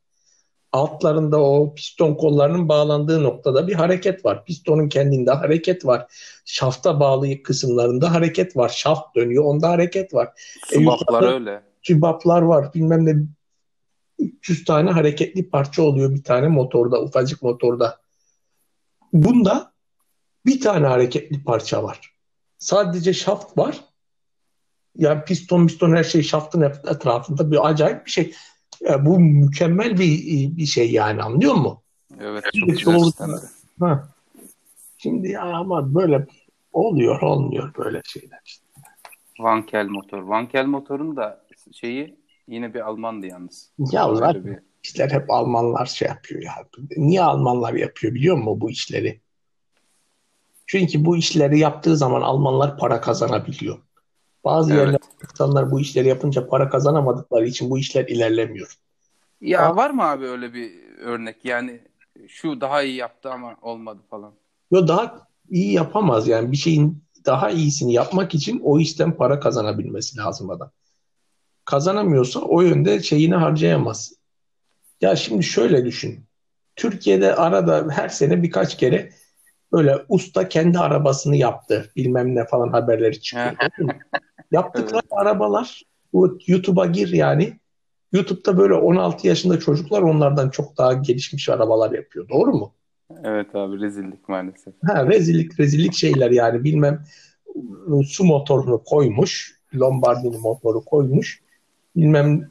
altlarında 0.72 1.42
o 1.42 1.76
piston 1.76 2.14
kollarının 2.14 2.70
bağlandığı 2.70 3.24
noktada 3.24 3.68
bir 3.68 3.74
hareket 3.74 4.26
var. 4.26 4.46
Pistonun 4.46 4.90
kendinde 4.90 5.32
hareket 5.32 5.86
var. 5.86 6.06
Şafta 6.46 7.00
bağlı 7.00 7.44
kısımlarında 7.44 8.14
hareket 8.14 8.58
var. 8.58 8.70
Şaft 8.70 9.16
dönüyor, 9.16 9.44
onda 9.44 9.70
hareket 9.70 10.14
var. 10.14 10.30
Subaplar 10.74 11.24
e, 11.24 11.26
öyle. 11.26 11.64
Subaplar 11.82 12.42
var. 12.42 12.74
Bilmem 12.74 13.06
ne 13.06 13.16
300 14.20 14.66
tane 14.66 14.92
hareketli 14.92 15.50
parça 15.50 15.84
oluyor 15.84 16.16
bir 16.16 16.24
tane 16.24 16.48
motorda, 16.48 17.02
ufacık 17.02 17.42
motorda. 17.42 18.02
Bunda 19.14 19.74
bir 20.46 20.62
tane 20.62 20.88
hareketli 20.88 21.44
parça 21.44 21.84
var. 21.84 22.16
Sadece 22.58 23.14
şaft 23.14 23.58
var. 23.58 23.80
Yani 24.96 25.24
piston 25.24 25.68
piston 25.68 25.96
her 25.96 26.04
şey 26.04 26.24
şaftın 26.24 26.62
etrafında 26.62 27.52
bir 27.52 27.70
acayip 27.70 28.06
bir 28.06 28.12
şey. 28.12 28.34
Ya 28.82 29.06
bu 29.06 29.20
mükemmel 29.20 30.00
bir 30.00 30.58
bir 30.58 30.66
şey 30.66 30.92
yani 30.92 31.24
anlıyor 31.24 31.54
musun? 31.54 31.78
Evet 32.20 32.44
çok 32.60 32.70
güzel. 32.70 33.12
Ha. 33.80 34.08
Şimdi 34.98 35.30
ya 35.30 35.42
ama 35.42 35.96
böyle 35.96 36.28
oluyor 36.74 37.22
olmuyor 37.22 37.76
böyle 37.78 38.02
şeyler 38.06 38.40
işte. 38.46 38.66
Vankel 39.40 39.86
motor. 39.86 40.22
Vankel 40.22 40.66
motorun 40.66 41.16
da 41.16 41.46
şeyi 41.72 42.18
yine 42.48 42.74
bir 42.74 42.80
Almandı 42.80 43.28
yalnız. 43.28 43.72
Ya 43.92 44.16
zaten 44.16 44.46
bir... 44.46 44.60
işler 44.84 45.10
hep 45.10 45.32
Almanlar 45.32 45.86
şey 45.86 46.08
yapıyor 46.08 46.42
ya. 46.42 46.54
Niye 46.98 47.22
Almanlar 47.22 47.74
yapıyor 47.74 48.14
biliyor 48.14 48.38
musun 48.38 48.62
bu 48.62 48.70
işleri? 48.70 49.22
Çünkü 50.66 51.06
bu 51.06 51.18
işleri 51.18 51.60
yaptığı 51.60 51.98
zaman 51.98 52.22
Almanlar 52.22 52.78
para 52.78 53.02
kazanabiliyor. 53.02 53.80
Bazı 54.46 54.74
evet. 54.74 54.82
yerler 54.82 55.00
insanlar 55.32 55.72
bu 55.72 55.80
işleri 55.80 56.08
yapınca 56.08 56.48
para 56.48 56.70
kazanamadıkları 56.70 57.48
için 57.48 57.70
bu 57.70 57.78
işler 57.78 58.06
ilerlemiyor. 58.06 58.78
Ya 59.42 59.62
ha. 59.62 59.76
var 59.76 59.90
mı 59.90 60.04
abi 60.04 60.26
öyle 60.26 60.54
bir 60.54 60.72
örnek? 60.98 61.46
Yani 61.46 61.82
şu 62.28 62.62
daha 62.62 62.84
iyi 62.84 62.96
yaptı 62.96 63.32
ama 63.32 63.56
olmadı 63.62 64.02
falan. 64.10 64.34
Yo 64.72 64.88
daha 64.88 65.28
iyi 65.50 65.74
yapamaz 65.74 66.28
yani 66.28 66.52
bir 66.52 66.58
şeyin 66.58 67.04
daha 67.26 67.50
iyisini 67.50 67.94
yapmak 67.94 68.36
için 68.36 68.60
o 68.64 68.80
işten 68.80 69.18
para 69.18 69.40
kazanabilmesi 69.40 70.18
lazım 70.18 70.50
adam. 70.50 70.72
Kazanamıyorsa 71.66 72.40
o 72.40 72.62
yönde 72.62 73.04
şeyini 73.04 73.36
harcayamaz. 73.36 74.14
Ya 75.02 75.16
şimdi 75.16 75.44
şöyle 75.44 75.86
düşün. 75.86 76.26
Türkiye'de 76.76 77.36
arada 77.36 77.88
her 77.92 78.10
sene 78.10 78.44
birkaç 78.44 78.78
kere 78.78 79.12
böyle 79.72 79.98
usta 80.10 80.50
kendi 80.50 80.80
arabasını 80.80 81.36
yaptı. 81.36 81.92
Bilmem 81.96 82.36
ne 82.36 82.46
falan 82.46 82.70
haberleri 82.70 83.22
çıkıyor. 83.22 83.52
Yaptıkları 84.52 85.02
evet. 85.04 85.12
arabalar 85.12 85.84
bu 86.14 86.40
YouTube'a 86.48 86.86
gir 86.86 87.14
yani. 87.14 87.54
YouTube'da 88.12 88.58
böyle 88.58 88.74
16 88.74 89.28
yaşında 89.28 89.60
çocuklar 89.60 90.02
onlardan 90.02 90.50
çok 90.50 90.78
daha 90.78 90.94
gelişmiş 90.94 91.50
arabalar 91.50 91.92
yapıyor. 91.92 92.30
Doğru 92.30 92.54
mu? 92.54 92.74
Evet 93.24 93.56
abi 93.56 93.80
rezillik 93.80 94.30
maalesef. 94.30 94.74
Ha, 94.88 95.08
rezillik 95.08 95.60
rezillik 95.60 95.94
şeyler 95.94 96.32
yani 96.32 96.64
bilmem 96.64 97.04
su 98.06 98.24
motorunu 98.24 98.84
koymuş. 98.84 99.62
Lombardini 99.76 100.38
motoru 100.38 100.86
koymuş. 100.86 101.42
Bilmem 101.96 102.50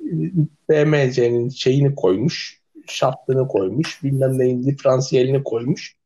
BMC'nin 0.71 1.49
şeyini 1.49 1.95
koymuş. 1.95 2.61
Şaftını 2.87 3.49
koymuş. 3.49 4.05
Bilmem 4.05 4.39
neyin 4.39 4.63
diferansiyelini 4.63 5.45
koymuş. 5.45 5.97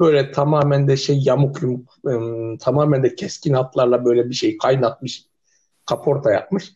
Böyle 0.00 0.32
tamamen 0.32 0.88
de 0.88 0.96
şey 0.96 1.18
yamuk 1.22 1.62
yumuk 1.62 1.94
ım, 2.06 2.56
tamamen 2.56 3.02
de 3.02 3.14
keskin 3.14 3.54
hatlarla 3.54 4.04
böyle 4.04 4.28
bir 4.30 4.34
şey 4.34 4.58
kaynatmış 4.58 5.24
kaporta 5.86 6.32
yapmış. 6.32 6.72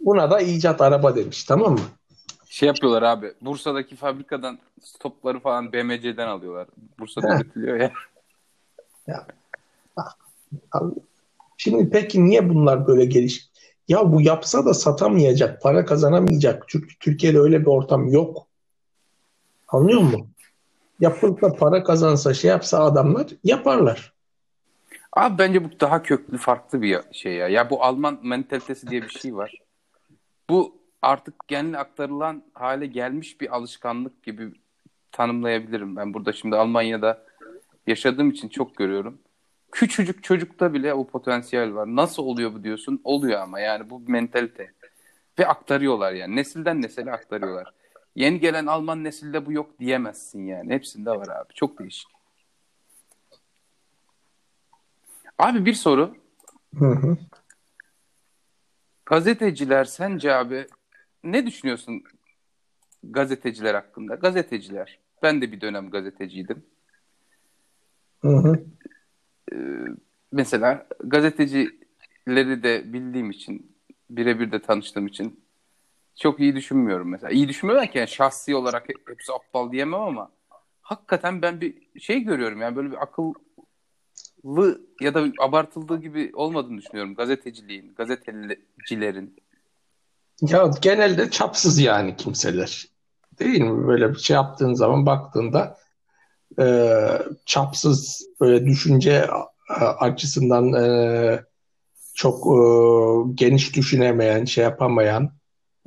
Buna 0.00 0.30
da 0.30 0.40
icat 0.40 0.80
araba 0.80 1.16
demiş 1.16 1.44
tamam 1.44 1.72
mı? 1.72 1.80
Şey 2.48 2.66
yapıyorlar 2.66 3.02
abi. 3.02 3.32
Bursa'daki 3.40 3.96
fabrikadan 3.96 4.58
stopları 4.82 5.40
falan 5.40 5.72
BMC'den 5.72 6.28
alıyorlar. 6.28 6.68
Bursa'da 6.98 7.36
üretiliyor 7.36 7.76
ya. 7.80 7.92
Şimdi 11.56 11.90
peki 11.90 12.24
niye 12.24 12.48
bunlar 12.48 12.86
böyle 12.86 13.04
geliş? 13.04 13.48
Ya 13.88 14.12
bu 14.12 14.20
yapsa 14.20 14.66
da 14.66 14.74
satamayacak, 14.74 15.62
para 15.62 15.84
kazanamayacak. 15.84 16.64
Çünkü 16.68 16.98
Türkiye'de 16.98 17.38
öyle 17.38 17.60
bir 17.60 17.66
ortam 17.66 18.08
yok. 18.08 18.46
Anlıyor 19.68 20.00
musun? 20.00 20.31
Yapıp 21.02 21.42
da 21.42 21.52
para 21.52 21.84
kazansa 21.84 22.34
şey 22.34 22.50
yapsa 22.50 22.84
adamlar 22.84 23.26
yaparlar. 23.44 24.12
Abi 25.12 25.38
bence 25.38 25.64
bu 25.64 25.80
daha 25.80 26.02
köklü 26.02 26.38
farklı 26.38 26.82
bir 26.82 27.00
şey 27.12 27.32
ya. 27.32 27.48
Ya 27.48 27.70
bu 27.70 27.84
Alman 27.84 28.18
mentalitesi 28.22 28.86
diye 28.86 29.02
bir 29.02 29.08
şey 29.08 29.36
var. 29.36 29.58
Bu 30.50 30.76
artık 31.02 31.48
genel 31.48 31.80
aktarılan 31.80 32.42
hale 32.52 32.86
gelmiş 32.86 33.40
bir 33.40 33.56
alışkanlık 33.56 34.22
gibi 34.22 34.52
tanımlayabilirim. 35.12 35.96
Ben 35.96 36.14
burada 36.14 36.32
şimdi 36.32 36.56
Almanya'da 36.56 37.24
yaşadığım 37.86 38.30
için 38.30 38.48
çok 38.48 38.76
görüyorum. 38.76 39.18
Küçücük 39.72 40.24
çocukta 40.24 40.74
bile 40.74 40.94
o 40.94 41.06
potansiyel 41.06 41.74
var. 41.74 41.86
Nasıl 41.86 42.22
oluyor 42.22 42.54
bu 42.54 42.64
diyorsun? 42.64 43.00
Oluyor 43.04 43.40
ama 43.40 43.60
yani 43.60 43.90
bu 43.90 44.06
bir 44.06 44.12
mentalite. 44.12 44.72
Ve 45.38 45.46
aktarıyorlar 45.46 46.12
yani. 46.12 46.36
Nesilden 46.36 46.82
nesile 46.82 47.12
aktarıyorlar. 47.12 47.72
Yeni 48.16 48.40
gelen 48.40 48.66
Alman 48.66 49.04
nesilde 49.04 49.46
bu 49.46 49.52
yok 49.52 49.78
diyemezsin 49.78 50.46
yani. 50.46 50.72
Hepsinde 50.72 51.10
var 51.10 51.28
abi. 51.28 51.54
Çok 51.54 51.78
değişik. 51.78 52.08
Abi 55.38 55.66
bir 55.66 55.74
soru. 55.74 56.16
Hı 56.78 56.90
hı. 56.90 57.16
Gazeteciler 59.06 59.84
sence 59.84 60.34
abi 60.34 60.66
ne 61.24 61.46
düşünüyorsun 61.46 62.02
gazeteciler 63.02 63.74
hakkında? 63.74 64.14
Gazeteciler. 64.14 64.98
Ben 65.22 65.42
de 65.42 65.52
bir 65.52 65.60
dönem 65.60 65.90
gazeteciydim. 65.90 66.66
Hı 68.20 68.28
hı. 68.28 68.64
Mesela 70.32 70.86
gazetecileri 71.04 72.62
de 72.62 72.92
bildiğim 72.92 73.30
için, 73.30 73.76
birebir 74.10 74.52
de 74.52 74.62
tanıştığım 74.62 75.06
için 75.06 75.41
çok 76.16 76.40
iyi 76.40 76.56
düşünmüyorum 76.56 77.10
mesela. 77.10 77.30
İyi 77.32 77.48
düşünmüyorum 77.48 77.86
ki 77.90 77.98
yani 77.98 78.08
şahsi 78.08 78.54
olarak 78.56 78.88
he- 78.88 78.94
hepsi 79.08 79.32
aptal 79.32 79.72
diyemem 79.72 80.00
ama 80.00 80.30
hakikaten 80.82 81.42
ben 81.42 81.60
bir 81.60 82.00
şey 82.00 82.20
görüyorum 82.20 82.60
yani 82.60 82.76
böyle 82.76 82.90
bir 82.90 83.02
akıllı 83.02 83.34
ya 85.00 85.14
da 85.14 85.24
abartıldığı 85.40 86.00
gibi 86.00 86.30
olmadığını 86.34 86.78
düşünüyorum 86.78 87.14
gazeteciliğin, 87.14 87.94
gazetecilerin. 87.94 89.36
Ya 90.42 90.70
genelde 90.82 91.30
çapsız 91.30 91.78
yani 91.78 92.16
kimseler. 92.16 92.86
Değil 93.38 93.60
mi? 93.60 93.86
Böyle 93.88 94.10
bir 94.10 94.18
şey 94.18 94.34
yaptığın 94.34 94.74
zaman 94.74 95.06
baktığında 95.06 95.78
e, 96.60 96.64
çapsız 97.46 98.26
böyle 98.40 98.66
düşünce 98.66 99.28
açısından 100.00 100.72
e, 100.72 101.44
çok 102.14 102.46
e, 102.46 102.58
geniş 103.34 103.76
düşünemeyen, 103.76 104.44
şey 104.44 104.64
yapamayan 104.64 105.32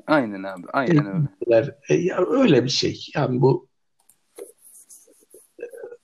Aynen 0.07 0.43
abi, 0.43 0.63
aynen 0.73 1.27
öyle. 1.49 1.75
E, 1.89 1.95
ya 1.95 2.17
öyle 2.29 2.63
bir 2.63 2.69
şey. 2.69 3.07
Yani 3.15 3.41
bu 3.41 3.67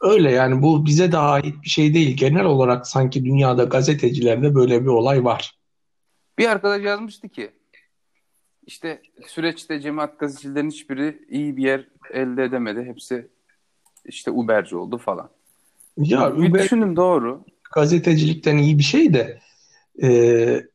öyle 0.01 0.31
yani 0.31 0.61
bu 0.61 0.85
bize 0.85 1.11
de 1.11 1.18
ait 1.18 1.55
bir 1.63 1.69
şey 1.69 1.93
değil. 1.93 2.18
Genel 2.18 2.45
olarak 2.45 2.88
sanki 2.88 3.26
dünyada 3.26 3.63
gazetecilerde 3.63 4.55
böyle 4.55 4.81
bir 4.81 4.88
olay 4.88 5.23
var. 5.23 5.59
Bir 6.38 6.49
arkadaş 6.49 6.84
yazmıştı 6.84 7.30
ki 7.30 7.51
işte 8.65 9.01
süreçte 9.27 9.80
cemaat 9.81 10.19
gazetecilerin 10.19 10.69
hiçbiri 10.69 11.26
iyi 11.30 11.57
bir 11.57 11.63
yer 11.63 11.88
elde 12.13 12.43
edemedi. 12.43 12.84
Hepsi 12.84 13.27
işte 14.05 14.31
Uberci 14.31 14.76
oldu 14.76 14.97
falan. 14.97 15.30
Ya 15.97 16.38
Bir 16.38 16.49
Uber 16.49 16.63
düşündüm 16.63 16.95
doğru. 16.95 17.45
gazetecilikten 17.76 18.57
iyi 18.57 18.77
bir 18.77 18.84
şey 18.84 19.13
de 19.13 19.39
e, 20.03 20.70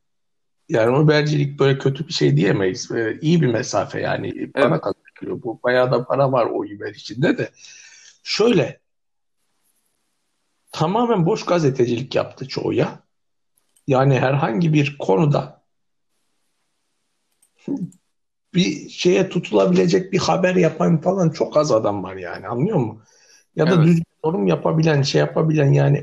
yani 0.68 0.96
Ubercilik 0.96 1.58
böyle 1.58 1.78
kötü 1.78 2.08
bir 2.08 2.12
şey 2.12 2.36
diyemeyiz. 2.36 2.90
E, 2.90 3.18
iyi 3.20 3.42
bir 3.42 3.46
mesafe 3.46 4.00
yani 4.00 4.52
para 4.52 4.68
Evet. 4.68 4.80
kazanıyor. 4.80 5.42
Bu 5.42 5.60
bayağı 5.64 5.92
da 5.92 6.04
para 6.04 6.32
var 6.32 6.46
o 6.46 6.58
Uber 6.58 6.94
içinde 6.94 7.38
de. 7.38 7.50
Şöyle 8.22 8.80
tamamen 10.72 11.26
boş 11.26 11.44
gazetecilik 11.44 12.14
yaptı 12.14 12.48
çoğu 12.48 12.72
ya. 12.72 13.00
Yani 13.86 14.20
herhangi 14.20 14.72
bir 14.72 14.98
konuda 14.98 15.62
bir 18.54 18.88
şeye 18.88 19.28
tutulabilecek 19.28 20.12
bir 20.12 20.18
haber 20.18 20.54
yapan 20.54 21.00
falan 21.00 21.30
çok 21.30 21.56
az 21.56 21.72
adam 21.72 22.02
var 22.02 22.16
yani 22.16 22.48
anlıyor 22.48 22.76
musun? 22.76 23.02
Ya 23.56 23.66
da 23.66 23.74
Evet. 23.74 23.84
düzgün 23.84 24.04
yorum 24.24 24.46
yapabilen, 24.46 25.02
şey 25.02 25.18
yapabilen 25.18 25.72
yani 25.72 26.02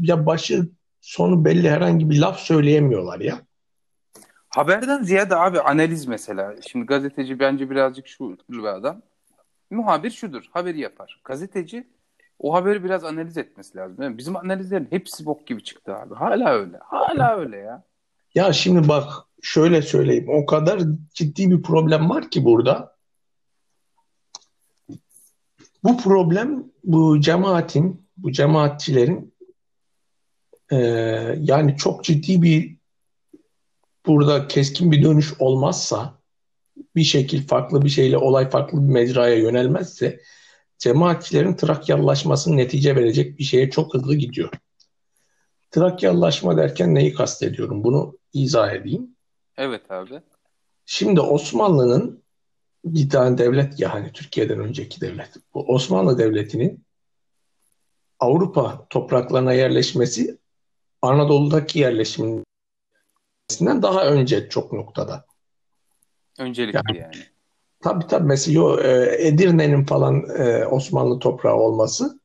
ya 0.00 0.26
başı 0.26 0.68
sonu 1.00 1.44
belli 1.44 1.70
herhangi 1.70 2.10
bir 2.10 2.18
laf 2.18 2.38
söyleyemiyorlar 2.38 3.20
ya. 3.20 3.40
Haberden 4.54 5.02
ziyade 5.02 5.36
abi 5.36 5.60
analiz 5.60 6.06
mesela. 6.06 6.54
Şimdi 6.70 6.86
gazeteci 6.86 7.38
bence 7.38 7.70
birazcık 7.70 8.06
şu 8.06 8.36
bir 8.48 8.64
adam. 8.64 9.02
Muhabir 9.70 10.10
şudur, 10.10 10.44
haberi 10.52 10.80
yapar. 10.80 11.20
Gazeteci 11.24 11.86
o 12.38 12.54
haberi 12.54 12.84
biraz 12.84 13.04
analiz 13.04 13.38
etmesi 13.38 13.78
lazım. 13.78 14.04
mi? 14.04 14.18
Bizim 14.18 14.36
analizlerin 14.36 14.86
hepsi 14.90 15.26
bok 15.26 15.46
gibi 15.46 15.64
çıktı 15.64 15.96
abi. 15.96 16.14
Hala 16.14 16.52
öyle. 16.52 16.78
Hala 16.82 17.36
öyle 17.36 17.56
ya. 17.56 17.82
Ya 18.34 18.52
şimdi 18.52 18.88
bak 18.88 19.12
şöyle 19.42 19.82
söyleyeyim. 19.82 20.26
O 20.28 20.46
kadar 20.46 20.80
ciddi 21.14 21.50
bir 21.50 21.62
problem 21.62 22.10
var 22.10 22.30
ki 22.30 22.44
burada. 22.44 22.96
Bu 25.84 25.98
problem 25.98 26.64
bu 26.84 27.20
cemaatin, 27.20 28.06
bu 28.16 28.32
cemaatçilerin 28.32 29.34
e, 30.70 30.76
yani 31.38 31.76
çok 31.76 32.04
ciddi 32.04 32.42
bir 32.42 32.83
burada 34.06 34.48
keskin 34.48 34.92
bir 34.92 35.02
dönüş 35.02 35.32
olmazsa 35.38 36.18
bir 36.96 37.04
şekil 37.04 37.46
farklı 37.46 37.82
bir 37.82 37.88
şeyle 37.88 38.18
olay 38.18 38.50
farklı 38.50 38.82
bir 38.82 38.92
mecraya 38.92 39.34
yönelmezse 39.34 40.20
cemaatçilerin 40.78 41.54
Trakyalılaşmasının 41.54 42.56
netice 42.56 42.96
verecek 42.96 43.38
bir 43.38 43.44
şeye 43.44 43.70
çok 43.70 43.94
hızlı 43.94 44.14
gidiyor. 44.14 44.50
Trakyalılaşma 45.70 46.56
derken 46.56 46.94
neyi 46.94 47.14
kastediyorum? 47.14 47.84
Bunu 47.84 48.18
izah 48.32 48.72
edeyim. 48.72 49.16
Evet 49.56 49.90
abi. 49.90 50.20
Şimdi 50.86 51.20
Osmanlı'nın 51.20 52.24
bir 52.84 53.08
tane 53.08 53.38
devlet 53.38 53.80
ya 53.80 53.94
hani 53.94 54.12
Türkiye'den 54.12 54.60
önceki 54.60 55.00
devlet. 55.00 55.30
Bu 55.54 55.64
Osmanlı 55.74 56.18
Devleti'nin 56.18 56.84
Avrupa 58.18 58.86
topraklarına 58.90 59.52
yerleşmesi 59.52 60.38
Anadolu'daki 61.02 61.78
yerleşiminden 63.50 63.82
daha 63.82 64.06
önce 64.06 64.48
çok 64.48 64.72
noktada. 64.72 65.24
Öncelikli 66.38 66.98
yani. 66.98 67.14
Tabii 67.82 68.06
tabii 68.06 68.26
mesela 68.26 68.54
yo, 68.54 68.80
Edirne'nin 69.18 69.84
falan 69.84 70.24
e, 70.38 70.66
Osmanlı 70.66 71.18
toprağı 71.18 71.54
olması 71.54 72.20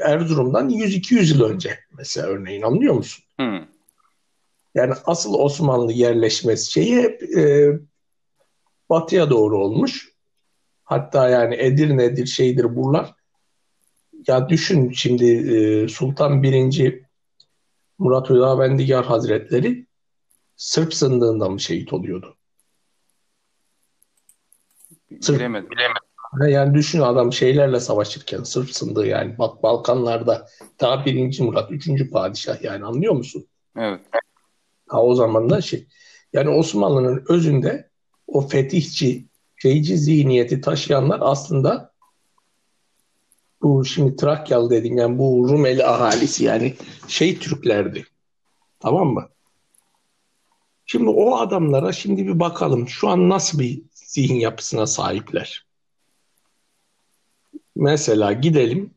Erzurum'dan 0.00 0.70
100-200 0.70 1.34
yıl 1.34 1.44
önce 1.44 1.78
mesela 1.98 2.26
örneğin 2.26 2.62
anlıyor 2.62 2.94
musun? 2.94 3.24
Hı. 3.40 3.60
Yani 4.74 4.94
asıl 5.04 5.34
Osmanlı 5.34 5.92
yerleşmesi 5.92 6.72
şeyi 6.72 6.96
hep 6.96 7.22
e, 7.36 7.72
batıya 8.90 9.30
doğru 9.30 9.58
olmuş. 9.58 10.08
Hatta 10.84 11.28
yani 11.28 11.54
Edirne'dir 11.54 12.26
şeydir 12.26 12.76
buralar. 12.76 13.14
Ya 14.26 14.48
düşün 14.48 14.92
şimdi 14.92 15.24
e, 15.26 15.88
Sultan 15.88 16.42
1. 16.42 17.02
Murat 17.98 18.30
Hüdavendigar 18.30 19.04
Hazretleri 19.04 19.86
Sırp 20.60 20.94
sındığında 20.94 21.48
mı 21.48 21.60
şehit 21.60 21.92
oluyordu? 21.92 22.36
Sırp 25.20 25.38
Bilemedim. 25.38 25.68
Ha, 26.16 26.48
Yani 26.48 26.74
düşün 26.74 27.00
adam 27.00 27.32
şeylerle 27.32 27.80
savaşırken 27.80 28.42
Sırp 28.42 28.70
sındığı 28.70 29.06
yani 29.06 29.38
bak 29.38 29.62
Balkanlarda 29.62 30.46
daha 30.80 31.04
birinci 31.04 31.42
Murat, 31.42 31.72
üçüncü 31.72 32.10
padişah 32.10 32.62
yani 32.62 32.84
anlıyor 32.84 33.14
musun? 33.14 33.46
Evet. 33.76 34.00
Ha, 34.88 35.02
o 35.02 35.14
zaman 35.14 35.50
da 35.50 35.60
şey 35.60 35.86
yani 36.32 36.48
Osmanlı'nın 36.48 37.24
özünde 37.28 37.90
o 38.26 38.48
fetihçi, 38.48 39.28
şeyci 39.56 39.98
zihniyeti 39.98 40.60
taşıyanlar 40.60 41.18
aslında 41.22 41.92
bu 43.62 43.84
şimdi 43.84 44.16
Trakyalı 44.16 44.70
dediğim 44.70 44.96
yani 44.98 45.18
bu 45.18 45.48
Rumeli 45.48 45.84
ahalisi 45.84 46.44
yani 46.44 46.74
şey 47.08 47.38
Türklerdi. 47.38 48.06
Tamam 48.80 49.08
mı? 49.08 49.28
Şimdi 50.92 51.08
o 51.08 51.36
adamlara 51.36 51.92
şimdi 51.92 52.26
bir 52.26 52.40
bakalım 52.40 52.88
şu 52.88 53.08
an 53.08 53.28
nasıl 53.28 53.58
bir 53.58 53.82
zihin 53.92 54.34
yapısına 54.34 54.86
sahipler. 54.86 55.66
Mesela 57.76 58.32
gidelim 58.32 58.94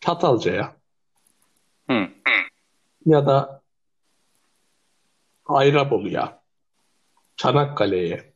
Çatalca'ya 0.00 0.76
Hı. 1.90 2.08
ya 3.06 3.26
da 3.26 3.62
Ayrabolu'ya, 5.46 6.42
Çanakkale'ye, 7.36 8.32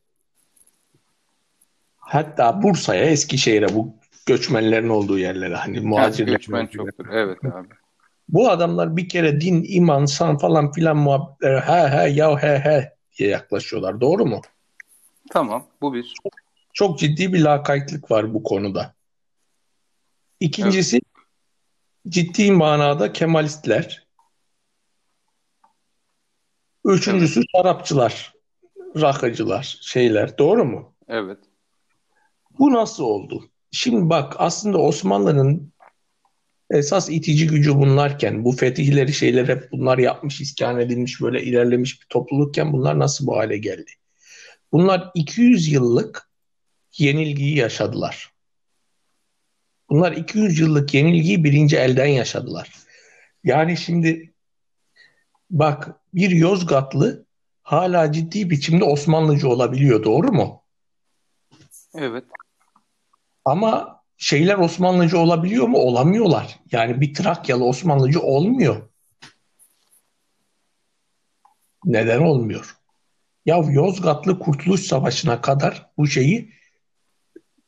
hatta 1.99 2.63
Bursa'ya, 2.63 3.05
Eskişehir'e 3.05 3.75
bu 3.75 3.97
göçmenlerin 4.27 4.89
olduğu 4.89 5.19
yerlere 5.19 5.55
hani 5.55 5.77
Yani 5.77 5.87
muhacirlerin 5.87 6.37
göçmen 6.37 6.67
çoktur. 6.67 7.07
Evet 7.13 7.45
abi. 7.45 7.84
Bu 8.29 8.51
adamlar 8.51 8.97
bir 8.97 9.09
kere 9.09 9.41
din, 9.41 9.65
iman, 9.69 10.07
san 10.07 10.39
falan 10.39 10.73
filan 10.73 10.97
muhabbetlere 10.97 11.61
he 11.61 11.89
he 11.89 12.11
ya 12.11 12.43
he 12.43 12.59
he 12.59 12.93
diye 13.19 13.29
yaklaşıyorlar. 13.29 14.01
Doğru 14.01 14.27
mu? 14.27 14.41
Tamam. 15.31 15.67
Bu 15.81 15.95
bir. 15.95 16.15
Çok 16.73 16.99
ciddi 16.99 17.33
bir 17.33 17.41
lakaytlık 17.41 18.11
var 18.11 18.35
bu 18.35 18.43
konuda. 18.43 18.95
İkincisi 20.41 21.01
ciddi 22.09 22.53
manada 22.53 23.13
Kemalistler. 23.13 24.07
Üçüncüsü 26.85 27.43
şarapçılar, 27.57 28.35
rakıcılar, 28.97 29.79
şeyler. 29.81 30.39
Doğru 30.39 30.65
mu? 30.65 30.95
Evet. 31.09 31.39
Bu 32.59 32.73
nasıl 32.73 33.05
oldu? 33.05 33.49
Şimdi 33.71 34.11
bak 34.11 34.35
aslında 34.39 34.79
Osmanlı'nın 34.79 35.73
esas 36.71 37.11
itici 37.11 37.47
gücü 37.47 37.75
bunlarken, 37.75 38.45
bu 38.45 38.53
fetihleri 38.53 39.13
şeyler 39.13 39.49
hep 39.49 39.73
bunlar 39.73 39.99
yapmış, 39.99 40.41
iskan 40.41 40.81
edilmiş, 40.81 41.21
böyle 41.21 41.43
ilerlemiş 41.43 42.01
bir 42.01 42.07
toplulukken 42.07 42.73
bunlar 42.73 42.99
nasıl 42.99 43.27
bu 43.27 43.37
hale 43.37 43.59
geldi? 43.59 43.91
Bunlar 44.73 45.11
200 45.15 45.69
yıllık 45.69 46.31
yenilgiyi 46.99 47.57
yaşadılar. 47.57 48.33
Bunlar 49.91 50.13
200 50.13 50.59
yıllık 50.59 50.95
yenilgiyi 50.95 51.45
birinci 51.45 51.77
elden 51.77 52.07
yaşadılar. 52.07 52.73
Yani 53.45 53.77
şimdi 53.77 54.35
bak 55.51 55.91
bir 56.15 56.31
Yozgatlı 56.31 57.27
hala 57.63 58.13
ciddi 58.13 58.51
biçimde 58.51 58.85
Osmanlıcı 58.85 59.49
olabiliyor, 59.49 60.05
doğru 60.05 60.33
mu? 60.33 60.63
Evet. 61.95 62.25
Ama 63.45 63.94
şeyler 64.17 64.59
Osmanlıcı 64.59 65.19
olabiliyor 65.19 65.69
mu? 65.69 65.79
Olamıyorlar. 65.79 66.61
Yani 66.73 67.01
bir 67.01 67.15
Trakyalı 67.15 67.65
Osmanlıcı 67.65 68.21
olmuyor. 68.21 68.89
Neden 71.85 72.21
olmuyor? 72.21 72.77
Ya 73.47 73.57
Yozgatlı 73.57 74.39
Kurtuluş 74.39 74.81
Savaşı'na 74.81 75.41
kadar 75.41 75.91
bu 75.99 76.07
şeyi 76.07 76.53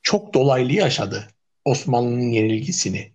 çok 0.02 0.34
dolaylı 0.34 0.72
yaşadı. 0.72 1.28
Osmanlı'nın 1.64 2.30
yenilgisini. 2.30 3.12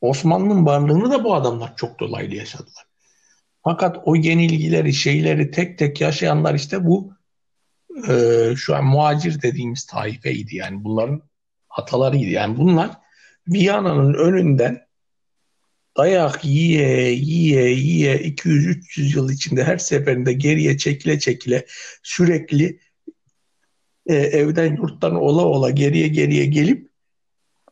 Osmanlı'nın 0.00 0.66
varlığını 0.66 1.10
da 1.10 1.24
bu 1.24 1.34
adamlar 1.34 1.76
çok 1.76 2.00
dolaylı 2.00 2.34
yaşadılar. 2.34 2.84
Fakat 3.64 3.96
o 4.04 4.14
yenilgileri, 4.14 4.94
şeyleri 4.94 5.50
tek 5.50 5.78
tek 5.78 6.00
yaşayanlar 6.00 6.54
işte 6.54 6.84
bu 6.84 7.12
e, 8.08 8.12
şu 8.56 8.76
an 8.76 8.84
muhacir 8.84 9.42
dediğimiz 9.42 9.86
taifeydi. 9.86 10.56
Yani 10.56 10.84
bunların 10.84 11.22
atalarıydı. 11.78 12.30
Yani 12.30 12.56
bunlar 12.56 12.90
Viyana'nın 13.48 14.14
önünden 14.14 14.88
dayak 15.96 16.44
yiye 16.44 17.10
yiye 17.10 17.70
yiye 17.70 18.16
200-300 18.16 19.16
yıl 19.16 19.30
içinde 19.30 19.64
her 19.64 19.78
seferinde 19.78 20.32
geriye 20.32 20.78
çekile 20.78 21.18
çekile 21.18 21.66
sürekli 22.02 22.80
e, 24.06 24.14
evden 24.14 24.76
yurttan 24.76 25.14
ola 25.14 25.44
ola 25.44 25.70
geriye 25.70 26.08
geriye 26.08 26.46
gelip 26.46 26.90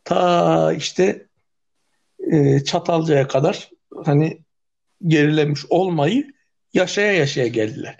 ta 0.03 0.73
işte 0.73 1.27
e, 2.31 2.63
Çatalca'ya 2.63 3.27
kadar 3.27 3.71
hani 4.05 4.41
gerilemiş 5.07 5.65
olmayı 5.69 6.33
yaşaya 6.73 7.13
yaşaya 7.13 7.47
geldiler. 7.47 7.97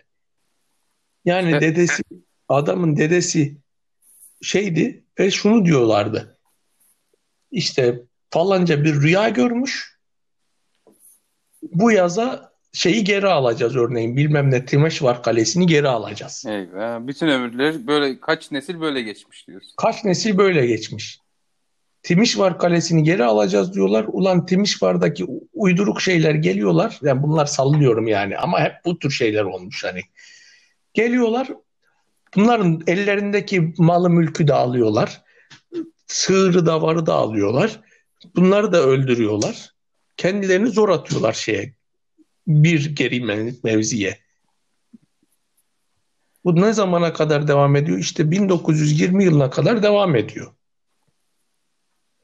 Yani 1.26 1.62
dedesi 1.62 2.04
adamın 2.48 2.98
dedesi 2.98 3.58
şeydi 4.42 5.07
ve 5.20 5.32
şunu 5.32 5.66
diyorlardı. 5.66 6.38
İşte 7.52 8.02
falanca 8.30 8.84
bir 8.84 9.02
rüya 9.02 9.30
görmüş. 9.30 9.98
Bu 11.64 11.92
yaza 11.92 12.52
şeyi 12.74 13.04
geri 13.04 13.28
alacağız 13.28 13.76
örneğin 13.76 14.18
bilmem 14.18 14.52
ne 14.52 14.66
Timeşvar 14.66 15.24
Kalesi'ni 15.24 15.68
geri 15.68 15.88
alacağız. 15.88 16.46
Eyvah. 16.48 17.08
Bütün 17.08 17.28
ömürleri 17.28 17.88
böyle 17.88 18.20
kaç 18.20 18.52
nesil 18.52 18.80
böyle 18.80 19.02
geçmiş 19.02 19.48
diyorsun. 19.48 19.72
Kaç 19.78 20.04
nesil 20.04 20.38
böyle 20.38 20.66
geçmiş. 20.66 21.20
Timişvar 22.04 22.60
Kalesi'ni 22.60 23.04
geri 23.04 23.24
alacağız 23.24 23.74
diyorlar. 23.74 24.06
Ulan 24.08 24.46
Timişvar'daki 24.46 25.26
uyduruk 25.54 26.02
şeyler 26.02 26.36
geliyorlar. 26.36 27.00
Yani 27.02 27.24
bunlar 27.24 27.46
sallıyorum 27.46 28.08
yani 28.08 28.38
ama 28.38 28.60
hep 28.60 28.74
bu 28.86 29.00
tür 29.00 29.12
şeyler 29.12 29.44
olmuş 29.44 29.84
hani. 29.84 30.02
Geliyorlar. 30.94 31.48
Bunların 32.38 32.84
ellerindeki 32.88 33.74
malı 33.78 34.10
mülkü 34.10 34.48
de 34.48 34.54
alıyorlar. 34.54 35.22
Sığırı 36.08 36.66
da 36.66 36.82
varı 36.82 37.06
da 37.06 37.14
alıyorlar. 37.14 37.82
Bunları 38.36 38.72
da 38.72 38.84
öldürüyorlar. 38.84 39.74
Kendilerini 40.18 40.70
zor 40.70 40.90
atıyorlar 40.90 41.34
şeye. 41.34 41.74
Bir 42.48 42.96
geri 42.96 43.16
mev- 43.16 43.56
mevziye. 43.64 44.20
Bu 46.46 46.56
ne 46.62 46.74
zamana 46.74 47.14
kadar 47.14 47.48
devam 47.48 47.76
ediyor? 47.76 47.98
İşte 47.98 48.32
1920 48.32 49.24
yılına 49.24 49.50
kadar 49.50 49.84
devam 49.84 50.16
ediyor. 50.16 50.54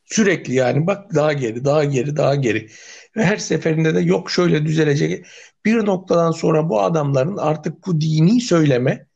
Sürekli 0.06 0.54
yani 0.54 0.88
bak 0.88 1.16
daha 1.16 1.34
geri, 1.34 1.66
daha 1.66 1.84
geri, 1.84 2.16
daha 2.16 2.36
geri. 2.36 2.70
Ve 3.18 3.24
her 3.26 3.38
seferinde 3.38 3.96
de 3.96 4.00
yok 4.00 4.32
şöyle 4.32 4.66
düzelecek. 4.66 5.26
Bir 5.66 5.86
noktadan 5.86 6.32
sonra 6.32 6.70
bu 6.70 6.82
adamların 6.82 7.38
artık 7.38 7.88
bu 7.88 8.02
dini 8.02 8.42
söyleme 8.42 9.08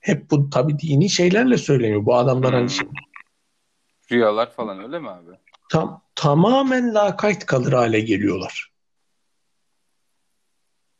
hep 0.00 0.30
bu 0.30 0.50
tabii 0.50 0.78
dini 0.78 1.10
şeylerle 1.10 1.56
söyleniyor. 1.56 2.06
Bu 2.06 2.14
adamlar 2.16 2.52
hani 2.54 2.62
Hmm. 2.62 2.70
şey- 2.70 2.88
Rüyalar 4.12 4.50
falan 4.52 4.82
öyle 4.82 4.98
mi 4.98 5.10
abi? 5.10 5.30
tam, 5.70 6.02
tamamen 6.14 6.94
lakayt 6.94 7.46
kalır 7.46 7.72
hale 7.72 8.00
geliyorlar. 8.00 8.70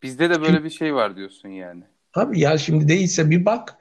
Bizde 0.02 0.30
de 0.30 0.40
böyle 0.42 0.64
bir 0.64 0.70
şey 0.70 0.94
var 0.94 1.16
diyorsun 1.16 1.48
yani. 1.48 1.82
Tabii 2.12 2.40
ya 2.40 2.58
şimdi 2.58 2.88
değilse 2.88 3.30
bir 3.30 3.44
bak 3.44 3.76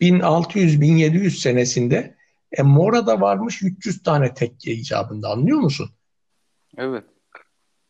1600-1700 0.00 1.30
senesinde 1.40 2.16
e, 2.52 2.62
Mora'da 2.62 3.20
varmış 3.20 3.62
300 3.62 4.02
tane 4.02 4.34
tekke 4.34 4.72
icabında 4.72 5.28
anlıyor 5.28 5.58
musun? 5.58 5.90
Evet. 6.76 7.04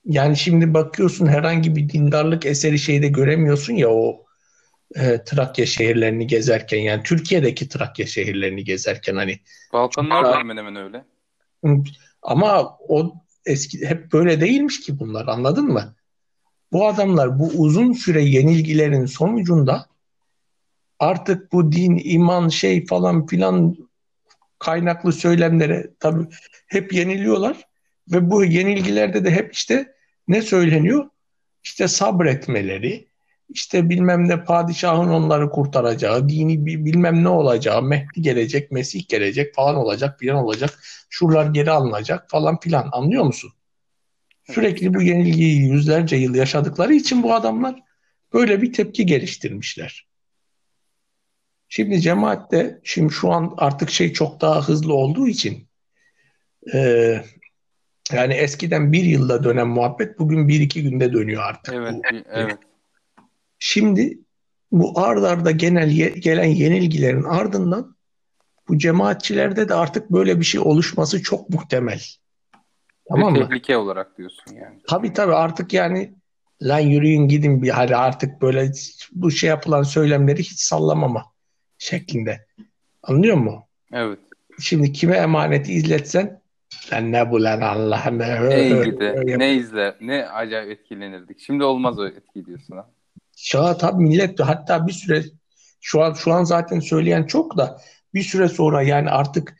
Yani 0.05 0.36
şimdi 0.36 0.74
bakıyorsun 0.74 1.26
herhangi 1.26 1.76
bir 1.76 1.88
dindarlık 1.88 2.46
eseri 2.46 2.78
şeyde 2.78 3.09
göremiyorsun 3.09 3.74
ya 3.74 3.90
o 3.90 4.24
e, 4.94 5.24
Trakya 5.24 5.66
şehirlerini 5.66 6.27
gezerken 6.27 6.78
yani 6.78 7.02
Türkiye'deki 7.02 7.69
Trakya 7.69 8.06
şehirlerini 8.06 8.65
gezerken 8.65 9.16
hani 9.16 9.39
Balkanlar 9.73 10.24
da 10.24 10.39
hemen 10.39 10.56
hemen 10.56 10.77
öyle. 10.77 11.05
ama 12.23 12.78
o 12.89 13.15
eski 13.47 13.86
hep 13.86 14.12
böyle 14.12 14.40
değilmiş 14.40 14.81
ki 14.81 14.98
bunlar 14.98 15.27
anladın 15.27 15.65
mı? 15.65 15.94
Bu 16.73 16.86
adamlar 16.86 17.39
bu 17.39 17.47
uzun 17.47 17.93
süre 17.93 18.23
yenilgilerin 18.23 19.06
sonucunda 19.06 19.86
artık 20.98 21.52
bu 21.52 21.73
din, 21.73 22.01
iman, 22.05 22.48
şey 22.48 22.86
falan 22.86 23.27
filan 23.27 23.77
kaynaklı 24.59 25.12
söylemlere 25.12 25.90
tabii 26.01 26.27
hep 26.66 26.93
yeniliyorlar 26.93 27.69
ve 28.12 28.31
bu 28.31 28.44
yenilgilerde 28.44 29.24
de 29.24 29.31
hep 29.31 29.55
işte 29.55 29.94
ne 30.28 30.43
söyleniyor? 30.43 31.10
İşte 31.65 31.89
sabretmeleri, 31.89 33.07
işte 33.48 33.88
bilmem 33.88 34.28
ne 34.28 34.44
padişahın 34.44 35.08
onları 35.08 35.50
kurtaracağı, 35.50 36.28
dini 36.28 36.66
bi- 36.66 36.84
bilmem 36.84 37.24
ne 37.24 37.28
olacağı, 37.28 37.82
Mehdi 37.82 38.22
gelecek, 38.22 38.72
Mesih 38.72 39.08
gelecek 39.08 39.54
falan 39.54 39.76
olacak, 39.76 40.18
filan 40.20 40.36
olacak, 40.36 40.80
şuralar 41.10 41.46
geri 41.46 41.70
alınacak 41.70 42.30
falan 42.30 42.60
filan 42.60 42.88
anlıyor 42.92 43.24
musun? 43.24 43.52
Sürekli 44.50 44.94
bu 44.94 45.02
yenilgiyi 45.02 45.60
yüzlerce 45.60 46.16
yıl 46.16 46.34
yaşadıkları 46.34 46.94
için 46.94 47.22
bu 47.22 47.34
adamlar 47.34 47.82
böyle 48.32 48.62
bir 48.62 48.72
tepki 48.72 49.06
geliştirmişler. 49.06 50.08
Şimdi 51.68 52.00
cemaatte 52.00 52.80
şimdi 52.84 53.12
şu 53.12 53.32
an 53.32 53.54
artık 53.56 53.90
şey 53.90 54.12
çok 54.12 54.40
daha 54.40 54.68
hızlı 54.68 54.94
olduğu 54.94 55.28
için 55.28 55.68
e, 56.74 56.78
yani 58.12 58.34
eskiden 58.34 58.92
bir 58.92 59.04
yılda 59.04 59.44
dönen 59.44 59.68
muhabbet 59.68 60.18
bugün 60.18 60.48
bir 60.48 60.60
iki 60.60 60.82
günde 60.82 61.12
dönüyor 61.12 61.42
artık. 61.42 61.74
Evet. 61.74 61.94
Bu- 61.94 62.02
Evet. 62.32 62.58
Şimdi 63.59 64.18
bu 64.72 65.01
ard 65.01 65.22
arda 65.22 65.51
genel 65.51 65.90
ye- 65.90 66.09
gelen 66.18 66.44
yenilgilerin 66.44 67.22
ardından 67.22 67.97
bu 68.68 68.78
cemaatçilerde 68.78 69.68
de 69.68 69.74
artık 69.74 70.10
böyle 70.10 70.40
bir 70.40 70.44
şey 70.44 70.60
oluşması 70.60 71.22
çok 71.22 71.51
muhtemel. 71.51 72.02
Tamam 73.09 73.32
mı? 73.32 73.48
tehlike 73.48 73.76
olarak 73.76 74.18
diyorsun 74.18 74.55
yani. 74.55 74.78
Tabii 74.89 75.12
tabii 75.12 75.35
artık 75.35 75.72
yani 75.72 76.14
lan 76.62 76.78
yürüyün 76.78 77.28
gidin 77.28 77.62
bir 77.62 77.68
hadi 77.68 77.97
artık 77.97 78.43
böyle 78.43 78.72
bu 79.12 79.30
şey 79.30 79.51
yapılan 79.51 79.82
söylemleri 79.82 80.39
hiç 80.39 80.60
sallamama 80.60 81.24
şeklinde. 81.78 82.47
Anlıyor 83.02 83.36
musun? 83.36 83.60
Evet. 83.93 84.18
Şimdi 84.60 84.93
kime 84.93 85.16
emaneti 85.16 85.72
izletsen 85.72 86.40
Sen 86.70 87.12
ne 87.12 87.30
bu 87.30 87.43
lan 87.43 87.60
Allah'ım. 87.60 88.18
Ne 88.18 89.39
ne 89.39 89.55
izler, 89.55 89.97
ne 90.01 90.28
acayip 90.28 90.70
etkilenirdik. 90.70 91.40
Şimdi 91.40 91.64
olmaz 91.64 91.98
o 91.98 92.06
etki 92.06 92.47
diyorsun 92.47 92.76
ha. 92.76 92.90
Şu 93.40 93.62
an 93.62 93.78
tabii 93.78 94.02
millet 94.02 94.40
hatta 94.40 94.86
bir 94.86 94.93
süre 94.93 95.24
şu 95.81 96.02
an 96.02 96.15
şu 96.15 96.32
an 96.32 96.44
zaten 96.44 96.81
söyleyen 96.81 97.23
çok 97.23 97.56
da 97.56 97.81
bir 98.15 98.23
süre 98.23 98.48
sonra 98.48 98.82
yani 98.82 99.10
artık 99.10 99.56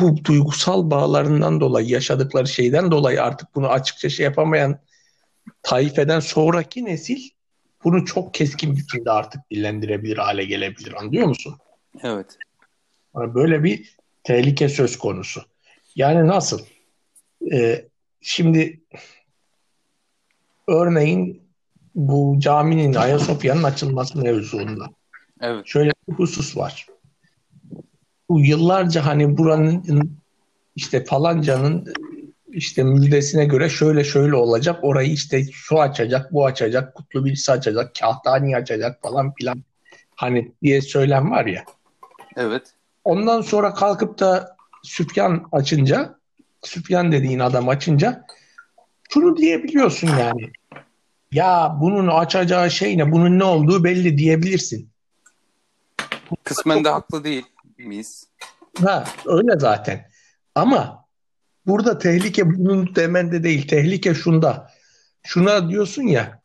bu 0.00 0.24
duygusal 0.24 0.90
bağlarından 0.90 1.60
dolayı 1.60 1.88
yaşadıkları 1.88 2.48
şeyden 2.48 2.90
dolayı 2.90 3.22
artık 3.22 3.54
bunu 3.54 3.68
açıkça 3.68 4.08
şey 4.08 4.24
yapamayan 4.24 4.78
taifeden 5.62 6.20
sonraki 6.20 6.84
nesil 6.84 7.20
bunu 7.84 8.04
çok 8.04 8.34
keskin 8.34 8.76
biçimde 8.76 9.10
artık 9.10 9.50
dillendirebilir 9.50 10.16
hale 10.16 10.44
gelebilir 10.44 10.92
anlıyor 10.92 11.26
musun? 11.26 11.58
Evet. 12.02 12.38
Böyle 13.14 13.64
bir 13.64 13.96
tehlike 14.24 14.68
söz 14.68 14.98
konusu. 14.98 15.42
Yani 15.96 16.28
nasıl? 16.28 16.60
Ee, 17.52 17.88
şimdi 18.20 18.80
örneğin 20.68 21.45
bu 21.96 22.36
caminin 22.38 22.94
Ayasofya'nın 22.94 23.62
açılması 23.62 24.18
mevzuunda. 24.18 24.86
Evet. 25.40 25.66
Şöyle 25.66 25.92
bir 26.08 26.14
husus 26.14 26.56
var. 26.56 26.86
Bu 28.28 28.40
yıllarca 28.40 29.06
hani 29.06 29.38
buranın 29.38 30.10
işte 30.76 31.04
falancanın 31.04 31.92
işte 32.52 32.82
müjdesine 32.82 33.44
göre 33.44 33.68
şöyle 33.68 34.04
şöyle 34.04 34.34
olacak. 34.36 34.78
Orayı 34.82 35.12
işte 35.12 35.44
şu 35.52 35.80
açacak, 35.80 36.32
bu 36.32 36.46
açacak, 36.46 36.94
kutlu 36.94 37.24
birisi 37.24 37.52
açacak, 37.52 37.94
kahtani 38.00 38.56
açacak 38.56 39.02
falan 39.02 39.34
filan. 39.34 39.62
Hani 40.14 40.52
diye 40.62 40.80
söylem 40.80 41.30
var 41.30 41.46
ya. 41.46 41.64
Evet. 42.36 42.62
Ondan 43.04 43.40
sonra 43.40 43.74
kalkıp 43.74 44.18
da 44.18 44.56
Süfyan 44.82 45.48
açınca, 45.52 46.18
Süfyan 46.62 47.12
dediğin 47.12 47.38
adam 47.38 47.68
açınca 47.68 48.24
şunu 49.10 49.36
diyebiliyorsun 49.36 50.08
yani. 50.08 50.50
Ya 51.32 51.76
bunun 51.80 52.06
açacağı 52.08 52.70
şey 52.70 52.98
ne, 52.98 53.12
bunun 53.12 53.38
ne 53.38 53.44
olduğu 53.44 53.84
belli 53.84 54.18
diyebilirsin. 54.18 54.90
Kısmen 56.44 56.84
de 56.84 56.88
haklı 56.88 57.24
değil 57.24 57.44
miyiz? 57.78 58.26
Ha, 58.84 59.04
öyle 59.26 59.58
zaten. 59.58 60.10
Ama 60.54 61.04
burada 61.66 61.98
tehlike 61.98 62.50
bunun 62.50 62.94
demende 62.94 63.42
değil. 63.42 63.68
Tehlike 63.68 64.14
şunda. 64.14 64.70
Şuna 65.22 65.68
diyorsun 65.68 66.02
ya 66.02 66.40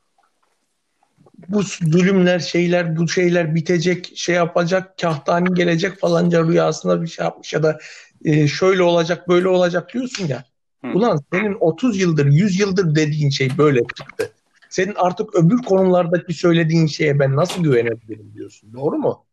bu 1.48 1.64
zulümler 1.64 2.40
şeyler 2.40 2.98
bu 2.98 3.08
şeyler 3.08 3.56
bitecek 3.56 4.12
şey 4.16 4.36
yapacak 4.36 4.98
kahtani 4.98 5.53
gelecek 5.53 5.99
falanca 5.99 6.44
rüyasında 6.44 7.02
bir 7.02 7.08
şey 7.08 7.26
yapmış 7.26 7.53
ya 7.53 7.64
da 7.64 7.80
e, 8.26 8.48
şöyle 8.48 8.84
olacak 8.84 9.30
böyle 9.30 9.48
olacak 9.48 9.94
diyorsun 9.94 10.28
ya. 10.28 10.44
Hı. 10.86 10.88
Ulan 10.88 11.20
senin 11.34 11.58
30 11.60 11.99
yıldır 11.99 12.26
100 12.26 12.60
yıldır 12.60 12.95
dediğin 12.95 13.30
şey 13.30 13.58
böyle 13.58 13.80
çıktı. 13.80 14.32
Senin 14.72 14.95
artık 14.95 15.35
öbür 15.35 15.57
konulardaki 15.57 16.34
söylediğin 16.34 16.88
şeye 16.88 17.19
ben 17.19 17.35
nasıl 17.35 17.64
güvenebilirim 17.64 18.34
diyorsun. 18.35 18.73
Doğru 18.73 18.98
mu? 18.98 19.26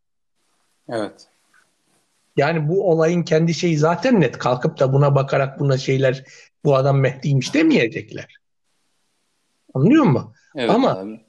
Evet. 0.88 1.26
Yani 2.36 2.68
bu 2.68 2.90
olayın 2.90 3.22
kendi 3.22 3.54
şeyi 3.54 3.78
zaten 3.78 4.20
net. 4.20 4.38
Kalkıp 4.38 4.78
da 4.78 4.92
buna 4.92 5.14
bakarak 5.14 5.60
buna 5.60 5.78
şeyler 5.78 6.24
bu 6.64 6.76
adam 6.76 7.00
Mehdi'ymiş 7.00 7.54
demeyecekler. 7.54 8.36
Anlıyor 9.74 10.04
musun? 10.04 10.32
Evet, 10.56 10.70
Ama 10.70 10.98
abi. 10.98 11.20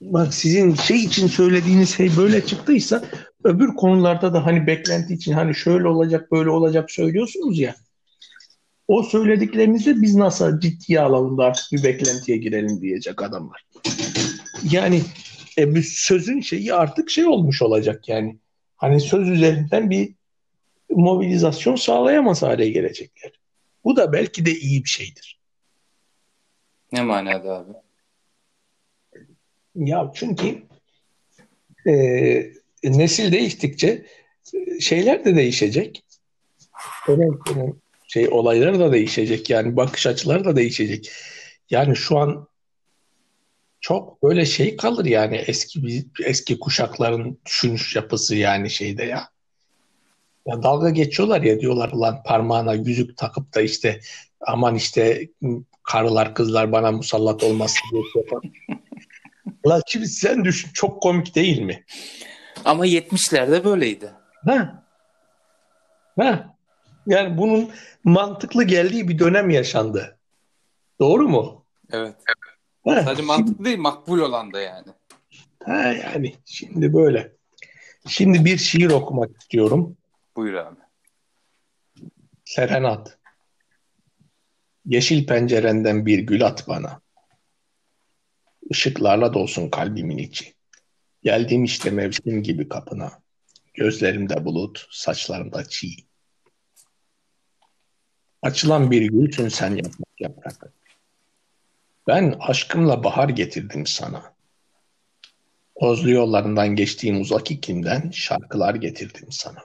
bak 0.00 0.34
sizin 0.34 0.74
şey 0.74 1.04
için 1.04 1.26
söylediğiniz 1.26 1.96
şey 1.96 2.16
böyle 2.16 2.46
çıktıysa 2.46 3.04
öbür 3.44 3.68
konularda 3.68 4.34
da 4.34 4.46
hani 4.46 4.66
beklenti 4.66 5.14
için 5.14 5.32
hani 5.32 5.54
şöyle 5.54 5.88
olacak 5.88 6.32
böyle 6.32 6.50
olacak 6.50 6.90
söylüyorsunuz 6.90 7.58
ya. 7.58 7.74
O 8.90 9.02
söylediklerinizi 9.02 10.02
biz 10.02 10.14
nasıl 10.14 10.60
ciddiye 10.60 11.00
alalım 11.00 11.38
da 11.38 11.52
bir 11.72 11.84
beklentiye 11.84 12.38
girelim 12.38 12.80
diyecek 12.80 13.22
adamlar. 13.22 13.66
Yani 14.70 15.02
e, 15.58 15.76
bu 15.76 15.82
sözün 15.82 16.40
şeyi 16.40 16.74
artık 16.74 17.10
şey 17.10 17.26
olmuş 17.26 17.62
olacak 17.62 18.08
yani. 18.08 18.36
Hani 18.76 19.00
söz 19.00 19.28
üzerinden 19.28 19.90
bir 19.90 20.14
mobilizasyon 20.90 21.76
sağlayamaz 21.76 22.42
hale 22.42 22.70
gelecekler. 22.70 23.32
Bu 23.84 23.96
da 23.96 24.12
belki 24.12 24.46
de 24.46 24.54
iyi 24.54 24.84
bir 24.84 24.88
şeydir. 24.88 25.40
Ne 26.92 27.02
manada 27.02 27.56
abi? 27.56 27.72
Ya 29.74 30.12
çünkü 30.14 30.62
e, 31.86 31.92
nesil 32.84 33.32
değiştikçe 33.32 34.06
şeyler 34.80 35.24
de 35.24 35.36
değişecek. 35.36 36.04
Önemli, 37.08 37.38
şey 38.12 38.28
olaylar 38.28 38.78
da 38.78 38.92
değişecek 38.92 39.50
yani 39.50 39.76
bakış 39.76 40.06
açıları 40.06 40.44
da 40.44 40.56
değişecek. 40.56 41.10
Yani 41.70 41.96
şu 41.96 42.18
an 42.18 42.48
çok 43.80 44.22
böyle 44.22 44.46
şey 44.46 44.76
kalır 44.76 45.04
yani 45.04 45.36
eski 45.36 46.04
eski 46.24 46.58
kuşakların 46.58 47.38
düşünüş 47.46 47.96
yapısı 47.96 48.36
yani 48.36 48.70
şeyde 48.70 49.04
ya. 49.04 49.28
Ya 50.46 50.62
dalga 50.62 50.90
geçiyorlar 50.90 51.42
ya 51.42 51.60
diyorlar 51.60 51.92
lan 51.92 52.22
parmağına 52.26 52.74
yüzük 52.74 53.16
takıp 53.16 53.54
da 53.54 53.60
işte 53.60 54.00
aman 54.40 54.74
işte 54.74 55.28
karılar 55.82 56.34
kızlar 56.34 56.72
bana 56.72 56.92
musallat 56.92 57.42
olmasın 57.42 57.80
diye 57.92 58.02
şey 58.12 58.22
yapan. 58.22 58.42
Lan 59.66 59.82
şimdi 59.86 60.06
sen 60.06 60.44
düşün 60.44 60.70
çok 60.74 61.02
komik 61.02 61.34
değil 61.34 61.60
mi? 61.60 61.84
Ama 62.64 62.86
70'lerde 62.86 63.64
böyleydi. 63.64 64.10
Ha. 64.46 64.84
Ha. 66.18 66.56
Yani 67.10 67.38
bunun 67.38 67.70
mantıklı 68.04 68.64
geldiği 68.64 69.08
bir 69.08 69.18
dönem 69.18 69.50
yaşandı. 69.50 70.18
Doğru 71.00 71.28
mu? 71.28 71.64
Evet. 71.90 72.14
Ha, 72.84 73.02
Sadece 73.04 73.22
mantıklı 73.22 73.64
değil, 73.64 73.78
makbul 73.78 74.18
olan 74.18 74.52
da 74.52 74.60
yani. 74.60 74.88
Ha 75.64 75.76
yani 75.76 76.34
şimdi 76.44 76.94
böyle. 76.94 77.32
Şimdi 78.06 78.44
bir 78.44 78.58
şiir 78.58 78.90
okumak 78.90 79.40
istiyorum. 79.40 79.96
Buyur 80.36 80.54
abi. 80.54 80.76
Serenat. 82.44 83.18
Yeşil 84.86 85.26
pencerenden 85.26 86.06
bir 86.06 86.18
gül 86.18 86.46
at 86.46 86.68
bana. 86.68 87.00
Işıklarla 88.70 89.34
dolsun 89.34 89.70
kalbimin 89.70 90.18
içi. 90.18 90.54
Geldim 91.22 91.64
işte 91.64 91.90
mevsim 91.90 92.42
gibi 92.42 92.68
kapına. 92.68 93.22
Gözlerimde 93.74 94.44
bulut, 94.44 94.86
saçlarımda 94.90 95.64
çiğ. 95.68 96.09
Açılan 98.42 98.90
bir 98.90 99.02
gülsün 99.02 99.48
sen 99.48 99.70
yaprak 99.76 100.20
yaprak. 100.20 100.72
Ben 102.06 102.36
aşkımla 102.40 103.04
bahar 103.04 103.28
getirdim 103.28 103.86
sana. 103.86 104.32
Tozlu 105.80 106.10
yollarından 106.10 106.68
geçtiğim 106.68 107.20
uzak 107.20 107.50
iklimden 107.50 108.10
şarkılar 108.10 108.74
getirdim 108.74 109.32
sana. 109.32 109.64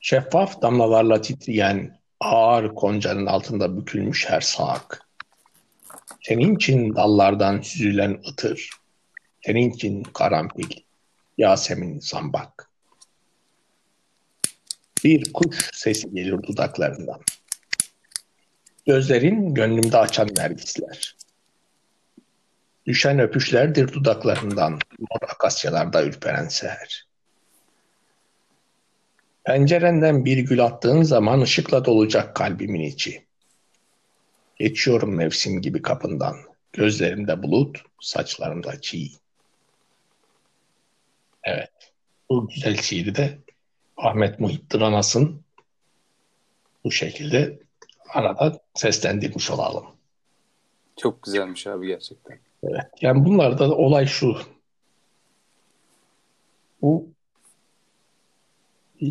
Şeffaf 0.00 0.62
damlalarla 0.62 1.20
titreyen 1.20 1.98
ağır 2.20 2.74
koncanın 2.74 3.26
altında 3.26 3.76
bükülmüş 3.76 4.28
her 4.28 4.40
saak. 4.40 5.08
Senin 6.22 6.56
için 6.56 6.94
dallardan 6.94 7.60
süzülen 7.60 8.20
ıtır, 8.30 8.70
senin 9.46 9.70
için 9.70 10.02
karanfil, 10.02 10.80
Yasemin 11.38 12.00
zambak. 12.00 12.70
Bir 15.04 15.32
kuş 15.32 15.70
sesi 15.72 16.10
gelir 16.14 16.42
dudaklarından. 16.42 17.20
Gözlerin 18.86 19.54
gönlümde 19.54 19.98
açan 19.98 20.28
nergisler. 20.36 21.16
Düşen 22.86 23.18
öpüşlerdir 23.18 23.92
dudaklarından, 23.92 24.72
mor 24.98 25.28
akasyalarda 25.28 26.04
ürperen 26.04 26.48
seher. 26.48 27.06
Pencerenden 29.44 30.24
bir 30.24 30.38
gül 30.38 30.64
attığın 30.64 31.02
zaman 31.02 31.40
ışıkla 31.40 31.84
dolacak 31.84 32.36
kalbimin 32.36 32.80
içi. 32.80 33.24
Geçiyorum 34.56 35.14
mevsim 35.14 35.62
gibi 35.62 35.82
kapından, 35.82 36.36
gözlerimde 36.72 37.42
bulut, 37.42 37.82
saçlarımda 38.00 38.80
çiğ. 38.80 39.10
Evet, 41.44 41.92
bu 42.30 42.48
güzel 42.48 42.76
şiiri 42.76 43.14
de 43.14 43.38
Ahmet 43.96 44.40
Muhittin 44.40 44.80
Anas'ın 44.80 45.42
bu 46.84 46.92
şekilde 46.92 47.58
arada 48.08 48.60
seslendirmiş 48.74 49.50
olalım. 49.50 49.84
Çok 50.96 51.22
güzelmiş 51.22 51.66
abi 51.66 51.86
gerçekten. 51.86 52.38
Evet. 52.62 52.86
Yani 53.00 53.24
bunlarda 53.24 53.68
da 53.68 53.74
olay 53.76 54.06
şu. 54.06 54.38
Bu 56.82 57.08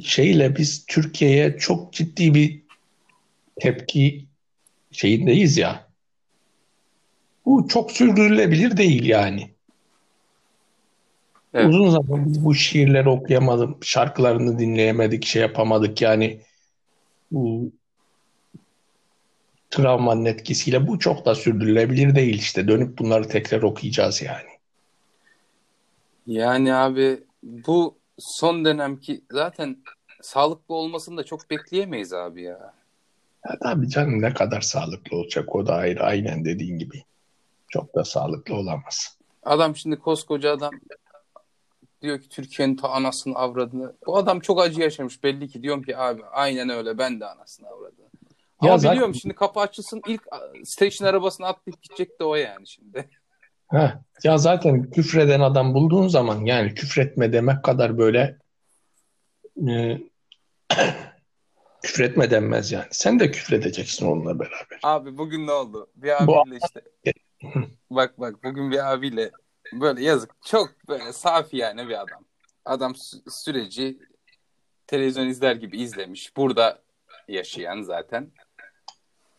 şeyle 0.03 0.55
biz 0.55 0.85
Türkiye'ye 0.85 1.57
çok 1.57 1.93
ciddi 1.93 2.33
bir 2.33 2.61
tepki 3.55 4.25
şeyindeyiz 4.91 5.57
ya. 5.57 5.87
Bu 7.45 7.67
çok 7.67 7.91
sürdürülebilir 7.91 8.77
değil 8.77 9.05
yani. 9.05 9.52
Evet. 11.53 11.69
Uzun 11.69 11.89
zaman 11.89 12.25
biz 12.25 12.45
bu 12.45 12.55
şiirleri 12.55 13.09
okuyamadık, 13.09 13.85
şarkılarını 13.85 14.59
dinleyemedik, 14.59 15.25
şey 15.25 15.41
yapamadık 15.41 16.01
yani 16.01 16.39
bu 17.31 17.71
travmanın 19.69 20.25
etkisiyle 20.25 20.87
bu 20.87 20.99
çok 20.99 21.25
da 21.25 21.35
sürdürülebilir 21.35 22.15
değil 22.15 22.39
işte. 22.39 22.67
Dönüp 22.67 22.97
bunları 22.97 23.27
tekrar 23.27 23.61
okuyacağız 23.61 24.21
yani. 24.21 24.49
Yani 26.27 26.73
abi 26.73 27.23
bu 27.43 27.97
son 28.19 28.65
dönemki 28.65 29.21
zaten 29.31 29.77
sağlıklı 30.21 30.75
olmasını 30.75 31.17
da 31.17 31.23
çok 31.23 31.49
bekleyemeyiz 31.49 32.13
abi 32.13 32.43
ya. 32.43 32.73
Ya 33.49 33.57
tabii 33.63 33.89
canım 33.89 34.21
ne 34.21 34.33
kadar 34.33 34.61
sağlıklı 34.61 35.17
olacak 35.17 35.55
o 35.55 35.67
da 35.67 35.73
ayrı 35.73 36.03
aynen 36.03 36.45
dediğin 36.45 36.77
gibi. 36.77 37.03
Çok 37.69 37.95
da 37.95 38.03
sağlıklı 38.03 38.55
olamaz. 38.55 39.17
Adam 39.43 39.75
şimdi 39.75 39.95
koskoca 39.95 40.51
adam 40.51 40.71
diyor 42.03 42.21
ki 42.21 42.29
Türkiye'nin 42.29 42.75
ta 42.75 42.89
anasını 42.89 43.35
avradını. 43.35 43.93
Bu 44.05 44.17
adam 44.17 44.39
çok 44.39 44.61
acı 44.61 44.81
yaşamış 44.81 45.23
belli 45.23 45.47
ki. 45.49 45.63
Diyorum 45.63 45.83
ki 45.83 45.97
abi 45.97 46.21
aynen 46.31 46.69
öyle 46.69 46.97
ben 46.97 47.19
de 47.19 47.25
anasını 47.25 47.67
avradını. 47.67 48.05
Ama 48.59 48.71
Ya 48.71 48.77
biliyorum 48.77 48.99
zaten- 48.99 49.19
şimdi 49.19 49.35
kapı 49.35 49.59
açılsın 49.59 50.01
ilk 50.07 50.21
station 50.63 51.07
arabasına 51.07 51.47
atlayıp 51.47 51.81
gidecek 51.81 52.19
de 52.19 52.23
o 52.23 52.35
yani 52.35 52.67
şimdi. 52.67 53.09
Heh, 53.71 53.91
ya 54.23 54.37
zaten 54.37 54.89
küfreden 54.91 55.39
adam 55.39 55.73
bulduğun 55.73 56.07
zaman 56.07 56.45
yani 56.45 56.73
küfretme 56.73 57.33
demek 57.33 57.63
kadar 57.63 57.97
böyle 57.97 58.37
e, 59.69 59.97
küfretme 61.83 62.31
denmez 62.31 62.71
yani. 62.71 62.85
Sen 62.91 63.19
de 63.19 63.31
küfredeceksin 63.31 64.05
onunla 64.05 64.39
beraber. 64.39 64.79
Abi 64.83 65.17
bugün 65.17 65.47
ne 65.47 65.51
oldu? 65.51 65.87
Bir 65.95 66.27
Bu- 66.27 66.39
abiyle 66.41 66.57
işte. 66.65 66.81
Bak 67.89 68.19
bak 68.19 68.43
bugün 68.43 68.71
bir 68.71 68.93
abiyle 68.93 69.31
böyle 69.81 70.03
yazık 70.03 70.31
çok 70.45 70.87
böyle 70.87 71.13
safi 71.13 71.57
yani 71.57 71.87
bir 71.87 72.01
adam. 72.01 72.25
Adam 72.65 72.91
sü- 72.91 73.29
süreci 73.29 73.99
televizyon 74.87 75.27
izler 75.27 75.55
gibi 75.55 75.77
izlemiş. 75.77 76.37
Burada 76.37 76.81
yaşayan 77.27 77.81
zaten. 77.81 78.31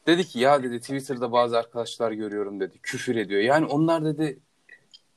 Dedi 0.07 0.25
ki 0.25 0.39
ya 0.39 0.63
dedi 0.63 0.81
Twitter'da 0.81 1.33
bazı 1.33 1.59
arkadaşlar 1.59 2.13
görüyorum 2.13 2.61
dedi. 2.61 2.79
Küfür 2.83 3.17
ediyor. 3.17 3.41
Yani 3.41 3.67
onlar 3.67 4.05
dedi 4.05 4.39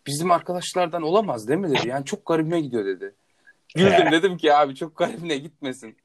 bizim 0.08 0.32
arkadaşlardan 0.32 1.02
olamaz 1.02 1.48
değil 1.48 1.60
mi 1.60 1.70
dedi. 1.70 1.88
Yani 1.88 2.06
çok 2.06 2.26
garibime 2.26 2.62
gidiyor 2.62 2.86
dedi. 2.86 3.16
Güldüm 3.76 4.12
dedim 4.12 4.38
ki 4.38 4.54
abi 4.54 4.76
çok 4.76 4.98
garibine 4.98 5.38
gitmesin. 5.38 5.98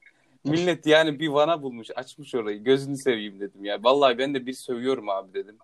Millet 0.44 0.86
yani 0.86 1.20
bir 1.20 1.28
vana 1.28 1.62
bulmuş 1.62 1.88
açmış 1.96 2.34
orayı 2.34 2.64
gözünü 2.64 2.96
seveyim 2.98 3.40
dedim 3.40 3.64
ya. 3.64 3.84
Vallahi 3.84 4.18
ben 4.18 4.34
de 4.34 4.46
bir 4.46 4.52
sövüyorum 4.52 5.08
abi 5.08 5.34
dedim. 5.34 5.56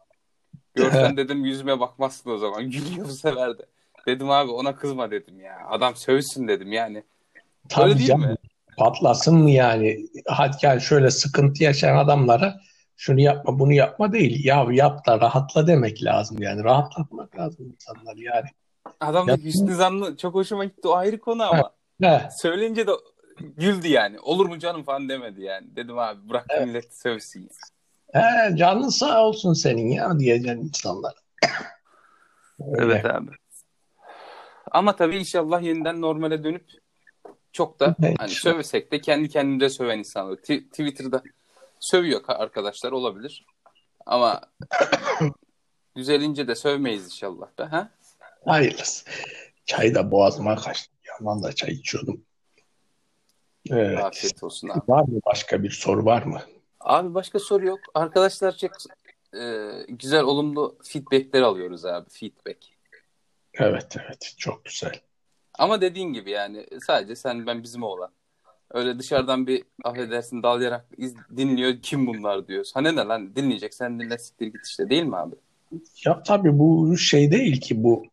Görsen 0.82 1.16
dedim 1.16 1.44
yüzüme 1.44 1.80
bakmazsın 1.80 2.30
o 2.30 2.38
zaman. 2.38 2.62
Gülüyor 2.70 3.08
bu 3.08 3.12
sefer 3.12 3.58
de. 3.58 3.62
Dedim 4.06 4.30
abi 4.30 4.50
ona 4.50 4.76
kızma 4.76 5.10
dedim 5.10 5.40
ya. 5.40 5.58
Adam 5.68 5.96
sövsün 5.96 6.48
dedim 6.48 6.72
yani. 6.72 7.02
Tabii 7.68 7.84
Öyle 7.88 7.98
değil 7.98 8.08
canım. 8.08 8.30
mi? 8.30 8.36
Patlasın 8.78 9.36
mı 9.38 9.50
yani? 9.50 10.06
Hadi 10.26 10.56
gel 10.62 10.80
şöyle 10.80 11.10
sıkıntı 11.10 11.64
yaşayan 11.64 11.96
adamlara 11.96 12.60
şunu 12.96 13.20
yapma 13.20 13.58
bunu 13.58 13.72
yapma 13.72 14.12
değil. 14.12 14.44
Ya 14.44 14.66
yap 14.70 15.06
da 15.06 15.20
rahatla 15.20 15.66
demek 15.66 16.04
lazım 16.04 16.42
yani. 16.42 16.64
Rahatlatmak 16.64 17.36
lazım 17.38 17.66
insanlar 17.72 18.16
yani. 18.16 18.46
Adam 19.00 19.28
da 19.28 19.34
hüsnü 19.34 19.74
zanlı 19.74 20.16
çok 20.16 20.34
hoşuma 20.34 20.64
gitti 20.64 20.88
o 20.88 20.92
ayrı 20.92 21.20
konu 21.20 21.42
ama. 21.42 21.70
He, 22.02 22.28
Söyleyince 22.42 22.86
de 22.86 22.90
güldü 23.56 23.88
yani. 23.88 24.20
Olur 24.20 24.46
mu 24.46 24.58
canım 24.58 24.82
falan 24.82 25.08
demedi 25.08 25.42
yani. 25.42 25.76
Dedim 25.76 25.98
abi 25.98 26.28
bırak 26.28 26.46
Evet. 26.50 26.66
millet 26.66 26.96
sövsün. 26.96 27.40
ya. 27.42 27.48
He, 28.12 28.56
canın 28.56 28.88
sağ 28.88 29.24
olsun 29.24 29.52
senin 29.52 29.88
ya 29.90 30.18
diyeceksin 30.18 30.60
insanlar. 30.60 31.14
Öyle. 32.60 32.84
Evet 32.94 33.04
abi. 33.04 33.30
Ama 34.70 34.96
tabii 34.96 35.16
inşallah 35.18 35.62
yeniden 35.62 36.00
normale 36.00 36.44
dönüp 36.44 36.64
çok 37.52 37.80
da 37.80 37.96
Evet. 38.02 38.16
hani 38.18 38.30
sövsek 38.30 38.92
de 38.92 39.00
kendi 39.00 39.28
kendimize 39.28 39.68
söven 39.70 39.98
insanlar. 39.98 40.36
Ti- 40.36 40.68
Twitter'da 40.70 41.22
sövüyor 41.80 42.22
ka- 42.22 42.36
arkadaşlar 42.36 42.92
olabilir. 42.92 43.46
Ama 44.06 44.40
düzelince 45.96 46.48
de 46.48 46.54
sövmeyiz 46.54 47.04
inşallah 47.04 47.46
be 47.58 47.62
ha? 47.62 47.90
Hayırlısı. 48.44 49.04
Çay 49.66 49.94
da 49.94 50.10
boğazıma 50.10 50.56
kaçtı. 50.56 50.94
Yaman 51.08 51.42
da 51.42 51.52
çay 51.52 51.70
içiyordum. 51.72 52.24
Evet. 53.70 53.98
Afiyet 53.98 54.42
olsun 54.42 54.68
abi. 54.68 54.80
Var 54.88 55.02
mı 55.02 55.20
başka 55.26 55.62
bir 55.62 55.70
soru 55.70 56.04
var 56.04 56.22
mı? 56.22 56.40
Abi 56.88 57.14
başka 57.14 57.38
soru 57.38 57.66
yok. 57.66 57.80
Arkadaşlar 57.94 58.56
çok 58.56 58.70
e, 59.34 59.70
güzel 59.88 60.22
olumlu 60.22 60.76
feedbackler 60.82 61.42
alıyoruz 61.42 61.84
abi. 61.84 62.10
Feedback. 62.10 62.58
Evet 63.54 63.96
evet 64.06 64.34
çok 64.38 64.64
güzel. 64.64 65.00
Ama 65.58 65.80
dediğin 65.80 66.12
gibi 66.12 66.30
yani 66.30 66.66
sadece 66.86 67.16
sen 67.16 67.46
ben 67.46 67.62
bizim 67.62 67.82
oğlan. 67.82 68.10
Öyle 68.70 68.98
dışarıdan 68.98 69.46
bir 69.46 69.64
affedersin 69.84 70.42
dalayarak 70.42 70.86
iz, 70.96 71.14
dinliyor 71.36 71.72
kim 71.82 72.06
bunlar 72.06 72.48
diyoruz. 72.48 72.70
Hani 72.74 72.96
ne 72.96 73.00
lan 73.00 73.36
dinleyecek 73.36 73.74
sen 73.74 74.00
dinle 74.00 74.18
siktir 74.18 74.46
git 74.46 74.66
işte 74.66 74.90
değil 74.90 75.02
mi 75.02 75.16
abi? 75.16 75.34
Ya 76.06 76.22
tabii 76.22 76.58
bu 76.58 76.96
şey 76.96 77.32
değil 77.32 77.60
ki 77.60 77.82
bu 77.82 78.04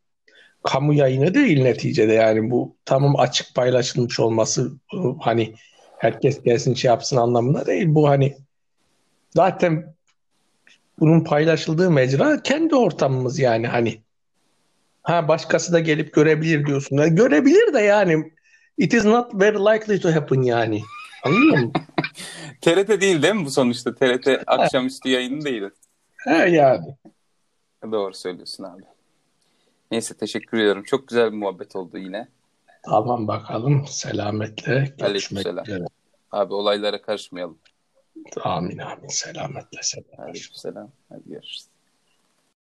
kamu 0.63 0.93
yayını 0.93 1.33
değil 1.33 1.63
neticede 1.63 2.13
yani 2.13 2.51
bu 2.51 2.75
tamam 2.85 3.19
açık 3.19 3.55
paylaşılmış 3.55 4.19
olması 4.19 4.71
hani 5.19 5.55
herkes 5.97 6.43
gelsin 6.43 6.73
şey 6.73 6.89
yapsın 6.89 7.17
anlamında 7.17 7.65
değil. 7.65 7.85
Bu 7.87 8.09
hani 8.09 8.37
zaten 9.35 9.95
bunun 10.99 11.23
paylaşıldığı 11.23 11.91
mecra 11.91 12.41
kendi 12.43 12.75
ortamımız 12.75 13.39
yani 13.39 13.67
hani 13.67 14.01
ha 15.03 15.27
başkası 15.27 15.73
da 15.73 15.79
gelip 15.79 16.13
görebilir 16.13 16.65
diyorsun. 16.65 16.97
Ya 16.97 17.07
görebilir 17.07 17.73
de 17.73 17.79
yani 17.79 18.31
it 18.77 18.93
is 18.93 19.05
not 19.05 19.41
very 19.41 19.57
likely 19.57 19.99
to 19.99 20.15
happen 20.15 20.41
yani. 20.41 20.81
Anlıyor 21.23 21.57
musun? 21.57 21.73
TRT 22.61 23.01
değil 23.01 23.21
değil 23.21 23.33
mi 23.33 23.45
bu 23.45 23.51
sonuçta? 23.51 23.95
TRT 23.95 24.27
akşamüstü 24.47 25.09
yayını 25.09 25.45
değil. 25.45 25.63
He 26.17 26.49
yani. 26.49 26.95
Doğru 27.91 28.13
söylüyorsun 28.13 28.63
abi. 28.63 28.81
Neyse 29.91 30.17
teşekkür 30.17 30.57
ediyorum. 30.57 30.83
Çok 30.83 31.07
güzel 31.07 31.31
bir 31.31 31.37
muhabbet 31.37 31.75
oldu 31.75 31.97
yine. 31.97 32.27
Tamam 32.85 33.27
bakalım. 33.27 33.85
Selametle 33.87 34.93
görüşmek 34.97 35.47
üzere. 35.47 35.85
Abi 36.31 36.53
olaylara 36.53 37.01
karışmayalım. 37.01 37.57
Amin 38.43 38.77
amin. 38.77 39.07
Selametle 39.07 39.83
selam. 39.83 40.19
Aleykümselam. 40.19 40.91
Hadi 41.09 41.23
görüşürüz. 41.25 41.74